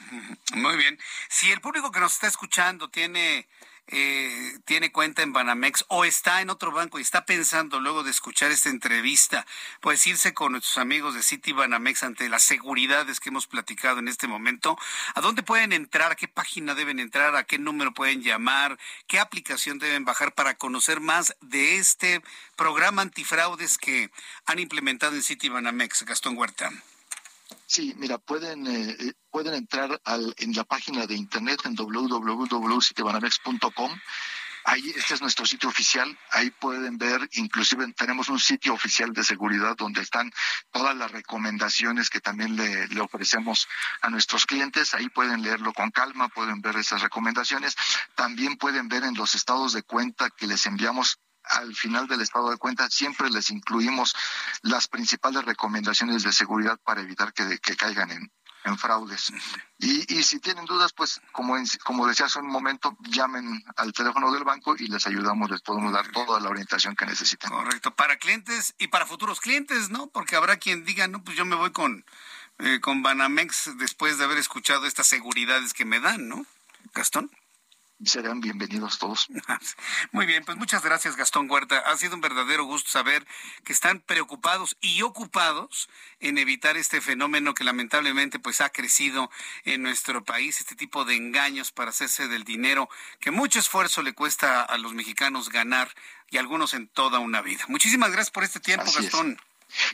[0.56, 0.98] Muy bien.
[1.30, 3.48] Si el público que nos está escuchando tiene
[3.88, 8.12] eh, tiene cuenta en Banamex o está en otro banco y está pensando luego de
[8.12, 9.48] escuchar esta entrevista,
[9.82, 14.08] pues irse con nuestros amigos de City Banamex ante las seguridades que hemos platicado en
[14.08, 14.78] este momento,
[15.16, 16.12] ¿a dónde pueden entrar?
[16.12, 17.36] ¿A qué página deben entrar?
[17.36, 18.78] ¿A qué número pueden llamar?
[19.08, 22.22] ¿Qué aplicación deben bajar para conocer más de este
[22.56, 24.12] programa antifraudes que
[24.46, 26.72] han implementado en City Banamex, Gastón Huerta?
[27.72, 33.98] Sí, mira, pueden eh, eh, pueden entrar al, en la página de internet en www.citibanamex.com.
[34.66, 36.20] Ahí, este es nuestro sitio oficial.
[36.32, 40.34] Ahí pueden ver, inclusive tenemos un sitio oficial de seguridad donde están
[40.70, 43.70] todas las recomendaciones que también le, le ofrecemos
[44.02, 44.94] a nuestros clientes.
[44.94, 47.78] Ahí pueden leerlo con calma, pueden ver esas recomendaciones.
[48.16, 52.50] También pueden ver en los estados de cuenta que les enviamos al final del estado
[52.50, 54.16] de cuenta siempre les incluimos
[54.62, 58.32] las principales recomendaciones de seguridad para evitar que, caigan en,
[58.78, 59.34] fraudes.
[59.80, 64.32] Y, y, si tienen dudas, pues como, como decía hace un momento, llamen al teléfono
[64.32, 67.50] del banco y les ayudamos, les podemos dar toda la orientación que necesiten.
[67.50, 70.08] Correcto, para clientes y para futuros clientes, ¿no?
[70.08, 72.06] Porque habrá quien diga, no, pues yo me voy con,
[72.60, 76.46] eh, con Banamex después de haber escuchado estas seguridades que me dan, ¿no?
[76.94, 77.32] Gastón
[78.06, 79.28] serán bienvenidos todos.
[80.12, 81.80] Muy bien, pues muchas gracias Gastón Huerta.
[81.80, 83.26] Ha sido un verdadero gusto saber
[83.64, 89.30] que están preocupados y ocupados en evitar este fenómeno que lamentablemente pues ha crecido
[89.66, 94.14] en nuestro país, este tipo de engaños para hacerse del dinero que mucho esfuerzo le
[94.14, 95.94] cuesta a los mexicanos ganar
[96.30, 97.66] y algunos en toda una vida.
[97.68, 99.38] Muchísimas gracias por este tiempo, Gastón.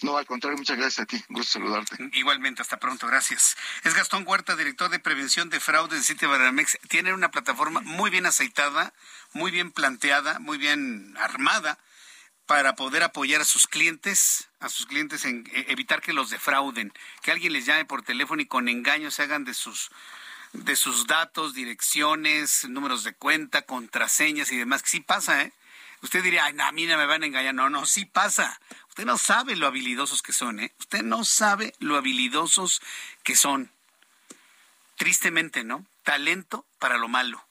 [0.01, 1.23] No, al contrario, muchas gracias a ti.
[1.29, 2.09] Gusto saludarte.
[2.13, 3.57] Igualmente, hasta pronto, gracias.
[3.83, 6.77] Es Gastón Huerta, director de prevención de fraude de City Banamex.
[6.87, 8.93] Tiene una plataforma muy bien aceitada,
[9.33, 11.77] muy bien planteada, muy bien armada
[12.45, 16.93] para poder apoyar a sus clientes, a sus clientes en e, evitar que los defrauden,
[17.21, 19.89] que alguien les llame por teléfono y con engaños se hagan de sus
[20.53, 25.51] de sus datos, direcciones, números de cuenta, contraseñas y demás, que sí pasa, ¿eh?
[26.01, 27.55] Usted diría, ay, no, a mí no me van a engañar.
[27.55, 28.59] No, no, sí pasa.
[28.97, 30.73] Usted no sabe lo habilidosos que son, ¿eh?
[30.79, 32.81] Usted no sabe lo habilidosos
[33.21, 33.71] que son.
[34.95, 35.85] Tristemente, ¿no?
[36.01, 37.45] Talento para lo malo.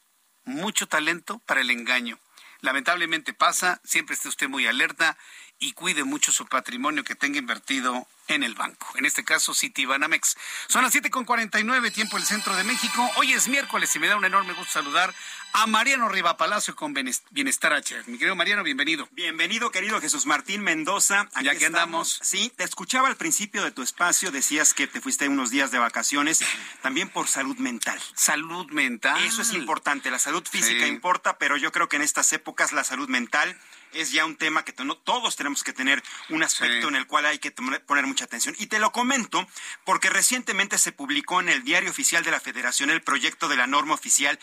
[0.44, 2.18] Mucho talento para el engaño.
[2.62, 5.16] Lamentablemente pasa, siempre esté usted muy alerta
[5.60, 8.86] y cuide mucho su patrimonio que tenga invertido en el banco.
[8.96, 10.36] En este caso, Citibanamex.
[10.68, 13.08] Son las 7.49, tiempo del centro de México.
[13.16, 15.14] Hoy es miércoles y me da un enorme gusto saludar
[15.52, 16.94] a Mariano Riva Palacio con
[17.30, 18.02] Bienestar H.
[18.06, 19.08] Mi querido Mariano, bienvenido.
[19.12, 21.28] Bienvenido, querido Jesús Martín Mendoza.
[21.32, 22.18] Aquí ya que andamos.
[22.22, 25.78] Sí, te escuchaba al principio de tu espacio, decías que te fuiste unos días de
[25.78, 26.40] vacaciones,
[26.82, 27.98] también por salud mental.
[28.14, 29.22] Salud mental.
[29.24, 32.84] Eso es importante, la salud física importa, pero yo creo que en estas épocas la
[32.84, 33.56] salud mental
[33.92, 37.38] es ya un tema que todos tenemos que tener un aspecto en el cual hay
[37.38, 38.56] que poner mucha atención.
[38.58, 39.46] Y te lo comento
[39.84, 43.66] porque recientemente se publicó en el Diario Oficial de la Federación el proyecto de la
[43.66, 44.38] norma oficial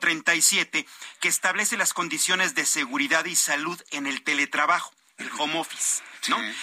[0.00, 0.86] 037
[1.20, 6.02] que establece las condiciones de seguridad y salud en el teletrabajo, el home office.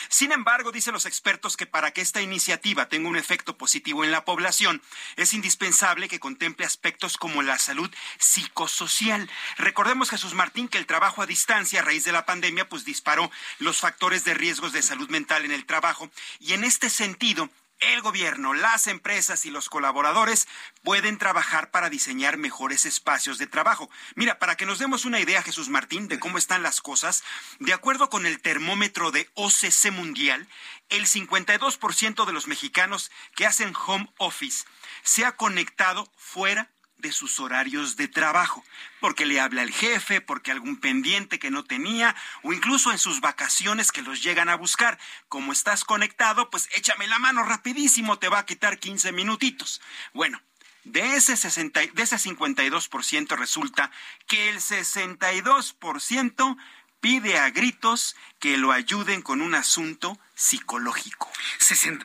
[0.07, 4.11] Sin embargo, dicen los expertos que para que esta iniciativa tenga un efecto positivo en
[4.11, 4.81] la población,
[5.17, 9.29] es indispensable que contemple aspectos como la salud psicosocial.
[9.57, 13.29] Recordemos, Jesús Martín, que el trabajo a distancia a raíz de la pandemia pues disparó
[13.57, 16.09] los factores de riesgos de salud mental en el trabajo
[16.39, 17.49] y en este sentido
[17.79, 20.47] el gobierno, las empresas y los colaboradores
[20.83, 23.89] pueden trabajar para diseñar mejores espacios de trabajo.
[24.15, 27.23] Mira, para que nos demos una idea, Jesús Martín, de cómo están las cosas,
[27.59, 30.47] de acuerdo con el termómetro de OCC Mundial,
[30.89, 34.65] el 52% de los mexicanos que hacen home office
[35.03, 38.63] se ha conectado fuera de sus horarios de trabajo,
[38.99, 43.21] porque le habla el jefe, porque algún pendiente que no tenía, o incluso en sus
[43.21, 44.99] vacaciones que los llegan a buscar.
[45.27, 49.81] Como estás conectado, pues échame la mano rapidísimo, te va a quitar 15 minutitos.
[50.13, 50.41] Bueno,
[50.83, 53.91] de ese, 60, de ese 52% resulta
[54.27, 56.57] que el 62%
[57.01, 61.29] pide a gritos que lo ayuden con un asunto psicológico.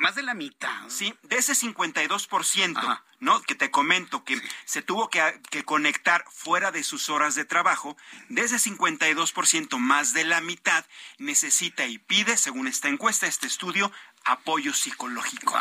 [0.01, 0.89] más de la mitad.
[0.89, 3.43] Sí, de ese 52%, ¿no?
[3.43, 7.97] Que te comento que se tuvo que, que, conectar fuera de sus horas de trabajo,
[8.29, 10.85] de ese 52%, más de la mitad
[11.19, 13.93] necesita y pide, según esta encuesta, este estudio,
[14.25, 15.55] apoyo psicológico.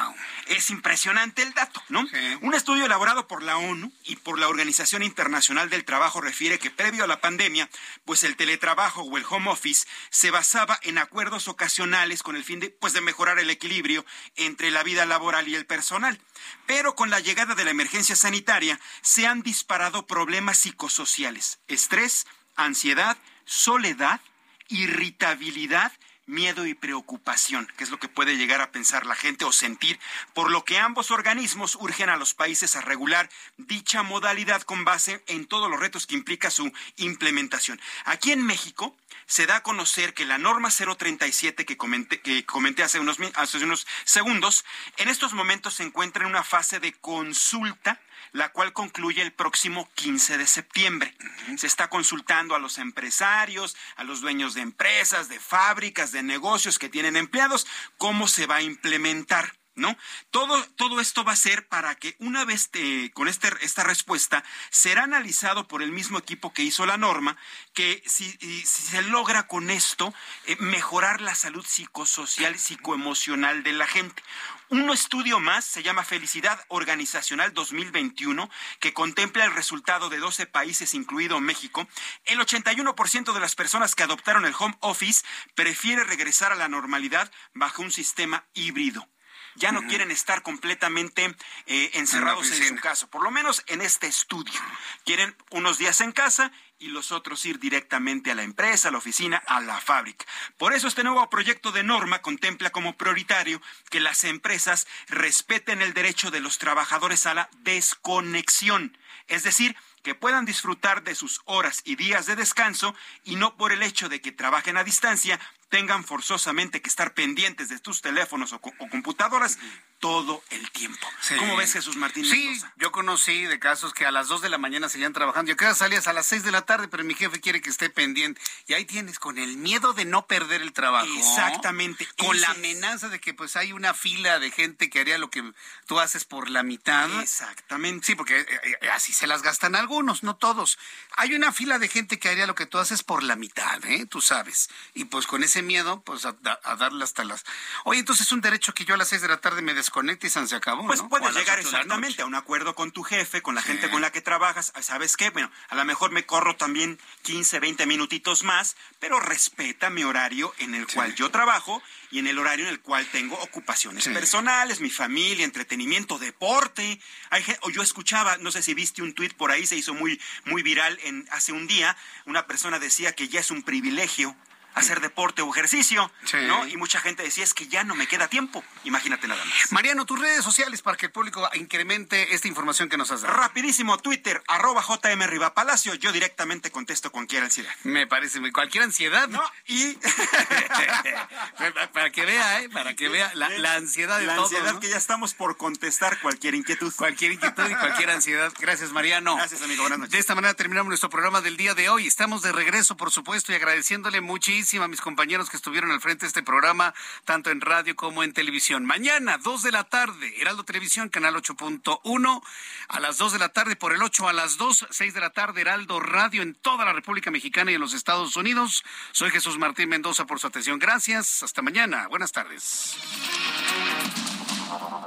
[0.48, 2.06] Es impresionante el dato, ¿no?
[2.42, 6.72] Un estudio elaborado por la ONU y por la Organización Internacional del Trabajo refiere que
[6.72, 7.70] previo a la pandemia,
[8.06, 12.60] pues el teletrabajo o el home office se basaba en acuerdos ocasionales con el fin
[12.60, 16.20] de, pues, de mejorar el equilibrio entre la vida laboral y el personal.
[16.66, 22.26] Pero con la llegada de la emergencia sanitaria se han disparado problemas psicosociales, estrés,
[22.56, 24.22] ansiedad, soledad,
[24.70, 25.92] irritabilidad
[26.26, 30.00] miedo y preocupación, que es lo que puede llegar a pensar la gente o sentir,
[30.34, 35.24] por lo que ambos organismos urgen a los países a regular dicha modalidad con base
[35.28, 37.80] en todos los retos que implica su implementación.
[38.06, 38.96] Aquí en México
[39.26, 43.58] se da a conocer que la norma 037 que comenté, que comenté hace, unos, hace
[43.58, 44.66] unos segundos,
[44.98, 48.00] en estos momentos se encuentra en una fase de consulta
[48.34, 51.16] la cual concluye el próximo 15 de septiembre.
[51.56, 56.80] Se está consultando a los empresarios, a los dueños de empresas, de fábricas, de negocios
[56.80, 57.66] que tienen empleados,
[57.98, 59.54] cómo se va a implementar.
[59.76, 59.98] ¿No?
[60.32, 62.70] Todo, todo esto va a ser para que una vez
[63.14, 67.38] con este, esta respuesta será analizado por el mismo equipo que hizo la norma,
[67.74, 68.32] que si,
[68.66, 70.14] se logra con esto
[70.46, 74.24] eh, mejorar la salud psicosocial, psicoemocional de la gente.
[74.70, 80.94] Un estudio más se llama Felicidad Organizacional 2021, que contempla el resultado de 12 países,
[80.94, 81.88] incluido México.
[82.26, 85.24] El 81% de las personas que adoptaron el home office
[85.54, 89.08] prefiere regresar a la normalidad bajo un sistema híbrido
[89.56, 91.36] ya no quieren estar completamente
[91.66, 94.60] eh, encerrados en, su casa, por lo menos en este estudio.
[95.06, 98.98] Quieren unos días en casa y los otros ir directamente a la empresa, a la
[98.98, 100.26] oficina, a la fábrica.
[100.58, 105.94] Por eso este nuevo proyecto de norma contempla como prioritario que las empresas respeten el
[105.94, 108.98] derecho de los trabajadores a la desconexión,
[109.28, 112.94] es decir, que puedan disfrutar de sus horas y días de descanso
[113.24, 117.70] y no por el hecho de que trabajen a distancia tengan forzosamente que estar pendientes
[117.70, 119.58] de tus teléfonos o, computadoras
[120.00, 121.08] todo el tiempo.
[121.40, 122.26] ¿Cómo ves, Jesús Martín?
[122.26, 125.50] Sí, yo conocí de casos que a las 2 de la mañana seguían trabajando.
[125.50, 127.90] Yo creo salías a las 6 de la tarde, pero mi jefe quiere que esté
[127.90, 128.42] pendiente.
[128.68, 131.08] Y ahí tienes, con el miedo de no perder el trabajo.
[131.18, 132.08] Exactamente.
[132.18, 135.44] Con la amenaza de que pues hay una fila de gente que haría lo que
[135.88, 137.10] tú haces por la mitad.
[137.22, 138.06] Exactamente.
[138.08, 138.48] Sí, porque eh,
[138.82, 140.78] eh, así se las gastan algunos, no todos.
[141.16, 144.06] Hay una fila de gente que haría lo que tú haces por la mitad, ¿eh?
[144.06, 144.70] Tú sabes.
[144.94, 146.36] Y pues con ese miedo, pues a,
[146.78, 147.44] darle hasta las...
[147.86, 150.28] Oye, entonces es un derecho que yo a las 6 de la tarde me desconecte
[150.28, 150.86] y se acabó.
[150.86, 154.12] Pues puedes llegar exactamente a un acuerdo con tu jefe, con la gente con la
[154.12, 154.72] que trabajas.
[154.82, 155.30] ¿Sabes qué?
[155.30, 160.54] Bueno, a lo mejor me corro también 15, 20 minutitos más, pero respeta mi horario
[160.60, 161.82] en el cual yo trabajo
[162.12, 167.00] y en el horario en el cual tengo ocupaciones personales, mi familia, entretenimiento, deporte.
[167.32, 170.22] Hay, o yo escuchaba, no sé si viste un tuit por ahí, se hizo muy,
[170.46, 174.36] muy viral en, hace un día, una persona decía que ya es un privilegio
[174.74, 176.12] hacer deporte o ejercicio,
[176.48, 176.68] ¿no?
[176.68, 178.64] Y mucha gente decía, es que ya no me queda tiempo.
[178.84, 179.72] Imagínate nada más.
[179.72, 183.34] Mariano, tus redes sociales para que el público incremente esta información que nos has dado.
[183.34, 185.24] Rapidísimo, Twitter, arroba JM
[185.54, 185.94] Palacio.
[185.96, 187.74] Yo directamente contesto cualquier ansiedad.
[187.84, 189.28] Me parece, cualquier ansiedad.
[189.28, 189.94] No, y...
[191.94, 192.70] para que vea, ¿eh?
[192.70, 196.94] Para que vea la, ansiedad de La ansiedad que ya estamos por contestar cualquier inquietud.
[196.96, 198.52] Cualquier inquietud y cualquier ansiedad.
[198.60, 199.36] Gracias, Mariano.
[199.36, 199.84] Gracias, amigo.
[199.84, 200.14] Buenas noches.
[200.14, 202.08] De esta manera terminamos nuestro programa del día de hoy.
[202.08, 206.22] Estamos de regreso, por supuesto, y agradeciéndole muchísimo a mis compañeros que estuvieron al frente
[206.22, 206.94] de este programa,
[207.26, 208.86] tanto en radio como en televisión.
[208.86, 212.42] Mañana, 2 de la tarde, Heraldo Televisión, canal 8.1,
[212.88, 215.32] a las 2 de la tarde, por el 8 a las 2, 6 de la
[215.32, 218.84] tarde, Heraldo Radio en toda la República Mexicana y en los Estados Unidos.
[219.12, 220.80] Soy Jesús Martín Mendoza por su atención.
[220.80, 221.44] Gracias.
[221.44, 222.08] Hasta mañana.
[222.08, 222.96] Buenas tardes.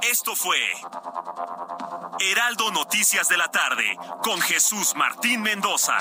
[0.02, 0.58] Esto fue
[2.20, 5.98] Heraldo Noticias de la tarde con Jesús Martín Mendoza.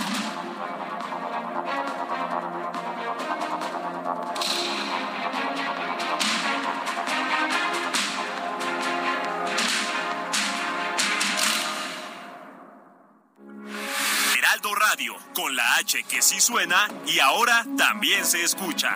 [14.89, 18.95] Radio, con la H que sí suena y ahora también se escucha.